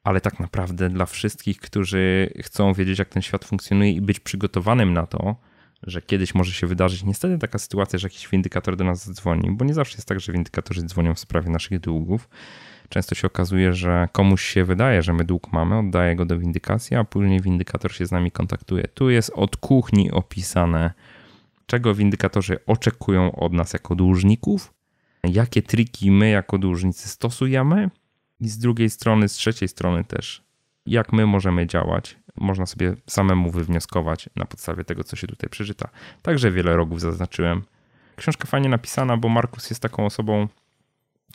ale 0.03 0.21
tak 0.21 0.39
naprawdę 0.39 0.89
dla 0.89 1.05
wszystkich, 1.05 1.59
którzy 1.59 2.33
chcą 2.41 2.73
wiedzieć, 2.73 2.99
jak 2.99 3.09
ten 3.09 3.21
świat 3.21 3.45
funkcjonuje 3.45 3.91
i 3.91 4.01
być 4.01 4.19
przygotowanym 4.19 4.93
na 4.93 5.07
to, 5.07 5.35
że 5.83 6.01
kiedyś 6.01 6.35
może 6.35 6.51
się 6.51 6.67
wydarzyć 6.67 7.03
niestety 7.03 7.37
taka 7.37 7.59
sytuacja, 7.59 7.99
że 7.99 8.05
jakiś 8.05 8.29
windykator 8.29 8.75
do 8.75 8.83
nas 8.83 9.05
zadzwoni, 9.05 9.51
bo 9.51 9.65
nie 9.65 9.73
zawsze 9.73 9.97
jest 9.97 10.07
tak, 10.07 10.19
że 10.19 10.31
windykatorzy 10.31 10.83
dzwonią 10.83 11.13
w 11.13 11.19
sprawie 11.19 11.49
naszych 11.49 11.79
długów. 11.79 12.29
Często 12.89 13.15
się 13.15 13.27
okazuje, 13.27 13.73
że 13.73 14.07
komuś 14.11 14.41
się 14.45 14.63
wydaje, 14.63 15.01
że 15.01 15.13
my 15.13 15.23
dług 15.23 15.53
mamy, 15.53 15.77
oddaje 15.77 16.15
go 16.15 16.25
do 16.25 16.39
windykacji, 16.39 16.97
a 16.97 17.03
później 17.03 17.41
windykator 17.41 17.93
się 17.93 18.05
z 18.05 18.11
nami 18.11 18.31
kontaktuje. 18.31 18.87
Tu 18.93 19.09
jest 19.09 19.31
od 19.35 19.57
kuchni 19.57 20.11
opisane, 20.11 20.93
czego 21.65 21.95
windykatorzy 21.95 22.65
oczekują 22.65 23.35
od 23.35 23.53
nas 23.53 23.73
jako 23.73 23.95
dłużników, 23.95 24.73
jakie 25.23 25.61
triki 25.61 26.11
my 26.11 26.29
jako 26.29 26.57
dłużnicy 26.57 27.09
stosujemy 27.09 27.89
i 28.39 28.49
z 28.49 28.57
drugiej 28.57 28.89
strony, 28.89 29.29
z 29.29 29.33
trzeciej 29.33 29.67
strony 29.67 30.03
też, 30.03 30.43
jak 30.85 31.13
my 31.13 31.25
możemy 31.25 31.67
działać. 31.67 32.17
Można 32.35 32.65
sobie 32.65 32.93
samemu 33.07 33.51
wywnioskować 33.51 34.29
na 34.35 34.45
podstawie 34.45 34.83
tego, 34.83 35.03
co 35.03 35.15
się 35.15 35.27
tutaj 35.27 35.49
przeczyta. 35.49 35.89
Także 36.21 36.51
wiele 36.51 36.75
rogów 36.75 37.01
zaznaczyłem. 37.01 37.63
Książka 38.15 38.47
fajnie 38.47 38.69
napisana, 38.69 39.17
bo 39.17 39.29
Markus 39.29 39.69
jest 39.69 39.81
taką 39.81 40.05
osobą, 40.05 40.47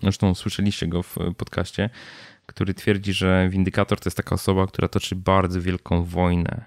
zresztą 0.03 0.35
słyszeliście 0.35 0.87
go 0.87 1.03
w 1.03 1.17
podcaście, 1.37 1.91
który 2.47 2.75
twierdzi, 2.75 3.13
że 3.13 3.49
windykator 3.51 4.01
to 4.01 4.09
jest 4.09 4.17
taka 4.17 4.35
osoba, 4.35 4.67
która 4.67 4.89
toczy 4.89 5.17
bardzo 5.17 5.61
wielką 5.61 6.05
wojnę, 6.05 6.65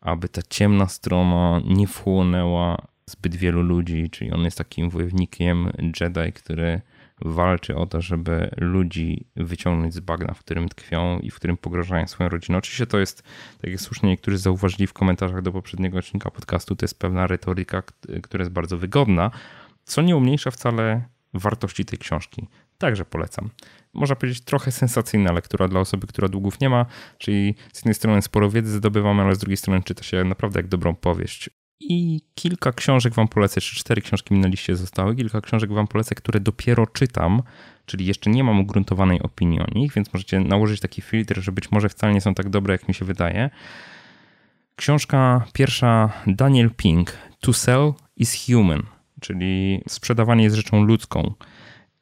aby 0.00 0.28
ta 0.28 0.42
ciemna 0.42 0.88
strona 0.88 1.60
nie 1.64 1.86
wchłonęła 1.86 2.86
zbyt 3.10 3.36
wielu 3.36 3.62
ludzi, 3.62 4.10
czyli 4.10 4.32
on 4.32 4.40
jest 4.44 4.58
takim 4.58 4.90
wojownikiem 4.90 5.72
Jedi, 6.00 6.32
który 6.32 6.80
walczy 7.20 7.76
o 7.76 7.86
to, 7.86 8.00
żeby 8.00 8.50
ludzi 8.56 9.26
wyciągnąć 9.36 9.94
z 9.94 10.00
bagna, 10.00 10.34
w 10.34 10.38
którym 10.38 10.68
tkwią 10.68 11.18
i 11.18 11.30
w 11.30 11.34
którym 11.34 11.56
pograżają 11.56 12.06
swoją 12.06 12.28
rodzinę. 12.28 12.58
Oczywiście 12.58 12.86
to 12.86 12.98
jest, 12.98 13.22
tak 13.60 13.70
jak 13.70 13.80
słusznie 13.80 14.08
niektórzy 14.08 14.38
zauważyli 14.38 14.86
w 14.86 14.92
komentarzach 14.92 15.42
do 15.42 15.52
poprzedniego 15.52 15.98
odcinka 15.98 16.30
podcastu, 16.30 16.76
to 16.76 16.84
jest 16.84 16.98
pewna 16.98 17.26
retoryka, 17.26 17.82
która 18.22 18.42
jest 18.42 18.52
bardzo 18.52 18.78
wygodna, 18.78 19.30
co 19.84 20.02
nie 20.02 20.16
umniejsza 20.16 20.50
wcale 20.50 21.02
wartości 21.34 21.84
tej 21.84 21.98
książki. 21.98 22.46
Także 22.78 23.04
polecam. 23.04 23.50
Można 23.94 24.16
powiedzieć 24.16 24.40
trochę 24.40 24.72
sensacyjna 24.72 25.32
lektura 25.32 25.68
dla 25.68 25.80
osoby, 25.80 26.06
która 26.06 26.28
długów 26.28 26.60
nie 26.60 26.70
ma, 26.70 26.86
czyli 27.18 27.54
z 27.72 27.78
jednej 27.78 27.94
strony 27.94 28.22
sporo 28.22 28.50
wiedzy 28.50 28.72
zdobywamy, 28.72 29.22
ale 29.22 29.34
z 29.34 29.38
drugiej 29.38 29.56
strony 29.56 29.82
czyta 29.82 30.02
się 30.02 30.24
naprawdę 30.24 30.58
jak 30.58 30.68
dobrą 30.68 30.94
powieść. 30.94 31.50
I 31.80 32.20
kilka 32.34 32.72
książek 32.72 33.14
wam 33.14 33.28
polecę, 33.28 33.60
czy 33.60 33.76
cztery 33.76 34.02
książki 34.02 34.34
mi 34.34 34.40
na 34.40 34.48
liście 34.48 34.76
zostały, 34.76 35.16
kilka 35.16 35.40
książek 35.40 35.72
wam 35.72 35.86
polecę, 35.86 36.14
które 36.14 36.40
dopiero 36.40 36.86
czytam, 36.86 37.42
czyli 37.86 38.06
jeszcze 38.06 38.30
nie 38.30 38.44
mam 38.44 38.60
ugruntowanej 38.60 39.22
opinii 39.22 39.60
o 39.60 39.66
nich, 39.74 39.92
więc 39.92 40.12
możecie 40.12 40.40
nałożyć 40.40 40.80
taki 40.80 41.02
filtr, 41.02 41.40
że 41.40 41.52
być 41.52 41.70
może 41.70 41.88
wcale 41.88 42.14
nie 42.14 42.20
są 42.20 42.34
tak 42.34 42.48
dobre, 42.48 42.74
jak 42.74 42.88
mi 42.88 42.94
się 42.94 43.04
wydaje. 43.04 43.50
Książka 44.76 45.44
pierwsza 45.52 46.12
Daniel 46.26 46.70
Pink, 46.70 47.18
To 47.40 47.52
Sell 47.52 47.92
is 48.16 48.46
Human, 48.46 48.82
czyli 49.20 49.82
sprzedawanie 49.88 50.44
jest 50.44 50.56
rzeczą 50.56 50.84
ludzką. 50.84 51.34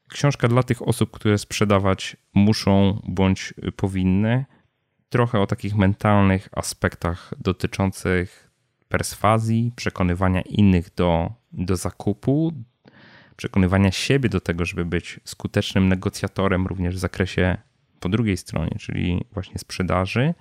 Książka 0.08 0.48
dla 0.48 0.62
tych 0.62 0.88
osób, 0.88 1.10
które 1.10 1.38
sprzedawać 1.38 2.16
muszą 2.34 3.02
bądź 3.08 3.54
powinny. 3.76 4.44
Trochę 5.08 5.40
o 5.40 5.46
takich 5.46 5.76
mentalnych 5.76 6.48
aspektach 6.52 7.34
dotyczących 7.38 8.51
perswazji, 8.92 9.72
przekonywania 9.76 10.40
innych 10.40 10.94
do, 10.94 11.32
do 11.52 11.76
zakupu, 11.76 12.52
przekonywania 13.36 13.92
siebie 13.92 14.28
do 14.28 14.40
tego, 14.40 14.64
żeby 14.64 14.84
być 14.84 15.20
skutecznym 15.24 15.88
negocjatorem 15.88 16.66
również 16.66 16.94
w 16.94 16.98
zakresie 16.98 17.56
po 18.00 18.08
drugiej 18.08 18.36
stronie, 18.36 18.76
czyli 18.80 19.24
właśnie 19.32 19.58
sprzedaży 19.58 20.34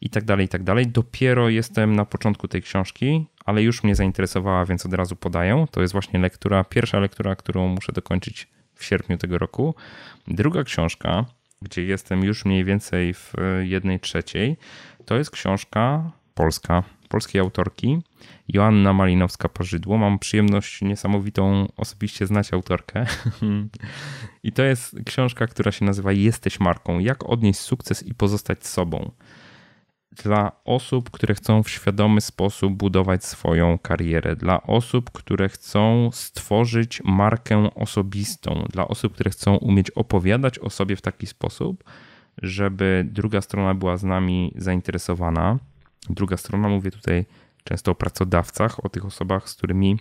i 0.00 0.10
tak 0.10 0.24
dalej, 0.24 0.46
i 0.46 0.48
tak 0.48 0.62
dalej. 0.62 0.86
Dopiero 0.86 1.48
jestem 1.48 1.96
na 1.96 2.04
początku 2.04 2.48
tej 2.48 2.62
książki, 2.62 3.26
ale 3.44 3.62
już 3.62 3.82
mnie 3.82 3.94
zainteresowała, 3.94 4.64
więc 4.64 4.86
od 4.86 4.94
razu 4.94 5.16
podaję. 5.16 5.66
To 5.70 5.80
jest 5.80 5.92
właśnie 5.92 6.20
lektura, 6.20 6.64
pierwsza 6.64 7.00
lektura, 7.00 7.36
którą 7.36 7.68
muszę 7.68 7.92
dokończyć 7.92 8.48
w 8.74 8.84
sierpniu 8.84 9.18
tego 9.18 9.38
roku. 9.38 9.74
Druga 10.26 10.64
książka, 10.64 11.24
gdzie 11.62 11.84
jestem 11.84 12.24
już 12.24 12.44
mniej 12.44 12.64
więcej 12.64 13.14
w 13.14 13.32
jednej 13.62 14.00
trzeciej, 14.00 14.56
to 15.04 15.16
jest 15.16 15.30
książka 15.30 16.10
polska, 16.34 16.82
polskiej 17.08 17.40
autorki, 17.40 18.02
Joanna 18.48 18.92
Malinowska-Pożydło. 18.92 19.98
Mam 19.98 20.18
przyjemność 20.18 20.82
niesamowitą 20.82 21.68
osobiście 21.76 22.26
znać 22.26 22.52
autorkę. 22.52 23.06
I 24.42 24.52
to 24.52 24.62
jest 24.62 24.96
książka, 25.06 25.46
która 25.46 25.72
się 25.72 25.84
nazywa 25.84 26.12
Jesteś 26.12 26.60
marką. 26.60 26.98
Jak 26.98 27.28
odnieść 27.28 27.60
sukces 27.60 28.02
i 28.02 28.14
pozostać 28.14 28.66
sobą 28.66 29.10
dla 30.22 30.52
osób, 30.64 31.10
które 31.10 31.34
chcą 31.34 31.62
w 31.62 31.70
świadomy 31.70 32.20
sposób 32.20 32.72
budować 32.72 33.24
swoją 33.24 33.78
karierę, 33.78 34.36
dla 34.36 34.62
osób, 34.62 35.10
które 35.10 35.48
chcą 35.48 36.10
stworzyć 36.12 37.02
markę 37.04 37.74
osobistą, 37.74 38.64
dla 38.72 38.88
osób, 38.88 39.14
które 39.14 39.30
chcą 39.30 39.56
umieć 39.56 39.90
opowiadać 39.90 40.58
o 40.58 40.70
sobie 40.70 40.96
w 40.96 41.02
taki 41.02 41.26
sposób, 41.26 41.84
żeby 42.42 43.06
druga 43.10 43.40
strona 43.40 43.74
była 43.74 43.96
z 43.96 44.04
nami 44.04 44.52
zainteresowana. 44.56 45.58
Druga 46.10 46.36
strona, 46.36 46.68
mówię 46.68 46.90
tutaj 46.90 47.26
często 47.64 47.90
o 47.90 47.94
pracodawcach, 47.94 48.84
o 48.84 48.88
tych 48.88 49.04
osobach, 49.04 49.48
z 49.48 49.54
którymi, 49.54 49.98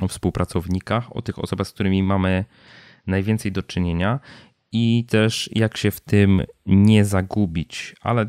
o 0.00 0.08
współpracownikach, 0.08 1.16
o 1.16 1.22
tych 1.22 1.38
osobach, 1.38 1.66
z 1.68 1.72
którymi 1.72 2.02
mamy 2.02 2.44
najwięcej 3.06 3.52
do 3.52 3.62
czynienia 3.62 4.20
i 4.72 5.04
też 5.08 5.50
jak 5.52 5.76
się 5.76 5.90
w 5.90 6.00
tym 6.00 6.42
nie 6.66 7.04
zagubić, 7.04 7.96
ale 8.00 8.28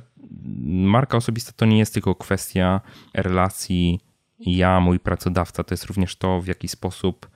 marka 0.65 1.17
osobista 1.17 1.51
to 1.55 1.65
nie 1.65 1.77
jest 1.77 1.93
tylko 1.93 2.15
kwestia 2.15 2.81
relacji 3.13 3.99
ja, 4.39 4.79
mój 4.79 4.99
pracodawca, 4.99 5.63
to 5.63 5.73
jest 5.73 5.85
również 5.85 6.15
to, 6.15 6.41
w 6.41 6.47
jaki 6.47 6.67
sposób 6.67 7.29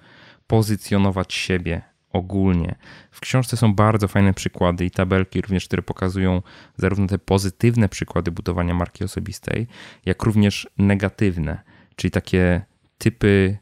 pozycjonować 0.47 1.33
siebie 1.33 1.81
ogólnie. 2.17 2.75
W 3.11 3.19
książce 3.19 3.57
są 3.57 3.73
bardzo 3.73 4.07
fajne 4.07 4.33
przykłady 4.33 4.85
i 4.85 4.91
tabelki 4.91 5.41
również, 5.41 5.65
które 5.65 5.81
pokazują 5.81 6.41
zarówno 6.77 7.07
te 7.07 7.19
pozytywne 7.19 7.89
przykłady 7.89 8.31
budowania 8.31 8.73
marki 8.73 9.03
osobistej, 9.03 9.67
jak 10.05 10.23
również 10.23 10.69
negatywne, 10.77 11.59
czyli 11.95 12.11
takie 12.11 12.61
typy 12.97 13.57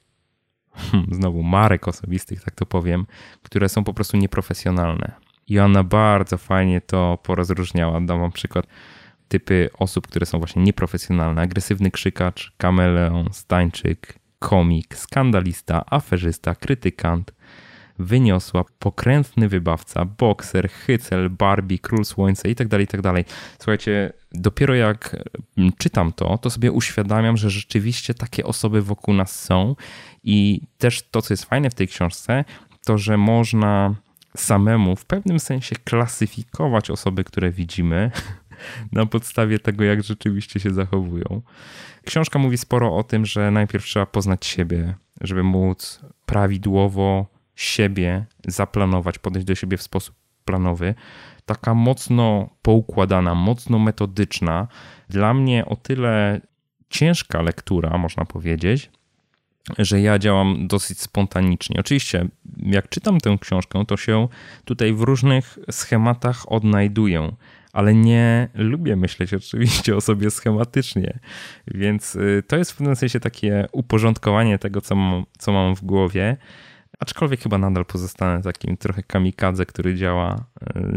hmm, 0.76 1.08
znowu 1.12 1.44
marek 1.44 1.88
osobistych, 1.88 2.44
tak 2.44 2.56
to 2.56 2.66
powiem, 2.66 3.06
które 3.44 3.70
są 3.70 3.84
po 3.84 3.94
prostu 3.94 4.18
nieprofesjonalne. 4.18 5.12
I 5.48 5.60
ona 5.60 5.84
bardzo 5.84 6.38
fajnie 6.38 6.82
to 6.82 7.20
porozróżniała. 7.24 8.02
Dam 8.02 8.20
wam 8.20 8.32
przykład 8.32 8.68
typy 9.28 9.70
osób, 9.80 10.08
które 10.08 10.26
są 10.26 10.40
właśnie 10.40 10.64
nieprofesjonalne. 10.64 11.42
Agresywny 11.42 11.92
krzykacz, 11.92 12.54
kameleon, 12.58 13.30
stańczyk, 13.32 14.20
komik, 14.40 14.96
skandalista, 14.96 15.86
aferzysta, 15.86 16.56
krytykant, 16.56 17.32
wyniosła, 18.00 18.64
pokrętny 18.80 19.50
wybawca, 19.50 20.06
bokser, 20.06 20.70
hycel, 20.70 21.30
Barbie, 21.30 21.80
król 21.80 22.06
słońca 22.06 22.50
itd., 22.50 22.70
tak 22.70 22.80
itd. 22.80 23.14
Tak 23.14 23.26
Słuchajcie, 23.58 24.14
dopiero 24.32 24.76
jak 24.76 25.16
mm, 25.58 25.72
czytam 25.78 26.14
to, 26.14 26.38
to 26.38 26.50
sobie 26.50 26.72
uświadamiam, 26.72 27.38
że 27.38 27.50
rzeczywiście 27.50 28.14
takie 28.14 28.46
osoby 28.46 28.82
wokół 28.82 29.14
nas 29.14 29.44
są 29.44 29.76
i 30.24 30.62
też 30.78 31.04
to, 31.12 31.22
co 31.22 31.34
jest 31.34 31.46
fajne 31.46 31.70
w 31.70 31.74
tej 31.74 31.88
książce, 31.88 32.46
to, 32.86 32.98
że 32.98 33.18
można 33.18 33.96
samemu 34.38 34.96
w 34.96 35.06
pewnym 35.06 35.40
sensie 35.40 35.76
klasyfikować 35.84 36.90
osoby, 36.90 37.24
które 37.24 37.52
widzimy, 37.52 38.12
na 38.92 39.06
podstawie 39.06 39.60
tego, 39.60 39.84
jak 39.84 40.04
rzeczywiście 40.04 40.60
się 40.60 40.74
zachowują. 40.74 41.42
Książka 42.06 42.40
mówi 42.40 42.58
sporo 42.58 42.98
o 42.98 43.04
tym, 43.04 43.26
że 43.26 43.52
najpierw 43.52 43.86
trzeba 43.86 44.06
poznać 44.06 44.46
siebie, 44.46 44.96
żeby 45.22 45.44
móc 45.44 46.02
prawidłowo 46.26 47.35
siebie 47.56 48.26
zaplanować, 48.48 49.20
podejść 49.20 49.48
do 49.48 49.56
siebie 49.56 49.78
w 49.78 49.82
sposób 49.82 50.16
planowy. 50.46 50.96
Taka 51.46 51.74
mocno 51.74 52.50
poukładana, 52.62 53.36
mocno 53.36 53.80
metodyczna, 53.80 54.68
dla 55.10 55.34
mnie 55.34 55.66
o 55.66 55.76
tyle 55.76 56.42
ciężka 56.90 57.42
lektura, 57.42 57.98
można 57.98 58.26
powiedzieć, 58.26 58.92
że 59.78 60.02
ja 60.02 60.20
działam 60.20 60.68
dosyć 60.68 61.00
spontanicznie. 61.00 61.80
Oczywiście, 61.80 62.28
jak 62.58 62.90
czytam 62.90 63.20
tę 63.20 63.38
książkę, 63.42 63.86
to 63.88 63.98
się 63.98 64.28
tutaj 64.66 64.94
w 64.94 65.02
różnych 65.02 65.60
schematach 65.72 66.52
odnajduję 66.52 67.32
ale 67.76 67.94
nie 67.94 68.50
lubię 68.54 68.96
myśleć 68.96 69.34
oczywiście 69.34 69.96
o 69.96 70.02
sobie 70.02 70.32
schematycznie, 70.32 71.20
więc 71.68 72.16
y, 72.16 72.44
to 72.48 72.58
jest 72.58 72.72
w 72.72 72.76
pewnym 72.76 72.96
sensie 72.96 73.20
takie 73.20 73.68
uporządkowanie 73.72 74.60
tego, 74.60 74.82
co 74.82 74.96
mam, 74.96 75.26
co 75.38 75.52
mam 75.52 75.76
w 75.76 75.84
głowie. 75.84 76.38
Aczkolwiek 77.00 77.42
chyba 77.42 77.58
nadal 77.58 77.86
pozostanę 77.86 78.42
takim 78.42 78.78
trochę 78.78 79.04
kamikadze, 79.04 79.66
który 79.66 79.96
działa 79.96 80.46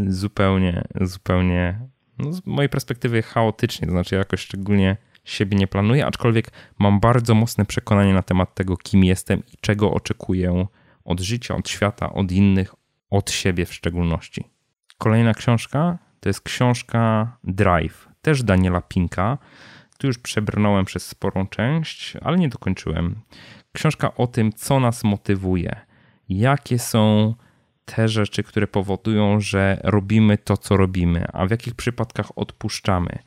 y, 0.09 0.13
zupełnie, 0.13 0.85
zupełnie 1.01 1.81
no 2.19 2.33
z 2.33 2.47
mojej 2.47 2.69
perspektywy 2.69 3.23
chaotycznie, 3.23 3.87
to 3.87 3.93
znaczy 3.93 4.15
jakoś 4.15 4.41
szczególnie 4.41 4.97
siebie 5.25 5.59
nie 5.59 5.67
planuję, 5.67 6.07
aczkolwiek 6.07 6.51
mam 6.79 7.01
bardzo 7.01 7.35
mocne 7.35 7.65
przekonanie 7.65 8.15
na 8.15 8.23
temat 8.23 8.55
tego, 8.55 8.77
kim 8.77 9.05
jestem 9.05 9.43
i 9.53 9.57
czego 9.61 9.91
oczekuję 9.91 10.67
od 11.05 11.21
życia, 11.21 11.57
od 11.57 11.69
świata, 11.69 12.13
od 12.13 12.33
innych, 12.33 12.75
od 13.11 13.31
siebie 13.31 13.67
w 13.67 13.75
szczególności. 13.75 14.45
Kolejna 14.99 15.35
książka 15.35 15.99
to 16.21 16.29
jest 16.29 16.41
książka 16.41 17.33
Drive, 17.45 18.09
też 18.23 18.43
Daniela 18.43 18.81
Pinka. 18.81 19.39
Tu 19.99 20.07
już 20.07 20.19
przebrnąłem 20.19 20.85
przez 20.85 21.07
sporą 21.07 21.47
część, 21.47 22.17
ale 22.23 22.39
nie 22.39 22.49
dokończyłem. 22.49 23.21
Książka 23.73 24.15
o 24.15 24.27
tym, 24.27 24.53
co 24.53 24.81
nas 24.81 25.05
motywuje, 25.05 25.81
jakie 26.29 26.79
są 26.79 27.35
te 27.85 28.09
rzeczy, 28.09 28.43
które 28.43 28.67
powodują, 28.67 29.41
że 29.41 29.81
robimy 29.85 30.39
to, 30.39 30.57
co 30.57 30.77
robimy, 30.77 31.27
a 31.33 31.47
w 31.47 31.51
jakich 31.51 31.75
przypadkach 31.75 32.39
odpuszczamy. 32.39 33.19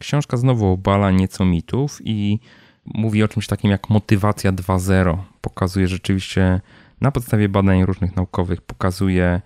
Książka 0.00 0.36
znowu 0.36 0.72
obala 0.72 1.10
nieco 1.10 1.44
mitów 1.44 1.98
i 2.04 2.40
mówi 2.84 3.22
o 3.22 3.28
czymś 3.28 3.46
takim 3.46 3.70
jak 3.70 3.90
motywacja 3.90 4.52
2.0. 4.52 5.18
Pokazuje 5.40 5.88
rzeczywiście 5.88 6.60
na 7.00 7.10
podstawie 7.10 7.48
badań 7.48 7.84
różnych 7.84 8.16
naukowych, 8.16 8.60
pokazuje 8.60 9.40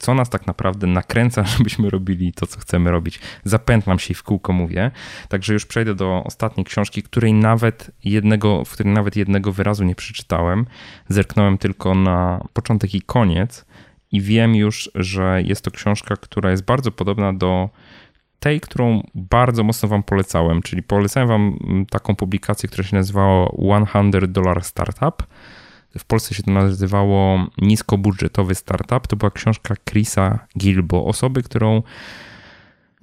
co 0.00 0.14
nas 0.14 0.30
tak 0.30 0.46
naprawdę 0.46 0.86
nakręca, 0.86 1.44
żebyśmy 1.56 1.90
robili 1.90 2.32
to, 2.32 2.46
co 2.46 2.60
chcemy 2.60 2.90
robić. 2.90 3.20
Zapętlam 3.44 3.98
się 3.98 4.12
i 4.12 4.14
w 4.14 4.22
kółko 4.22 4.52
mówię. 4.52 4.90
Także 5.28 5.52
już 5.52 5.66
przejdę 5.66 5.94
do 5.94 6.22
ostatniej 6.24 6.64
książki, 6.64 7.02
której 7.02 7.32
nawet 7.32 7.90
jednego, 8.04 8.64
w 8.64 8.72
której 8.72 8.92
nawet 8.92 9.16
jednego 9.16 9.52
wyrazu 9.52 9.84
nie 9.84 9.94
przeczytałem. 9.94 10.66
Zerknąłem 11.08 11.58
tylko 11.58 11.94
na 11.94 12.44
początek 12.52 12.94
i 12.94 13.02
koniec 13.02 13.64
i 14.12 14.20
wiem 14.20 14.54
już, 14.54 14.90
że 14.94 15.42
jest 15.42 15.64
to 15.64 15.70
książka, 15.70 16.16
która 16.16 16.50
jest 16.50 16.64
bardzo 16.64 16.90
podobna 16.90 17.32
do 17.32 17.68
tej, 18.40 18.60
którą 18.60 19.02
bardzo 19.14 19.64
mocno 19.64 19.88
Wam 19.88 20.02
polecałem, 20.02 20.62
czyli 20.62 20.82
polecałem 20.82 21.28
Wam 21.28 21.58
taką 21.90 22.16
publikację, 22.16 22.68
która 22.68 22.84
się 22.84 22.96
nazywała 22.96 23.48
100 24.10 24.26
Dollar 24.26 24.64
Startup 24.64 25.22
w 25.98 26.04
Polsce 26.04 26.34
się 26.34 26.42
to 26.42 26.50
nazywało 26.50 27.46
niskobudżetowy 27.58 28.54
startup. 28.54 29.06
To 29.06 29.16
była 29.16 29.30
książka 29.30 29.74
Chrisa 29.90 30.38
Gilbo, 30.58 31.06
osoby, 31.06 31.42
którą 31.42 31.82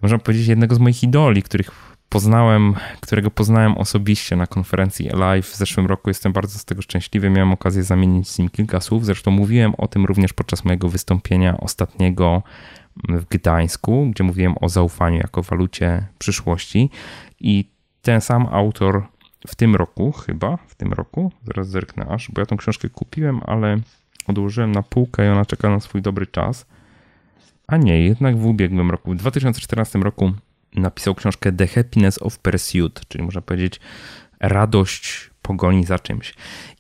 można 0.02 0.18
powiedzieć 0.18 0.48
jednego 0.48 0.76
z 0.76 0.80
moich 0.80 1.04
idoli, 1.04 1.44
których 1.44 1.72
poznałem, 2.10 2.76
którego 3.02 3.32
poznałem 3.32 3.78
osobiście 3.78 4.36
na 4.36 4.48
konferencji 4.48 5.10
Live 5.10 5.48
w 5.48 5.56
zeszłym 5.56 5.86
roku. 5.86 6.10
Jestem 6.10 6.34
bardzo 6.34 6.60
z 6.60 6.66
tego 6.66 6.82
szczęśliwy. 6.82 7.30
Miałem 7.30 7.52
okazję 7.52 7.84
zamienić 7.84 8.30
z 8.30 8.40
nim 8.40 8.50
kilka 8.50 8.82
słów. 8.82 9.06
Zresztą 9.06 9.32
mówiłem 9.32 9.76
o 9.78 9.88
tym 9.88 10.06
również 10.06 10.34
podczas 10.34 10.66
mojego 10.66 10.90
wystąpienia 10.90 11.58
ostatniego 11.58 12.44
w 13.10 13.26
Gdańsku, 13.26 14.08
gdzie 14.12 14.24
mówiłem 14.24 14.56
o 14.62 14.70
zaufaniu 14.70 15.18
jako 15.18 15.44
walucie 15.44 16.08
przyszłości. 16.18 16.90
I 17.40 17.70
ten 18.02 18.22
sam 18.22 18.48
autor 18.52 19.08
w 19.48 19.56
tym 19.56 19.76
roku, 19.76 20.12
chyba 20.12 20.58
w 20.68 20.76
tym 20.76 20.94
roku, 20.94 21.32
zaraz 21.44 21.70
zerknę 21.70 22.06
aż, 22.06 22.32
bo 22.32 22.42
ja 22.42 22.46
tą 22.46 22.58
książkę 22.58 22.90
kupiłem, 22.90 23.42
ale 23.46 23.78
odłożyłem 24.28 24.72
na 24.72 24.84
półkę 24.84 25.26
i 25.26 25.30
ona 25.30 25.46
czeka 25.46 25.70
na 25.70 25.80
swój 25.80 26.02
dobry 26.02 26.28
czas. 26.28 26.66
A 27.68 27.78
nie, 27.78 28.04
jednak 28.04 28.38
w 28.38 28.46
ubiegłym 28.46 28.92
roku, 28.92 29.12
w 29.12 29.16
2014 29.16 30.00
roku 30.00 30.32
napisał 30.76 31.16
książkę 31.16 31.52
The 31.52 31.68
Happiness 31.68 32.22
of 32.22 32.40
Pursuit, 32.40 33.02
czyli 33.08 33.24
można 33.24 33.42
powiedzieć 33.42 33.80
radość 34.40 35.30
pogoni 35.42 35.86
za 35.86 36.00
czymś. 36.00 36.34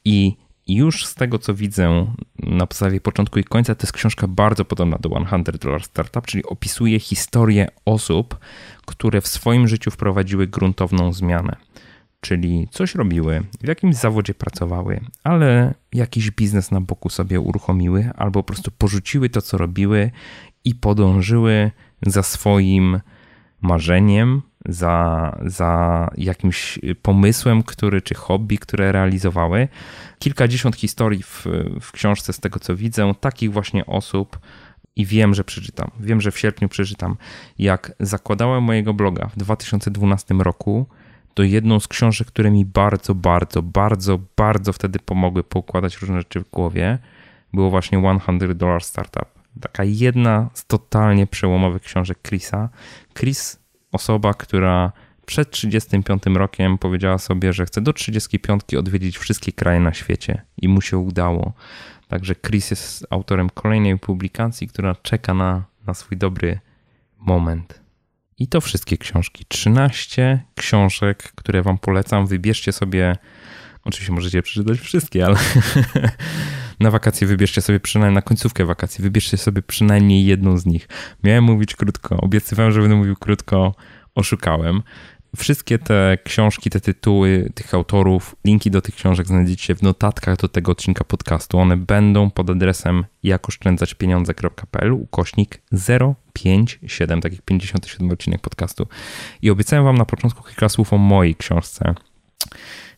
I 0.05 0.37
już 0.67 1.05
z 1.05 1.15
tego, 1.15 1.39
co 1.39 1.53
widzę 1.53 2.13
na 2.39 2.67
podstawie 2.67 3.01
początku 3.01 3.39
i 3.39 3.43
końca, 3.43 3.75
to 3.75 3.83
jest 3.83 3.93
książka 3.93 4.27
bardzo 4.27 4.65
podobna 4.65 4.97
do 4.97 5.09
100 5.43 5.51
Dollar 5.51 5.83
Startup, 5.83 6.25
czyli 6.25 6.45
opisuje 6.45 6.99
historię 6.99 7.67
osób, 7.85 8.39
które 8.85 9.21
w 9.21 9.27
swoim 9.27 9.67
życiu 9.67 9.91
wprowadziły 9.91 10.47
gruntowną 10.47 11.13
zmianę. 11.13 11.55
Czyli 12.21 12.67
coś 12.71 12.95
robiły, 12.95 13.43
w 13.63 13.67
jakimś 13.67 13.95
zawodzie 13.95 14.33
pracowały, 14.33 14.99
ale 15.23 15.73
jakiś 15.93 16.31
biznes 16.31 16.71
na 16.71 16.81
boku 16.81 17.09
sobie 17.09 17.39
uruchomiły, 17.39 18.09
albo 18.15 18.43
po 18.43 18.47
prostu 18.47 18.71
porzuciły 18.71 19.29
to, 19.29 19.41
co 19.41 19.57
robiły 19.57 20.11
i 20.63 20.75
podążyły 20.75 21.71
za 22.05 22.23
swoim 22.23 22.99
marzeniem, 23.61 24.41
za, 24.65 25.37
za 25.45 26.09
jakimś 26.17 26.79
pomysłem, 27.01 27.63
który, 27.63 28.01
czy 28.01 28.15
hobby, 28.15 28.57
które 28.57 28.91
realizowały. 28.91 29.67
Kilkadziesiąt 30.19 30.75
historii 30.75 31.23
w, 31.23 31.45
w 31.81 31.91
książce, 31.91 32.33
z 32.33 32.39
tego 32.39 32.59
co 32.59 32.75
widzę, 32.75 33.13
takich 33.19 33.51
właśnie 33.51 33.85
osób, 33.85 34.39
i 34.97 35.05
wiem, 35.05 35.33
że 35.33 35.43
przeczytam. 35.43 35.91
Wiem, 35.99 36.21
że 36.21 36.31
w 36.31 36.39
sierpniu 36.39 36.69
przeczytam. 36.69 37.17
Jak 37.59 37.93
zakładałem 37.99 38.63
mojego 38.63 38.93
bloga 38.93 39.27
w 39.27 39.37
2012 39.37 40.33
roku, 40.33 40.85
to 41.37 41.43
jedną 41.43 41.79
z 41.79 41.87
książek, 41.87 42.27
które 42.27 42.51
mi 42.51 42.65
bardzo, 42.65 43.15
bardzo, 43.15 43.61
bardzo, 43.61 44.19
bardzo 44.37 44.73
wtedy 44.73 44.99
pomogły 44.99 45.43
poukładać 45.43 45.97
różne 45.97 46.17
rzeczy 46.17 46.39
w 46.39 46.49
głowie, 46.49 46.97
było 47.53 47.69
właśnie 47.69 48.17
100 48.21 48.53
Dollar 48.55 48.83
Startup. 48.83 49.25
Taka 49.61 49.83
jedna 49.83 50.49
z 50.53 50.65
totalnie 50.65 51.27
przełomowych 51.27 51.81
książek 51.81 52.17
Chrisa. 52.27 52.69
Chris 53.13 53.59
osoba, 53.91 54.33
która 54.33 54.91
przed 55.25 55.51
35 55.51 56.23
rokiem 56.25 56.77
powiedziała 56.77 57.17
sobie, 57.17 57.53
że 57.53 57.65
chce 57.65 57.81
do 57.81 57.93
35 57.93 58.61
odwiedzić 58.77 59.17
wszystkie 59.17 59.51
kraje 59.51 59.79
na 59.79 59.93
świecie 59.93 60.41
i 60.57 60.67
mu 60.67 60.81
się 60.81 60.97
udało. 60.97 61.53
Także 62.07 62.35
Chris 62.35 62.69
jest 62.69 63.07
autorem 63.09 63.49
kolejnej 63.49 63.99
publikacji, 63.99 64.67
która 64.67 64.95
czeka 64.95 65.33
na, 65.33 65.63
na 65.87 65.93
swój 65.93 66.17
dobry 66.17 66.59
moment. 67.17 67.86
I 68.39 68.47
to 68.47 68.61
wszystkie 68.61 68.97
książki. 68.97 69.45
13 69.47 70.43
książek, 70.55 71.23
które 71.35 71.63
Wam 71.63 71.77
polecam. 71.77 72.27
Wybierzcie 72.27 72.71
sobie, 72.71 73.15
oczywiście 73.83 74.13
możecie 74.13 74.41
przeczytać 74.41 74.79
wszystkie, 74.79 75.25
ale 75.25 75.35
na 76.79 76.91
wakacje 76.91 77.27
wybierzcie 77.27 77.61
sobie 77.61 77.79
przynajmniej, 77.79 78.15
na 78.15 78.21
końcówkę 78.21 78.65
wakacji, 78.65 79.03
wybierzcie 79.03 79.37
sobie 79.37 79.61
przynajmniej 79.61 80.25
jedną 80.25 80.57
z 80.57 80.65
nich. 80.65 80.87
Miałem 81.23 81.43
mówić 81.43 81.75
krótko, 81.75 82.17
obiecywałem, 82.17 82.71
że 82.71 82.81
będę 82.81 82.95
mówił 82.95 83.15
krótko, 83.15 83.75
oszukałem. 84.15 84.81
Wszystkie 85.37 85.79
te 85.79 86.17
książki, 86.23 86.69
te 86.69 86.79
tytuły 86.79 87.51
tych 87.55 87.73
autorów, 87.73 88.35
linki 88.45 88.71
do 88.71 88.81
tych 88.81 88.95
książek 88.95 89.27
znajdziecie 89.27 89.75
w 89.75 89.81
notatkach 89.81 90.37
do 90.37 90.47
tego 90.47 90.71
odcinka 90.71 91.03
podcastu. 91.03 91.59
One 91.59 91.77
będą 91.77 92.31
pod 92.31 92.49
adresem 92.49 93.05
jakoszczędzaćpieniądze.pl 93.23 94.91
ukośnik 94.91 95.61
057, 96.33 97.21
tak 97.21 97.31
jak 97.31 97.41
57 97.41 98.11
odcinek 98.11 98.41
podcastu. 98.41 98.87
I 99.41 99.49
obiecałem 99.49 99.85
wam 99.85 99.97
na 99.97 100.05
początku 100.05 100.43
kilka 100.43 100.69
słów 100.69 100.93
o 100.93 100.97
mojej 100.97 101.35
książce. 101.35 101.95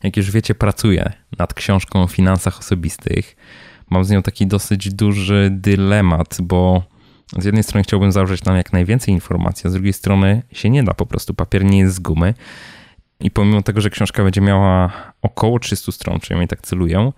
Jak 0.03 0.17
już 0.17 0.31
wiecie, 0.31 0.55
pracuję 0.55 1.13
nad 1.37 1.53
książką 1.53 2.03
o 2.03 2.07
finansach 2.07 2.59
osobistych 2.59 3.35
mam 3.89 4.05
z 4.05 4.09
nią 4.09 4.21
taki 4.21 4.47
dosyć 4.47 4.93
duży 4.93 5.49
dylemat, 5.51 6.37
bo 6.41 6.83
z 7.37 7.45
jednej 7.45 7.63
strony 7.63 7.83
chciałbym 7.83 8.11
zawrzeć 8.11 8.41
tam 8.41 8.55
jak 8.55 8.73
najwięcej 8.73 9.13
informacji, 9.13 9.67
a 9.67 9.69
z 9.69 9.73
drugiej 9.73 9.93
strony 9.93 10.41
się 10.51 10.69
nie 10.69 10.83
da 10.83 10.93
po 10.93 11.05
prostu. 11.05 11.33
Papier 11.33 11.65
nie 11.65 11.79
jest 11.79 11.95
z 11.95 11.99
gumy. 11.99 12.33
I 13.19 13.31
pomimo 13.31 13.61
tego, 13.61 13.81
że 13.81 13.89
książka 13.89 14.23
będzie 14.23 14.41
miała 14.41 14.91
około 15.21 15.59
300 15.59 15.91
stron, 15.91 16.19
przynajmniej 16.19 16.47
tak 16.47 16.61
celuję, 16.61 17.11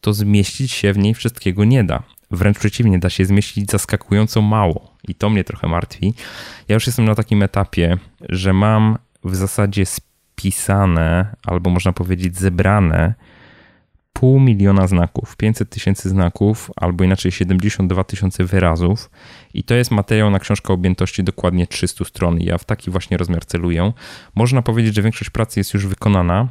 to 0.00 0.12
zmieścić 0.12 0.72
się 0.72 0.92
w 0.92 0.98
niej 0.98 1.14
wszystkiego 1.14 1.64
nie 1.64 1.84
da. 1.84 2.02
Wręcz 2.30 2.58
przeciwnie, 2.58 2.98
da 2.98 3.10
się 3.10 3.24
zmieścić 3.24 3.70
zaskakująco 3.70 4.42
mało. 4.42 4.94
I 5.08 5.14
to 5.14 5.30
mnie 5.30 5.44
trochę 5.44 5.68
martwi. 5.68 6.14
Ja 6.68 6.74
już 6.74 6.86
jestem 6.86 7.04
na 7.04 7.14
takim 7.14 7.42
etapie, 7.42 7.96
że 8.28 8.52
mam 8.52 8.98
w 9.24 9.36
zasadzie 9.36 9.86
spisane, 9.86 11.36
albo 11.46 11.70
można 11.70 11.92
powiedzieć 11.92 12.38
zebrane 12.38 13.14
pół 14.18 14.40
miliona 14.40 14.86
znaków, 14.86 15.36
500 15.36 15.70
tysięcy 15.70 16.08
znaków, 16.08 16.70
albo 16.76 17.04
inaczej 17.04 17.32
72 17.32 18.04
tysiące 18.04 18.44
wyrazów. 18.44 19.10
I 19.54 19.64
to 19.64 19.74
jest 19.74 19.90
materiał 19.90 20.30
na 20.30 20.38
książkę 20.38 20.72
objętości 20.72 21.24
dokładnie 21.24 21.66
300 21.66 22.04
stron. 22.04 22.40
Ja 22.40 22.58
w 22.58 22.64
taki 22.64 22.90
właśnie 22.90 23.16
rozmiar 23.16 23.46
celuję. 23.46 23.92
Można 24.34 24.62
powiedzieć, 24.62 24.94
że 24.94 25.02
większość 25.02 25.30
pracy 25.30 25.60
jest 25.60 25.74
już 25.74 25.86
wykonana. 25.86 26.48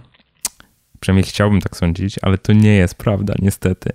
Przynajmniej 0.99 1.23
chciałbym 1.23 1.61
tak 1.61 1.77
sądzić, 1.77 2.15
ale 2.21 2.37
to 2.37 2.53
nie 2.53 2.73
jest 2.73 2.95
prawda, 2.95 3.33
niestety. 3.39 3.89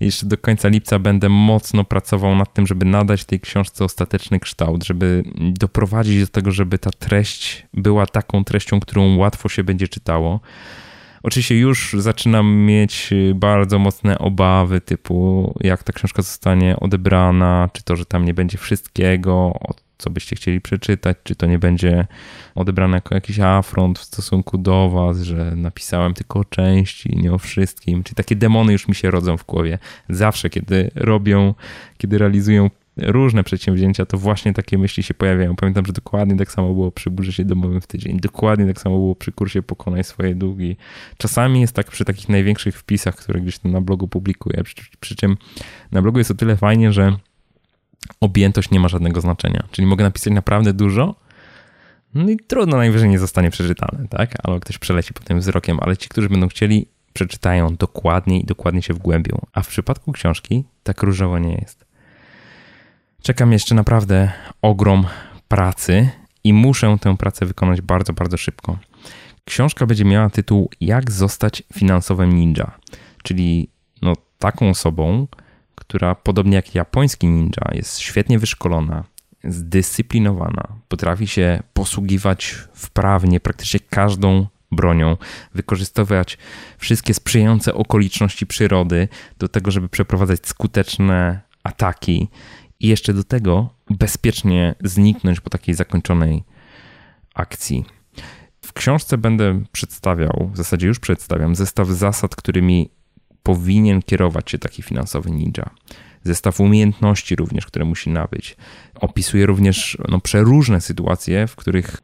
Jeszcze 0.00 0.26
do 0.26 0.38
końca 0.38 0.68
lipca 0.68 0.98
będę 0.98 1.28
mocno 1.28 1.84
pracował 1.84 2.34
nad 2.34 2.54
tym, 2.54 2.66
żeby 2.66 2.84
nadać 2.84 3.24
tej 3.24 3.40
książce 3.40 3.84
ostateczny 3.84 4.40
kształt, 4.40 4.84
żeby 4.84 5.22
doprowadzić 5.40 6.20
do 6.20 6.26
tego, 6.26 6.50
żeby 6.50 6.78
ta 6.78 6.90
treść 6.90 7.66
była 7.74 8.06
taką 8.06 8.44
treścią, 8.44 8.80
którą 8.80 9.16
łatwo 9.16 9.48
się 9.48 9.64
będzie 9.64 9.88
czytało. 9.88 10.40
Oczywiście 11.22 11.58
już 11.58 11.96
zaczynam 11.98 12.56
mieć 12.56 13.12
y, 13.12 13.34
bardzo 13.34 13.78
mocne 13.78 14.18
obawy, 14.18 14.80
typu 14.80 15.54
jak 15.60 15.82
ta 15.82 15.92
książka 15.92 16.22
zostanie 16.22 16.76
odebrana, 16.76 17.68
czy 17.72 17.82
to, 17.82 17.96
że 17.96 18.06
tam 18.06 18.24
nie 18.24 18.34
będzie 18.34 18.58
wszystkiego, 18.58 19.58
co 19.98 20.10
byście 20.10 20.36
chcieli 20.36 20.60
przeczytać, 20.60 21.16
czy 21.24 21.36
to 21.36 21.46
nie 21.46 21.58
będzie 21.58 22.06
odebrane 22.54 22.96
jako 22.96 23.14
jakiś 23.14 23.40
afront 23.40 23.98
w 23.98 24.04
stosunku 24.04 24.58
do 24.58 24.88
Was, 24.88 25.20
że 25.20 25.56
napisałem 25.56 26.14
tylko 26.14 26.38
o 26.38 26.44
części, 26.44 27.16
nie 27.16 27.32
o 27.32 27.38
wszystkim. 27.38 28.02
Czy 28.02 28.14
takie 28.14 28.36
demony 28.36 28.72
już 28.72 28.88
mi 28.88 28.94
się 28.94 29.10
rodzą 29.10 29.36
w 29.36 29.46
głowie. 29.46 29.78
Zawsze, 30.08 30.50
kiedy 30.50 30.90
robią, 30.94 31.54
kiedy 31.98 32.18
realizują 32.18 32.70
różne 33.02 33.44
przedsięwzięcia, 33.44 34.06
to 34.06 34.18
właśnie 34.18 34.52
takie 34.52 34.78
myśli 34.78 35.02
się 35.02 35.14
pojawiają. 35.14 35.56
Pamiętam, 35.56 35.86
że 35.86 35.92
dokładnie 35.92 36.36
tak 36.36 36.52
samo 36.52 36.74
było 36.74 36.90
przy 36.92 37.10
budżecie 37.10 37.44
domowym 37.44 37.80
w 37.80 37.86
tydzień, 37.86 38.20
dokładnie 38.20 38.66
tak 38.66 38.80
samo 38.80 38.96
było 38.96 39.14
przy 39.14 39.32
kursie 39.32 39.62
Pokonaj 39.62 40.04
swoje 40.04 40.34
długi. 40.34 40.76
Czasami 41.18 41.60
jest 41.60 41.72
tak 41.72 41.90
przy 41.90 42.04
takich 42.04 42.28
największych 42.28 42.78
wpisach, 42.78 43.16
które 43.16 43.40
gdzieś 43.40 43.58
tam 43.58 43.72
na 43.72 43.80
blogu 43.80 44.08
publikuję, 44.08 44.64
przy, 44.64 44.74
przy 45.00 45.16
czym 45.16 45.36
na 45.92 46.02
blogu 46.02 46.18
jest 46.18 46.30
o 46.30 46.34
tyle 46.34 46.56
fajnie, 46.56 46.92
że 46.92 47.16
objętość 48.20 48.70
nie 48.70 48.80
ma 48.80 48.88
żadnego 48.88 49.20
znaczenia. 49.20 49.64
Czyli 49.70 49.86
mogę 49.86 50.04
napisać 50.04 50.32
naprawdę 50.32 50.72
dużo, 50.72 51.14
no 52.14 52.30
i 52.30 52.36
trudno, 52.36 52.76
najwyżej 52.76 53.08
nie 53.08 53.18
zostanie 53.18 53.50
przeczytane, 53.50 54.08
tak? 54.08 54.34
Albo 54.42 54.60
ktoś 54.60 54.78
przeleci 54.78 55.14
potem 55.14 55.40
wzrokiem, 55.40 55.78
ale 55.80 55.96
ci, 55.96 56.08
którzy 56.08 56.28
będą 56.28 56.48
chcieli, 56.48 56.86
przeczytają 57.12 57.76
dokładnie 57.76 58.40
i 58.40 58.44
dokładnie 58.44 58.82
się 58.82 58.94
wgłębią. 58.94 59.38
A 59.52 59.62
w 59.62 59.68
przypadku 59.68 60.12
książki 60.12 60.64
tak 60.82 61.02
różowo 61.02 61.38
nie 61.38 61.54
jest. 61.54 61.89
Czekam 63.22 63.52
jeszcze 63.52 63.74
naprawdę 63.74 64.32
ogrom 64.62 65.06
pracy 65.48 66.10
i 66.44 66.52
muszę 66.52 66.96
tę 67.00 67.16
pracę 67.16 67.46
wykonać 67.46 67.80
bardzo, 67.80 68.12
bardzo 68.12 68.36
szybko. 68.36 68.78
Książka 69.44 69.86
będzie 69.86 70.04
miała 70.04 70.30
tytuł 70.30 70.70
Jak 70.80 71.10
zostać 71.10 71.62
finansowym 71.72 72.32
ninja, 72.32 72.78
czyli 73.22 73.68
no, 74.02 74.12
taką 74.38 74.70
osobą, 74.70 75.26
która 75.74 76.14
podobnie 76.14 76.56
jak 76.56 76.74
japoński 76.74 77.26
ninja 77.26 77.70
jest 77.72 77.98
świetnie 77.98 78.38
wyszkolona, 78.38 79.04
zdyscyplinowana, 79.44 80.68
potrafi 80.88 81.26
się 81.26 81.62
posługiwać 81.72 82.54
wprawnie 82.74 83.40
praktycznie 83.40 83.80
każdą 83.90 84.46
bronią, 84.72 85.16
wykorzystywać 85.54 86.38
wszystkie 86.78 87.14
sprzyjające 87.14 87.74
okoliczności 87.74 88.46
przyrody 88.46 89.08
do 89.38 89.48
tego, 89.48 89.70
żeby 89.70 89.88
przeprowadzać 89.88 90.46
skuteczne 90.46 91.40
ataki 91.62 92.28
i 92.80 92.88
jeszcze 92.88 93.14
do 93.14 93.24
tego 93.24 93.70
bezpiecznie 93.90 94.74
zniknąć 94.84 95.40
po 95.40 95.50
takiej 95.50 95.74
zakończonej 95.74 96.44
akcji. 97.34 97.84
W 98.62 98.72
książce 98.72 99.18
będę 99.18 99.62
przedstawiał, 99.72 100.50
w 100.52 100.56
zasadzie 100.56 100.86
już 100.86 100.98
przedstawiam, 100.98 101.54
zestaw 101.54 101.88
zasad, 101.88 102.36
którymi 102.36 102.90
powinien 103.42 104.02
kierować 104.02 104.50
się 104.50 104.58
taki 104.58 104.82
finansowy 104.82 105.30
ninja. 105.30 105.70
Zestaw 106.24 106.60
umiejętności 106.60 107.36
również, 107.36 107.66
które 107.66 107.84
musi 107.84 108.10
nabyć. 108.10 108.56
Opisuje 108.94 109.46
również 109.46 109.98
no, 110.08 110.20
przeróżne 110.20 110.80
sytuacje, 110.80 111.46
w 111.46 111.56
których 111.56 111.96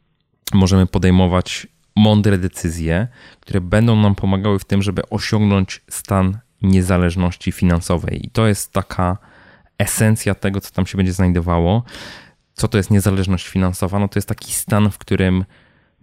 możemy 0.55 0.87
podejmować 0.87 1.66
mądre 1.97 2.39
decyzje, 2.39 3.09
które 3.41 3.61
będą 3.61 3.97
nam 3.97 4.14
pomagały 4.14 4.59
w 4.59 4.64
tym, 4.64 4.83
żeby 4.83 5.09
osiągnąć 5.11 5.83
stan 5.91 6.39
niezależności 6.62 7.53
finansowej. 7.53 8.27
I 8.27 8.31
to 8.31 8.47
jest 8.47 8.72
taka 8.72 9.18
esencja 9.79 10.35
tego, 10.35 10.61
co 10.61 10.70
tam 10.70 10.87
się 10.87 10.97
będzie 10.97 11.12
znajdowało. 11.12 11.83
Co 12.55 12.68
to 12.68 12.77
jest 12.77 12.91
niezależność 12.91 13.49
finansowa? 13.49 13.99
No 13.99 14.09
to 14.09 14.18
jest 14.18 14.29
taki 14.29 14.53
stan, 14.53 14.91
w 14.91 14.99
którym 14.99 15.45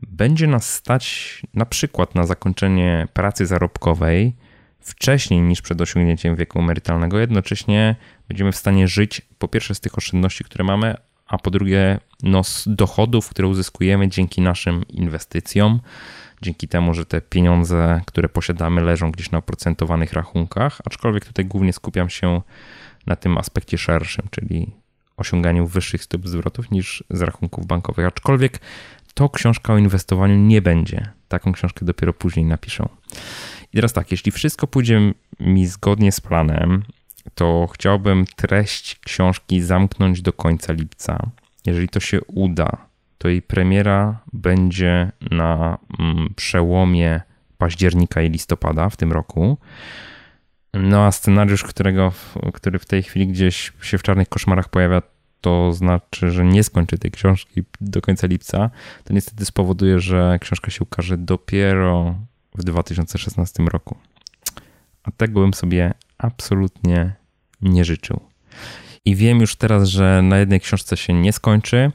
będzie 0.01 0.47
nas 0.47 0.73
stać 0.73 1.41
na 1.53 1.65
przykład 1.65 2.15
na 2.15 2.25
zakończenie 2.25 3.07
pracy 3.13 3.45
zarobkowej 3.45 4.35
wcześniej 4.79 5.41
niż 5.41 5.61
przed 5.61 5.81
osiągnięciem 5.81 6.35
wieku 6.35 6.59
emerytalnego. 6.59 7.19
Jednocześnie 7.19 7.95
będziemy 8.27 8.51
w 8.51 8.55
stanie 8.55 8.87
żyć 8.87 9.21
po 9.39 9.47
pierwsze 9.47 9.75
z 9.75 9.79
tych 9.79 9.97
oszczędności, 9.97 10.43
które 10.43 10.63
mamy, 10.63 10.95
a 11.27 11.37
po 11.37 11.51
drugie 11.51 11.99
no, 12.23 12.43
z 12.43 12.63
dochodów, 12.67 13.29
które 13.29 13.47
uzyskujemy 13.47 14.07
dzięki 14.07 14.41
naszym 14.41 14.87
inwestycjom, 14.87 15.79
dzięki 16.43 16.67
temu, 16.67 16.93
że 16.93 17.05
te 17.05 17.21
pieniądze, 17.21 18.01
które 18.05 18.29
posiadamy, 18.29 18.81
leżą 18.81 19.11
gdzieś 19.11 19.31
na 19.31 19.37
oprocentowanych 19.37 20.13
rachunkach. 20.13 20.81
Aczkolwiek 20.85 21.25
tutaj 21.25 21.45
głównie 21.45 21.73
skupiam 21.73 22.09
się 22.09 22.41
na 23.05 23.15
tym 23.15 23.37
aspekcie 23.37 23.77
szerszym, 23.77 24.27
czyli 24.31 24.71
osiąganiu 25.17 25.67
wyższych 25.67 26.03
stóp 26.03 26.27
zwrotów 26.27 26.71
niż 26.71 27.03
z 27.09 27.21
rachunków 27.21 27.65
bankowych. 27.65 28.05
Aczkolwiek 28.05 28.59
to 29.13 29.29
książka 29.29 29.73
o 29.73 29.77
inwestowaniu 29.77 30.35
nie 30.35 30.61
będzie. 30.61 31.11
Taką 31.27 31.53
książkę 31.53 31.85
dopiero 31.85 32.13
później 32.13 32.45
napiszę. 32.45 32.89
I 33.73 33.75
teraz 33.75 33.93
tak, 33.93 34.11
jeśli 34.11 34.31
wszystko 34.31 34.67
pójdzie 34.67 35.13
mi 35.39 35.67
zgodnie 35.67 36.11
z 36.11 36.21
planem, 36.21 36.83
to 37.35 37.67
chciałbym 37.73 38.25
treść 38.35 38.99
książki 38.99 39.61
zamknąć 39.61 40.21
do 40.21 40.33
końca 40.33 40.73
lipca. 40.73 41.29
Jeżeli 41.65 41.89
to 41.89 41.99
się 41.99 42.21
uda, 42.21 42.77
to 43.23 43.29
jej 43.29 43.41
premiera 43.41 44.19
będzie 44.33 45.11
na 45.31 45.77
mm, 45.99 46.33
przełomie 46.35 47.21
października 47.57 48.21
i 48.21 48.29
listopada 48.29 48.89
w 48.89 48.97
tym 48.97 49.11
roku. 49.11 49.57
No 50.73 51.05
a 51.05 51.11
scenariusz, 51.11 51.63
którego, 51.63 52.11
który 52.53 52.79
w 52.79 52.85
tej 52.85 53.03
chwili 53.03 53.27
gdzieś 53.27 53.71
się 53.81 53.97
w 53.97 54.03
czarnych 54.03 54.29
koszmarach 54.29 54.69
pojawia, 54.69 55.01
to 55.41 55.73
znaczy, 55.73 56.31
że 56.31 56.45
nie 56.45 56.63
skończę 56.63 56.97
tej 56.97 57.11
książki 57.11 57.63
do 57.81 58.01
końca 58.01 58.27
lipca. 58.27 58.69
To 59.03 59.13
niestety 59.13 59.45
spowoduje, 59.45 59.99
że 59.99 60.37
książka 60.41 60.71
się 60.71 60.79
ukaże 60.83 61.17
dopiero 61.17 62.15
w 62.55 62.63
2016 62.63 63.63
roku. 63.63 63.97
A 65.03 65.11
tego 65.11 65.41
bym 65.41 65.53
sobie 65.53 65.93
absolutnie 66.17 67.13
nie 67.61 67.85
życzył. 67.85 68.19
I 69.05 69.15
wiem 69.15 69.39
już 69.39 69.55
teraz, 69.55 69.87
że 69.87 70.21
na 70.21 70.37
jednej 70.37 70.59
książce 70.59 70.97
się 70.97 71.13
nie 71.13 71.33
skończy. 71.33 71.91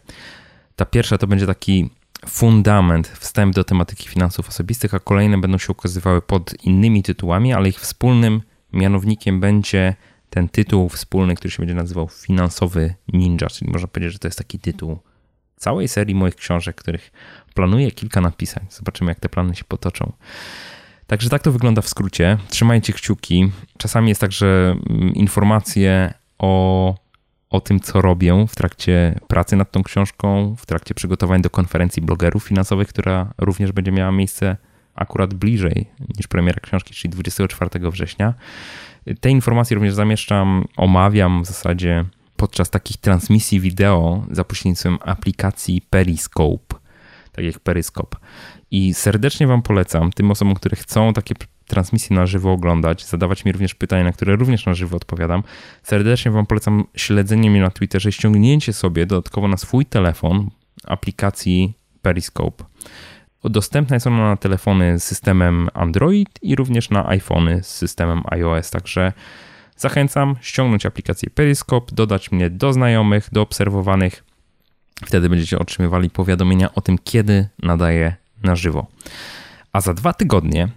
Ta 0.78 0.84
pierwsza 0.84 1.18
to 1.18 1.26
będzie 1.26 1.46
taki 1.46 1.90
fundament, 2.26 3.08
wstęp 3.08 3.54
do 3.54 3.64
tematyki 3.64 4.08
finansów 4.08 4.48
osobistych, 4.48 4.94
a 4.94 4.98
kolejne 4.98 5.38
będą 5.38 5.58
się 5.58 5.72
ukazywały 5.72 6.22
pod 6.22 6.64
innymi 6.64 7.02
tytułami, 7.02 7.52
ale 7.52 7.68
ich 7.68 7.80
wspólnym 7.80 8.42
mianownikiem 8.72 9.40
będzie 9.40 9.94
ten 10.30 10.48
tytuł 10.48 10.88
wspólny, 10.88 11.34
który 11.34 11.50
się 11.50 11.58
będzie 11.58 11.74
nazywał 11.74 12.08
Finansowy 12.08 12.94
Ninja, 13.12 13.48
czyli 13.48 13.70
można 13.70 13.88
powiedzieć, 13.88 14.12
że 14.12 14.18
to 14.18 14.28
jest 14.28 14.38
taki 14.38 14.58
tytuł 14.58 14.98
całej 15.56 15.88
serii 15.88 16.14
moich 16.14 16.34
książek, 16.34 16.76
których 16.76 17.12
planuję 17.54 17.90
kilka 17.90 18.20
napisać. 18.20 18.62
Zobaczymy, 18.70 19.10
jak 19.10 19.20
te 19.20 19.28
plany 19.28 19.54
się 19.54 19.64
potoczą. 19.64 20.12
Także 21.06 21.28
tak 21.28 21.42
to 21.42 21.52
wygląda 21.52 21.82
w 21.82 21.88
skrócie. 21.88 22.38
Trzymajcie 22.48 22.92
kciuki. 22.92 23.50
Czasami 23.78 24.08
jest 24.08 24.20
tak, 24.20 24.32
że 24.32 24.76
mm, 24.90 25.14
informacje 25.14 26.14
o, 26.38 26.94
o 27.50 27.60
tym, 27.60 27.80
co 27.80 28.00
robię 28.00 28.46
w 28.48 28.56
trakcie 28.56 29.20
pracy 29.28 29.56
nad 29.56 29.70
tą 29.70 29.82
książką, 29.82 30.56
w 30.58 30.66
trakcie 30.66 30.94
przygotowań 30.94 31.42
do 31.42 31.50
konferencji 31.50 32.02
blogerów 32.02 32.44
finansowych, 32.44 32.88
która 32.88 33.34
również 33.38 33.72
będzie 33.72 33.92
miała 33.92 34.12
miejsce 34.12 34.56
akurat 34.94 35.34
bliżej 35.34 35.86
niż 36.16 36.26
premiera 36.26 36.60
książki, 36.60 36.94
czyli 36.94 37.12
24 37.12 37.90
września. 37.90 38.34
Te 39.20 39.30
informacje 39.30 39.74
również 39.74 39.94
zamieszczam, 39.94 40.64
omawiam 40.76 41.42
w 41.42 41.46
zasadzie 41.46 42.04
podczas 42.36 42.70
takich 42.70 42.96
transmisji 42.96 43.60
wideo 43.60 44.26
za 44.30 44.44
pośrednictwem 44.44 44.98
aplikacji 45.00 45.82
Periscope, 45.90 46.76
tak 47.32 47.44
jak 47.44 47.60
Periscope. 47.60 48.16
I 48.70 48.94
serdecznie 48.94 49.46
Wam 49.46 49.62
polecam 49.62 50.12
tym 50.12 50.30
osobom, 50.30 50.54
które 50.54 50.76
chcą 50.76 51.12
takie 51.12 51.34
transmisje 51.68 52.16
na 52.16 52.26
żywo 52.26 52.52
oglądać, 52.52 53.06
zadawać 53.06 53.44
mi 53.44 53.52
również 53.52 53.74
pytania, 53.74 54.04
na 54.04 54.12
które 54.12 54.36
również 54.36 54.66
na 54.66 54.74
żywo 54.74 54.96
odpowiadam. 54.96 55.42
Serdecznie 55.82 56.30
Wam 56.30 56.46
polecam 56.46 56.84
śledzenie 56.96 57.50
mnie 57.50 57.60
na 57.60 57.70
Twitterze, 57.70 58.12
ściągnięcie 58.12 58.72
sobie 58.72 59.06
dodatkowo 59.06 59.48
na 59.48 59.56
swój 59.56 59.86
telefon 59.86 60.50
aplikacji 60.84 61.74
Periscope. 62.02 62.64
Dostępna 63.44 63.96
jest 63.96 64.06
ona 64.06 64.28
na 64.28 64.36
telefony 64.36 65.00
z 65.00 65.04
systemem 65.04 65.68
Android 65.74 66.28
i 66.42 66.56
również 66.56 66.90
na 66.90 67.08
iPhony 67.08 67.62
z 67.62 67.66
systemem 67.66 68.22
iOS, 68.24 68.70
także 68.70 69.12
zachęcam 69.76 70.36
ściągnąć 70.40 70.86
aplikację 70.86 71.30
Periscope, 71.30 71.94
dodać 71.94 72.32
mnie 72.32 72.50
do 72.50 72.72
znajomych, 72.72 73.28
do 73.32 73.42
obserwowanych. 73.42 74.24
Wtedy 75.04 75.28
będziecie 75.28 75.58
otrzymywali 75.58 76.10
powiadomienia 76.10 76.74
o 76.74 76.80
tym, 76.80 76.98
kiedy 77.04 77.48
nadaję 77.62 78.16
na 78.42 78.56
żywo. 78.56 78.86
A 79.72 79.80
za 79.80 79.94
dwa 79.94 80.12
tygodnie 80.12 80.68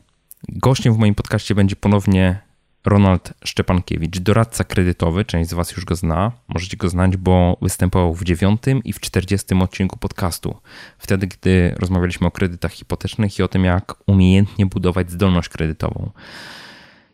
gościem 0.50 0.94
w 0.94 0.98
moim 0.98 1.16
podcaście 1.16 1.56
będzie 1.56 1.76
ponownie 1.76 2.40
Ronald 2.86 3.34
Szczepankiewicz, 3.46 4.20
doradca 4.20 4.64
kredytowy. 4.64 5.26
Część 5.26 5.50
z 5.50 5.54
Was 5.54 5.72
już 5.72 5.86
go 5.86 5.96
zna. 5.96 6.32
Możecie 6.48 6.78
go 6.78 6.90
znać, 6.90 7.18
bo 7.18 7.58
występował 7.62 8.14
w 8.14 8.24
dziewiątym 8.24 8.84
i 8.84 8.94
w 8.94 9.00
czterdziestym 9.00 9.62
odcinku 9.62 9.98
podcastu. 9.98 10.58
Wtedy, 10.98 11.28
gdy 11.28 11.76
rozmawialiśmy 11.80 12.28
o 12.28 12.32
kredytach 12.32 12.72
hipotecznych 12.72 13.40
i 13.40 13.44
o 13.44 13.48
tym, 13.48 13.66
jak 13.66 13.96
umiejętnie 14.08 14.66
budować 14.66 15.12
zdolność 15.12 15.50
kredytową. 15.50 16.12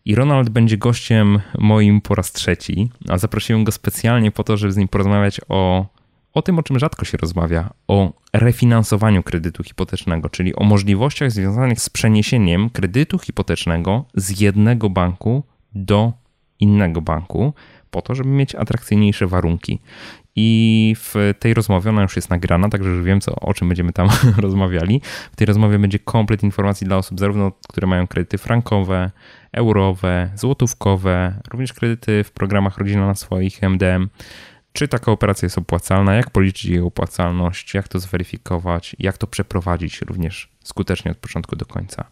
I 0.05 0.15
Ronald 0.15 0.49
będzie 0.49 0.77
gościem 0.77 1.41
moim 1.57 2.01
po 2.01 2.15
raz 2.15 2.31
trzeci, 2.31 2.89
a 3.09 3.17
zaprosiłem 3.17 3.63
go 3.63 3.71
specjalnie 3.71 4.31
po 4.31 4.43
to, 4.43 4.57
żeby 4.57 4.73
z 4.73 4.77
nim 4.77 4.87
porozmawiać 4.87 5.41
o, 5.49 5.85
o 6.33 6.41
tym, 6.41 6.59
o 6.59 6.63
czym 6.63 6.79
rzadko 6.79 7.05
się 7.05 7.17
rozmawia, 7.17 7.69
o 7.87 8.13
refinansowaniu 8.39 9.23
kredytu 9.23 9.63
hipotecznego, 9.63 10.29
czyli 10.29 10.55
o 10.55 10.63
możliwościach 10.63 11.31
związanych 11.31 11.81
z 11.81 11.89
przeniesieniem 11.89 12.69
kredytu 12.69 13.19
hipotecznego 13.19 14.05
z 14.13 14.39
jednego 14.39 14.89
banku 14.89 15.43
do 15.75 16.13
innego 16.59 17.01
banku, 17.01 17.53
po 17.91 18.01
to, 18.01 18.15
żeby 18.15 18.29
mieć 18.29 18.55
atrakcyjniejsze 18.55 19.27
warunki. 19.27 19.79
I 20.35 20.95
w 20.97 21.33
tej 21.39 21.53
rozmowie, 21.53 21.89
ona 21.89 22.01
już 22.01 22.15
jest 22.15 22.29
nagrana, 22.29 22.69
także 22.69 22.89
już 22.89 23.03
wiem, 23.03 23.21
co, 23.21 23.35
o 23.35 23.53
czym 23.53 23.67
będziemy 23.67 23.93
tam 23.93 24.09
rozmawiali. 24.37 25.01
W 25.31 25.35
tej 25.35 25.45
rozmowie 25.45 25.79
będzie 25.79 25.99
komplet 25.99 26.43
informacji 26.43 26.87
dla 26.87 26.97
osób, 26.97 27.19
zarówno 27.19 27.51
które 27.69 27.87
mają 27.87 28.07
kredyty 28.07 28.37
frankowe, 28.37 29.11
eurowe, 29.51 30.29
złotówkowe, 30.35 31.41
również 31.51 31.73
kredyty 31.73 32.23
w 32.23 32.31
programach 32.31 32.77
Rodzina 32.77 33.07
na 33.07 33.15
swoich 33.15 33.63
MDM. 33.63 34.09
Czy 34.77 34.87
taka 34.87 35.11
operacja 35.11 35.45
jest 35.45 35.57
opłacalna, 35.57 36.15
jak 36.15 36.29
policzyć 36.29 36.65
jej 36.65 36.79
opłacalność, 36.79 37.73
jak 37.73 37.87
to 37.87 37.99
zweryfikować, 37.99 38.95
jak 38.99 39.17
to 39.17 39.27
przeprowadzić 39.27 40.01
również 40.01 40.49
skutecznie 40.63 41.11
od 41.11 41.17
początku 41.17 41.55
do 41.55 41.65
końca. 41.65 42.05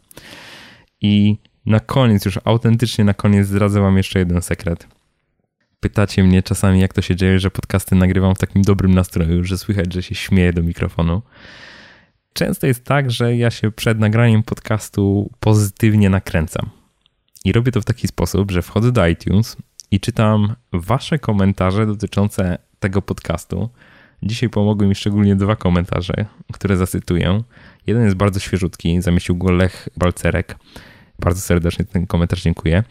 I 1.02 1.38
na 1.66 1.80
koniec, 1.80 2.26
już 2.26 2.40
autentycznie 2.44 3.06
na 3.06 3.14
koniec 3.14 3.48
zdradzę 3.48 3.82
Wam 3.82 3.98
jeszcze 3.98 4.20
jeden 4.20 4.42
sekret. 4.42 4.88
Pytacie 5.80 6.24
mnie 6.24 6.44
czasami, 6.44 6.80
jak 6.80 6.94
to 6.94 7.02
się 7.02 7.16
dzieje, 7.16 7.40
że 7.40 7.52
podcasty 7.52 7.96
nagrywam 7.96 8.36
w 8.36 8.40
takim 8.40 8.62
dobrym 8.62 8.94
nastroju, 8.94 9.44
że 9.44 9.58
słychać, 9.58 9.94
że 9.94 10.04
się 10.04 10.16
śmieję 10.16 10.54
do 10.54 10.64
mikrofonu. 10.64 11.22
Często 12.34 12.68
jest 12.68 12.84
tak, 12.84 13.12
że 13.12 13.38
ja 13.38 13.52
się 13.52 13.72
przed 13.72 14.00
nagraniem 14.00 14.44
podcastu 14.44 15.32
pozytywnie 15.40 16.10
nakręcam. 16.10 16.70
I 17.46 17.52
robię 17.52 17.72
to 17.72 17.82
w 17.82 17.86
taki 17.86 18.08
sposób, 18.08 18.52
że 18.52 18.62
wchodzę 18.62 18.92
do 18.92 19.08
iTunes 19.08 19.58
i 19.96 20.00
czytam 20.00 20.56
Wasze 20.74 21.20
komentarze 21.20 21.86
dotyczące 21.86 22.58
tego 22.80 23.02
podcastu. 23.02 23.70
Dzisiaj 24.24 24.50
pomogły 24.50 24.88
mi 24.88 24.96
szczególnie 24.96 25.36
dwa 25.36 25.56
komentarze, 25.56 26.26
które 26.54 26.78
zacytuję. 26.78 27.44
Jeden 27.88 28.04
jest 28.04 28.16
bardzo 28.16 28.40
świeżutki, 28.40 29.02
zamieścił 29.02 29.36
go 29.36 29.52
Lech 29.52 29.90
Balcerek. 29.98 30.58
Bardzo 31.20 31.42
serdecznie 31.42 31.86
ten 31.86 32.08
komentarz 32.08 32.42
dziękuję. 32.42 32.84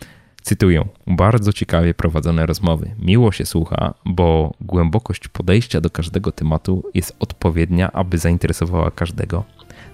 Cytuję: 0.43 0.89
Bardzo 1.07 1.53
ciekawie 1.53 1.95
prowadzone 1.95 2.47
rozmowy. 2.47 2.91
Miło 2.99 3.33
się 3.33 3.47
słucha, 3.47 3.95
bo 4.05 4.55
głębokość 4.61 5.29
podejścia 5.29 5.81
do 5.81 5.91
każdego 5.91 6.33
tematu 6.33 6.91
jest 6.95 7.17
odpowiednia, 7.19 7.93
aby 7.93 8.19
zainteresowała 8.19 8.91
każdego. 8.91 9.45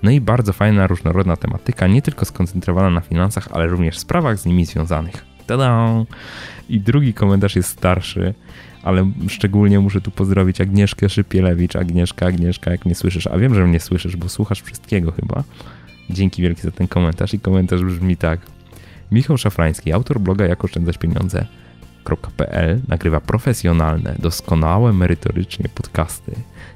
No 0.02 0.10
i 0.10 0.20
bardzo 0.20 0.52
fajna, 0.52 0.86
różnorodna 0.86 1.36
tematyka, 1.36 1.86
nie 1.86 2.02
tylko 2.02 2.24
skoncentrowana 2.24 2.90
na 2.90 3.00
finansach, 3.00 3.48
ale 3.52 3.66
również 3.66 3.98
sprawach 3.98 4.38
z 4.38 4.46
nimi 4.46 4.66
związanych. 4.66 5.29
Tada! 5.50 6.04
I 6.68 6.80
drugi 6.80 7.14
komentarz 7.14 7.56
jest 7.56 7.68
starszy, 7.68 8.34
ale 8.82 9.10
szczególnie 9.28 9.80
muszę 9.80 10.00
tu 10.00 10.10
pozdrowić 10.10 10.60
Agnieszkę 10.60 11.08
Szypielewicz. 11.08 11.76
Agnieszka, 11.76 12.26
Agnieszka, 12.26 12.70
jak 12.70 12.84
mnie 12.84 12.94
słyszysz, 12.94 13.26
a 13.26 13.38
wiem, 13.38 13.54
że 13.54 13.66
mnie 13.66 13.80
słyszysz, 13.80 14.16
bo 14.16 14.28
słuchasz 14.28 14.62
wszystkiego 14.62 15.12
chyba. 15.12 15.44
Dzięki 16.10 16.42
wielkie 16.42 16.62
za 16.62 16.70
ten 16.70 16.88
komentarz 16.88 17.34
i 17.34 17.40
komentarz 17.40 17.82
brzmi 17.82 18.16
tak. 18.16 18.40
Michał 19.12 19.38
Szafrański, 19.38 19.92
autor 19.92 20.20
bloga 20.20 20.46
Jak 20.46 20.64
oszczędzać 20.64 20.98
nagrywa 22.88 23.20
profesjonalne, 23.20 24.14
doskonałe 24.18 24.92
merytorycznie 24.92 25.68
podcasty. 25.74 26.32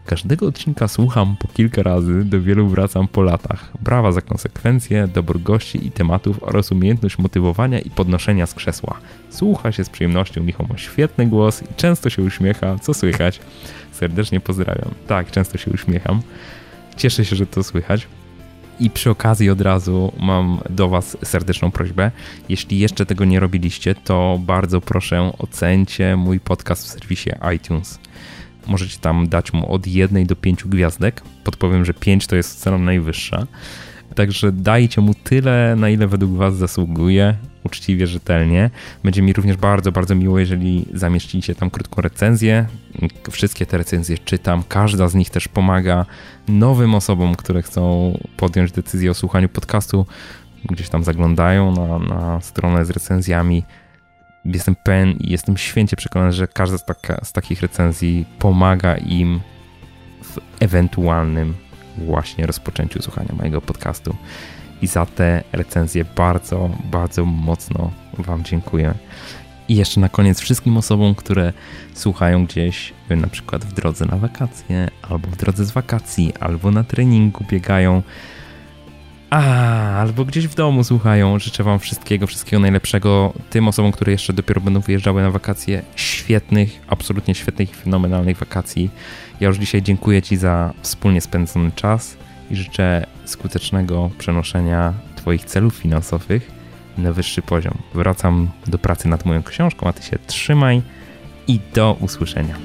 Każdego 0.06 0.46
odcinka 0.46 0.88
słucham 0.88 1.36
po 1.38 1.48
kilka 1.48 1.82
razy, 1.82 2.24
do 2.24 2.40
wielu 2.40 2.68
wracam 2.68 3.08
po 3.08 3.22
latach. 3.22 3.72
Brawa 3.80 4.12
za 4.12 4.20
konsekwencje, 4.20 5.08
dobór 5.08 5.42
gości 5.42 5.86
i 5.86 5.90
tematów 5.90 6.42
oraz 6.42 6.72
umiejętność 6.72 7.18
motywowania 7.18 7.78
i 7.78 7.90
podnoszenia 7.90 8.46
z 8.46 8.54
krzesła. 8.54 8.96
Słucha 9.30 9.72
się 9.72 9.84
z 9.84 9.90
przyjemnością, 9.90 10.42
Michał 10.42 10.66
ma 10.70 10.78
świetny 10.78 11.26
głos 11.26 11.62
i 11.62 11.74
często 11.76 12.10
się 12.10 12.22
uśmiecha, 12.22 12.78
co 12.78 12.94
słychać. 12.94 13.40
Serdecznie 13.92 14.40
pozdrawiam. 14.40 14.90
Tak, 15.06 15.30
często 15.30 15.58
się 15.58 15.70
uśmiecham. 15.70 16.22
Cieszę 16.96 17.24
się, 17.24 17.36
że 17.36 17.46
to 17.46 17.62
słychać. 17.62 18.06
I 18.80 18.90
przy 18.90 19.10
okazji 19.10 19.50
od 19.50 19.60
razu 19.60 20.12
mam 20.20 20.60
do 20.70 20.88
Was 20.88 21.16
serdeczną 21.22 21.70
prośbę. 21.70 22.10
Jeśli 22.48 22.78
jeszcze 22.78 23.06
tego 23.06 23.24
nie 23.24 23.40
robiliście, 23.40 23.94
to 23.94 24.40
bardzo 24.46 24.80
proszę 24.80 25.32
ocencie 25.38 26.16
mój 26.16 26.40
podcast 26.40 26.84
w 26.84 26.90
serwisie 26.90 27.30
iTunes. 27.56 27.98
Możecie 28.66 28.98
tam 28.98 29.28
dać 29.28 29.52
mu 29.52 29.72
od 29.72 29.86
jednej 29.86 30.26
do 30.26 30.36
pięciu 30.36 30.68
gwiazdek. 30.68 31.22
Podpowiem, 31.44 31.84
że 31.84 31.94
pięć 31.94 32.26
to 32.26 32.36
jest 32.36 32.60
cena 32.60 32.78
najwyższa. 32.78 33.46
Także 34.14 34.52
dajcie 34.52 35.00
mu 35.00 35.14
tyle, 35.14 35.76
na 35.76 35.90
ile 35.90 36.06
według 36.06 36.32
Was 36.32 36.56
zasługuje, 36.56 37.36
uczciwie, 37.64 38.06
rzetelnie. 38.06 38.70
Będzie 39.04 39.22
mi 39.22 39.32
również 39.32 39.56
bardzo, 39.56 39.92
bardzo 39.92 40.14
miło, 40.14 40.38
jeżeli 40.38 40.86
zamieścicie 40.92 41.54
tam 41.54 41.70
krótką 41.70 42.02
recenzję. 42.02 42.66
Wszystkie 43.30 43.66
te 43.66 43.78
recenzje 43.78 44.18
czytam, 44.18 44.62
każda 44.68 45.08
z 45.08 45.14
nich 45.14 45.30
też 45.30 45.48
pomaga 45.48 46.06
nowym 46.48 46.94
osobom, 46.94 47.34
które 47.34 47.62
chcą 47.62 48.12
podjąć 48.36 48.72
decyzję 48.72 49.10
o 49.10 49.14
słuchaniu 49.14 49.48
podcastu. 49.48 50.06
Gdzieś 50.64 50.88
tam 50.88 51.04
zaglądają 51.04 51.72
na, 51.72 51.98
na 51.98 52.40
stronę 52.40 52.84
z 52.84 52.90
recenzjami. 52.90 53.64
Jestem 54.44 54.76
pewien 54.84 55.10
i 55.10 55.30
jestem 55.30 55.56
święcie 55.56 55.96
przekonany, 55.96 56.32
że 56.32 56.48
każda 56.48 56.78
z, 56.78 56.84
taka, 56.84 57.24
z 57.24 57.32
takich 57.32 57.62
recenzji 57.62 58.24
pomaga 58.38 58.96
im 58.96 59.40
w 60.22 60.38
ewentualnym 60.60 61.54
właśnie 61.98 62.46
rozpoczęciu 62.46 63.02
słuchania 63.02 63.34
mojego 63.34 63.60
podcastu. 63.60 64.16
I 64.84 64.86
za 64.86 65.06
te 65.06 65.42
recenzje 65.52 66.04
bardzo, 66.04 66.70
bardzo 66.84 67.24
mocno 67.24 67.90
Wam 68.18 68.44
dziękuję. 68.44 68.94
I 69.68 69.76
jeszcze 69.76 70.00
na 70.00 70.08
koniec 70.08 70.40
wszystkim 70.40 70.76
osobom, 70.76 71.14
które 71.14 71.52
słuchają 71.94 72.46
gdzieś, 72.46 72.92
na 73.10 73.26
przykład 73.26 73.64
w 73.64 73.72
drodze 73.72 74.06
na 74.06 74.16
wakacje, 74.16 74.88
albo 75.02 75.28
w 75.28 75.36
drodze 75.36 75.64
z 75.64 75.70
wakacji, 75.70 76.32
albo 76.40 76.70
na 76.70 76.84
treningu 76.84 77.44
biegają, 77.50 78.02
a, 79.30 79.40
albo 80.00 80.24
gdzieś 80.24 80.48
w 80.48 80.54
domu 80.54 80.84
słuchają. 80.84 81.38
Życzę 81.38 81.64
Wam 81.64 81.78
wszystkiego, 81.78 82.26
wszystkiego 82.26 82.60
najlepszego. 82.60 83.32
Tym 83.50 83.68
osobom, 83.68 83.92
które 83.92 84.12
jeszcze 84.12 84.32
dopiero 84.32 84.60
będą 84.60 84.80
wyjeżdżały 84.80 85.22
na 85.22 85.30
wakacje, 85.30 85.82
świetnych, 85.96 86.80
absolutnie 86.88 87.34
świetnych 87.34 87.70
i 87.70 87.74
fenomenalnych 87.74 88.38
wakacji. 88.38 88.90
Ja 89.40 89.48
już 89.48 89.58
dzisiaj 89.58 89.82
dziękuję 89.82 90.22
Ci 90.22 90.36
za 90.36 90.72
wspólnie 90.82 91.20
spędzony 91.20 91.72
czas 91.72 92.16
i 92.50 92.56
życzę 92.56 93.06
skutecznego 93.24 94.10
przenoszenia 94.18 94.92
Twoich 95.16 95.44
celów 95.44 95.74
finansowych 95.74 96.50
na 96.98 97.12
wyższy 97.12 97.42
poziom. 97.42 97.74
Wracam 97.94 98.50
do 98.66 98.78
pracy 98.78 99.08
nad 99.08 99.24
moją 99.24 99.42
książką, 99.42 99.86
a 99.86 99.92
Ty 99.92 100.02
się 100.02 100.18
trzymaj 100.26 100.82
i 101.46 101.60
do 101.74 101.96
usłyszenia. 102.00 102.56